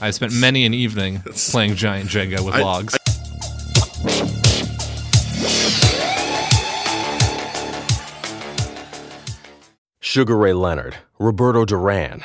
I 0.00 0.10
spent 0.10 0.32
many 0.32 0.66
an 0.66 0.74
evening 0.74 1.22
playing 1.50 1.74
giant 1.76 2.10
Jenga 2.10 2.44
with 2.44 2.54
I- 2.54 2.60
logs. 2.62 2.94
I- 2.94 4.26
Sugar 10.00 10.36
Ray 10.36 10.52
Leonard, 10.52 10.96
Roberto 11.18 11.64
Duran, 11.64 12.24